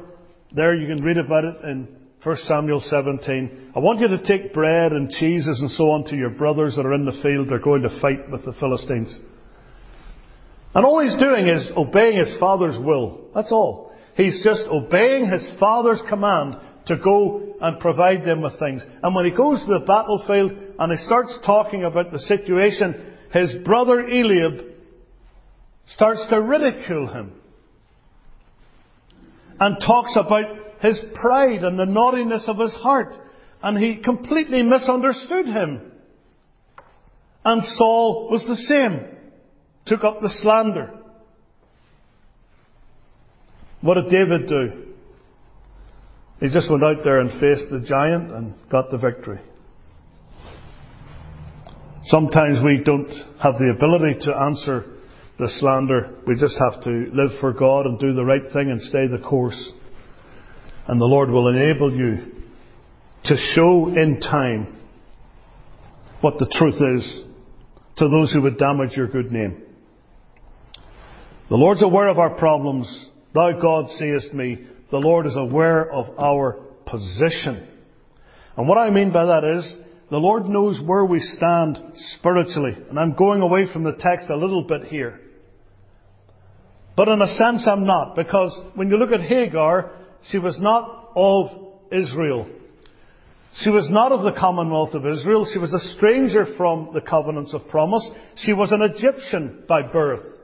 There 0.52 0.74
you 0.74 0.86
can 0.86 1.02
read 1.02 1.16
about 1.16 1.44
it 1.44 1.56
in 1.64 1.96
1 2.22 2.36
Samuel 2.38 2.80
17. 2.80 3.72
I 3.74 3.78
want 3.78 4.00
you 4.00 4.08
to 4.08 4.22
take 4.22 4.52
bread 4.52 4.92
and 4.92 5.08
cheeses 5.08 5.60
and 5.60 5.70
so 5.70 5.90
on 5.90 6.04
to 6.06 6.16
your 6.16 6.30
brothers 6.30 6.76
that 6.76 6.84
are 6.84 6.92
in 6.92 7.04
the 7.04 7.18
field. 7.22 7.48
They're 7.48 7.58
going 7.58 7.82
to 7.82 8.00
fight 8.00 8.30
with 8.30 8.44
the 8.44 8.52
Philistines. 8.54 9.20
And 10.74 10.84
all 10.84 11.00
he's 11.00 11.16
doing 11.16 11.46
is 11.46 11.70
obeying 11.76 12.18
his 12.18 12.36
father's 12.38 12.76
will. 12.78 13.30
That's 13.34 13.52
all. 13.52 13.85
He's 14.16 14.42
just 14.42 14.66
obeying 14.68 15.30
his 15.30 15.48
father's 15.60 16.00
command 16.08 16.56
to 16.86 16.96
go 16.96 17.54
and 17.60 17.80
provide 17.80 18.24
them 18.24 18.42
with 18.42 18.58
things. 18.58 18.82
And 19.02 19.14
when 19.14 19.26
he 19.26 19.30
goes 19.30 19.60
to 19.64 19.78
the 19.78 19.84
battlefield 19.86 20.52
and 20.78 20.90
he 20.90 20.98
starts 21.04 21.38
talking 21.44 21.84
about 21.84 22.12
the 22.12 22.18
situation, 22.20 23.14
his 23.32 23.54
brother 23.64 24.00
Eliab 24.00 24.64
starts 25.88 26.26
to 26.30 26.40
ridicule 26.40 27.08
him 27.08 27.32
and 29.60 29.76
talks 29.86 30.16
about 30.16 30.46
his 30.80 30.98
pride 31.20 31.62
and 31.62 31.78
the 31.78 31.86
naughtiness 31.86 32.44
of 32.46 32.58
his 32.58 32.74
heart. 32.74 33.14
And 33.62 33.76
he 33.76 33.96
completely 34.02 34.62
misunderstood 34.62 35.46
him. 35.46 35.92
And 37.44 37.62
Saul 37.62 38.28
was 38.30 38.46
the 38.46 38.56
same. 38.56 39.16
Took 39.86 40.04
up 40.04 40.20
the 40.20 40.30
slander. 40.42 40.95
What 43.80 43.94
did 43.94 44.10
David 44.10 44.48
do? 44.48 44.82
He 46.40 46.48
just 46.48 46.70
went 46.70 46.84
out 46.84 46.98
there 47.02 47.20
and 47.20 47.30
faced 47.40 47.70
the 47.70 47.84
giant 47.86 48.30
and 48.30 48.54
got 48.70 48.90
the 48.90 48.98
victory. 48.98 49.40
Sometimes 52.04 52.58
we 52.64 52.82
don't 52.84 53.08
have 53.42 53.54
the 53.58 53.74
ability 53.74 54.26
to 54.26 54.36
answer 54.36 54.84
the 55.38 55.48
slander. 55.58 56.14
We 56.26 56.38
just 56.38 56.56
have 56.70 56.82
to 56.84 57.10
live 57.12 57.30
for 57.40 57.52
God 57.52 57.86
and 57.86 57.98
do 57.98 58.12
the 58.12 58.24
right 58.24 58.42
thing 58.52 58.70
and 58.70 58.80
stay 58.80 59.06
the 59.08 59.18
course. 59.18 59.72
And 60.86 61.00
the 61.00 61.06
Lord 61.06 61.30
will 61.30 61.48
enable 61.48 61.92
you 61.92 62.32
to 63.24 63.36
show 63.54 63.88
in 63.88 64.20
time 64.20 64.78
what 66.20 66.38
the 66.38 66.48
truth 66.52 66.80
is 66.96 67.24
to 67.96 68.08
those 68.08 68.32
who 68.32 68.42
would 68.42 68.58
damage 68.58 68.96
your 68.96 69.08
good 69.08 69.32
name. 69.32 69.62
The 71.48 71.56
Lord's 71.56 71.82
aware 71.82 72.08
of 72.08 72.18
our 72.18 72.30
problems. 72.36 73.08
Thou 73.36 73.52
God 73.60 73.90
seest 73.90 74.32
me. 74.32 74.66
The 74.90 74.96
Lord 74.96 75.26
is 75.26 75.36
aware 75.36 75.92
of 75.92 76.18
our 76.18 76.58
position. 76.86 77.68
And 78.56 78.66
what 78.66 78.78
I 78.78 78.88
mean 78.88 79.12
by 79.12 79.26
that 79.26 79.44
is, 79.44 79.76
the 80.10 80.16
Lord 80.16 80.46
knows 80.46 80.80
where 80.82 81.04
we 81.04 81.20
stand 81.20 81.76
spiritually. 82.16 82.72
And 82.88 82.98
I'm 82.98 83.14
going 83.14 83.42
away 83.42 83.70
from 83.70 83.84
the 83.84 83.92
text 83.92 84.30
a 84.30 84.36
little 84.36 84.62
bit 84.62 84.84
here. 84.84 85.20
But 86.96 87.08
in 87.08 87.20
a 87.20 87.26
sense 87.26 87.68
I'm 87.68 87.84
not, 87.84 88.16
because 88.16 88.58
when 88.74 88.88
you 88.88 88.96
look 88.96 89.12
at 89.12 89.20
Hagar, 89.20 89.90
she 90.30 90.38
was 90.38 90.58
not 90.58 91.10
of 91.14 91.48
Israel. 91.92 92.48
She 93.56 93.68
was 93.68 93.90
not 93.90 94.12
of 94.12 94.22
the 94.22 94.38
commonwealth 94.40 94.94
of 94.94 95.06
Israel. 95.06 95.46
She 95.52 95.58
was 95.58 95.74
a 95.74 95.94
stranger 95.94 96.56
from 96.56 96.92
the 96.94 97.02
covenants 97.02 97.52
of 97.52 97.68
promise. 97.68 98.08
She 98.36 98.54
was 98.54 98.72
an 98.72 98.80
Egyptian 98.80 99.64
by 99.68 99.82
birth. 99.82 100.35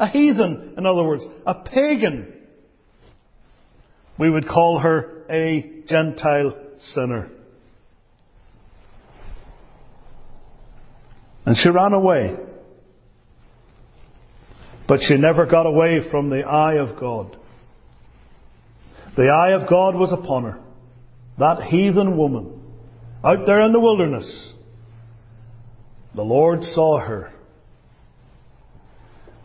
A 0.00 0.08
heathen, 0.08 0.74
in 0.78 0.86
other 0.86 1.04
words. 1.04 1.22
A 1.46 1.54
pagan. 1.54 2.32
We 4.18 4.30
would 4.30 4.48
call 4.48 4.78
her 4.78 5.24
a 5.30 5.82
Gentile 5.86 6.54
sinner. 6.80 7.30
And 11.44 11.54
she 11.56 11.68
ran 11.68 11.92
away. 11.92 12.34
But 14.88 15.00
she 15.02 15.16
never 15.18 15.44
got 15.44 15.66
away 15.66 16.00
from 16.10 16.30
the 16.30 16.44
eye 16.44 16.78
of 16.78 16.98
God. 16.98 17.36
The 19.16 19.28
eye 19.28 19.52
of 19.52 19.68
God 19.68 19.96
was 19.96 20.12
upon 20.12 20.44
her. 20.44 20.58
That 21.38 21.64
heathen 21.64 22.16
woman, 22.16 22.58
out 23.22 23.44
there 23.44 23.60
in 23.60 23.72
the 23.72 23.80
wilderness. 23.80 24.54
The 26.14 26.22
Lord 26.22 26.64
saw 26.64 27.00
her. 27.00 27.32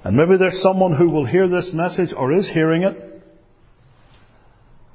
And 0.06 0.16
maybe 0.16 0.38
there's 0.38 0.62
someone 0.62 0.96
who 0.96 1.10
will 1.10 1.26
hear 1.26 1.50
this 1.50 1.72
message 1.74 2.14
or 2.16 2.32
is 2.32 2.48
hearing 2.54 2.84
it. 2.84 2.96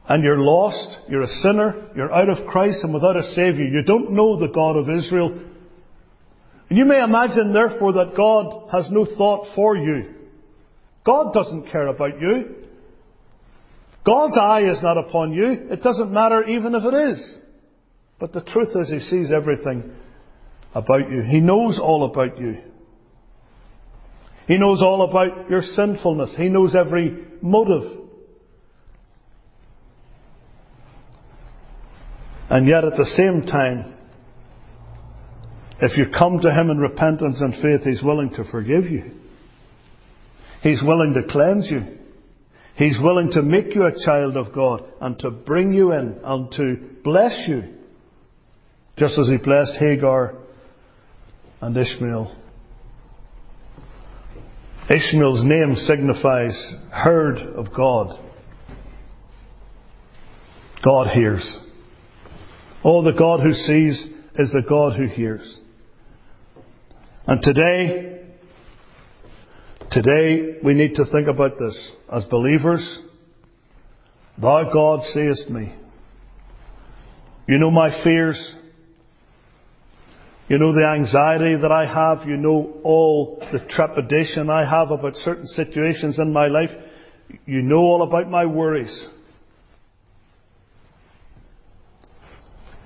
And 0.08 0.22
you're 0.22 0.38
lost, 0.38 1.00
you're 1.08 1.22
a 1.22 1.26
sinner, 1.42 1.90
you're 1.96 2.12
out 2.12 2.28
of 2.28 2.46
Christ 2.46 2.84
and 2.84 2.94
without 2.94 3.16
a 3.16 3.24
Saviour. 3.24 3.66
You 3.66 3.82
don't 3.82 4.12
know 4.12 4.38
the 4.38 4.52
God 4.54 4.76
of 4.76 4.88
Israel. 4.88 5.36
And 6.68 6.78
you 6.78 6.84
may 6.84 7.02
imagine, 7.02 7.52
therefore, 7.52 7.94
that 7.94 8.14
God 8.16 8.68
has 8.70 8.88
no 8.92 9.04
thought 9.04 9.48
for 9.56 9.76
you. 9.76 10.14
God 11.04 11.32
doesn't 11.34 11.72
care 11.72 11.88
about 11.88 12.20
you. 12.20 12.54
God's 14.06 14.38
eye 14.40 14.70
is 14.70 14.80
not 14.80 14.96
upon 14.96 15.32
you. 15.32 15.72
It 15.72 15.82
doesn't 15.82 16.12
matter 16.12 16.44
even 16.44 16.76
if 16.76 16.84
it 16.84 16.94
is. 17.10 17.38
But 18.20 18.32
the 18.32 18.42
truth 18.42 18.76
is, 18.80 18.90
He 18.90 19.00
sees 19.00 19.32
everything 19.32 19.92
about 20.72 21.10
you. 21.10 21.22
He 21.22 21.40
knows 21.40 21.80
all 21.82 22.04
about 22.04 22.38
you. 22.38 22.58
He 24.50 24.58
knows 24.58 24.82
all 24.82 25.08
about 25.08 25.48
your 25.48 25.62
sinfulness. 25.62 26.34
He 26.36 26.48
knows 26.48 26.74
every 26.74 27.24
motive. 27.40 28.00
And 32.48 32.66
yet 32.66 32.82
at 32.84 32.96
the 32.96 33.04
same 33.04 33.46
time, 33.46 33.94
if 35.80 35.96
you 35.96 36.06
come 36.18 36.40
to 36.40 36.50
Him 36.52 36.68
in 36.68 36.78
repentance 36.78 37.40
and 37.40 37.54
faith, 37.62 37.82
He's 37.84 38.02
willing 38.02 38.30
to 38.30 38.42
forgive 38.50 38.86
you. 38.86 39.12
He's 40.64 40.82
willing 40.82 41.14
to 41.14 41.32
cleanse 41.32 41.70
you. 41.70 41.98
He's 42.74 42.98
willing 43.00 43.30
to 43.34 43.42
make 43.42 43.72
you 43.72 43.84
a 43.84 44.04
child 44.04 44.36
of 44.36 44.52
God 44.52 44.82
and 45.00 45.16
to 45.20 45.30
bring 45.30 45.72
you 45.72 45.92
in 45.92 46.18
and 46.24 46.50
to 46.54 46.76
bless 47.04 47.44
you. 47.46 47.62
Just 48.98 49.16
as 49.16 49.28
He 49.28 49.36
blessed 49.36 49.76
Hagar 49.78 50.34
and 51.60 51.76
Ishmael. 51.76 52.36
Ishmael's 54.90 55.44
name 55.44 55.74
signifies 55.76 56.74
heard 56.90 57.38
of 57.38 57.66
God. 57.74 58.18
God 60.84 61.08
hears. 61.08 61.60
Oh, 62.84 63.02
the 63.02 63.12
God 63.12 63.40
who 63.40 63.52
sees 63.52 64.06
is 64.34 64.52
the 64.52 64.62
God 64.68 64.96
who 64.96 65.06
hears. 65.06 65.58
And 67.26 67.42
today, 67.42 68.20
Today, 69.90 70.58
we 70.62 70.74
need 70.74 70.94
to 70.94 71.04
think 71.04 71.26
about 71.26 71.58
this. 71.58 71.92
As 72.12 72.24
believers, 72.26 73.00
Thou 74.40 74.70
God 74.72 75.02
seest 75.02 75.50
me. 75.50 75.74
You 77.48 77.58
know 77.58 77.72
my 77.72 78.02
fears. 78.04 78.54
You 80.50 80.58
know 80.58 80.72
the 80.72 80.84
anxiety 80.84 81.54
that 81.54 81.70
I 81.70 81.86
have. 81.86 82.26
You 82.26 82.36
know 82.36 82.80
all 82.82 83.40
the 83.52 83.60
trepidation 83.60 84.50
I 84.50 84.68
have 84.68 84.90
about 84.90 85.14
certain 85.14 85.46
situations 85.46 86.18
in 86.18 86.32
my 86.32 86.48
life. 86.48 86.70
You 87.46 87.62
know 87.62 87.78
all 87.78 88.02
about 88.02 88.28
my 88.28 88.46
worries. 88.46 89.08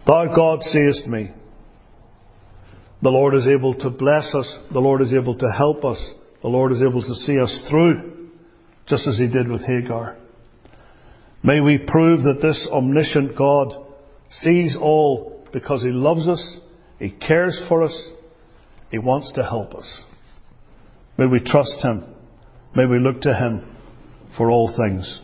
Thou 0.07 0.27
God 0.37 0.63
seest 0.63 1.07
me. 1.07 1.31
The 3.01 3.09
Lord 3.09 3.35
is 3.35 3.49
able 3.49 3.73
to 3.79 3.89
bless 3.89 4.35
us. 4.35 4.59
The 4.71 4.81
Lord 4.81 5.01
is 5.01 5.15
able 5.15 5.39
to 5.39 5.51
help 5.51 5.87
us. 5.87 6.13
The 6.43 6.49
Lord 6.49 6.71
is 6.71 6.83
able 6.83 7.01
to 7.01 7.15
see 7.15 7.41
us 7.41 7.67
through, 7.71 8.29
just 8.87 9.09
as 9.09 9.17
He 9.17 9.27
did 9.27 9.49
with 9.49 9.65
Hagar. 9.65 10.19
May 11.43 11.61
we 11.61 11.79
prove 11.79 12.25
that 12.25 12.41
this 12.43 12.69
omniscient 12.71 13.39
God 13.39 13.73
sees 14.29 14.77
all 14.79 15.47
because 15.51 15.83
He 15.83 15.89
loves 15.89 16.29
us, 16.29 16.61
He 16.99 17.11
cares 17.11 17.61
for 17.69 17.83
us, 17.83 18.11
He 18.91 18.99
wants 18.99 19.33
to 19.33 19.43
help 19.43 19.75
us. 19.75 20.03
May 21.19 21.27
we 21.27 21.41
trust 21.41 21.83
Him. 21.83 22.15
May 22.75 22.87
we 22.87 22.99
look 22.99 23.21
to 23.23 23.35
Him 23.35 23.77
for 24.37 24.51
all 24.51 24.75
things. 24.77 25.21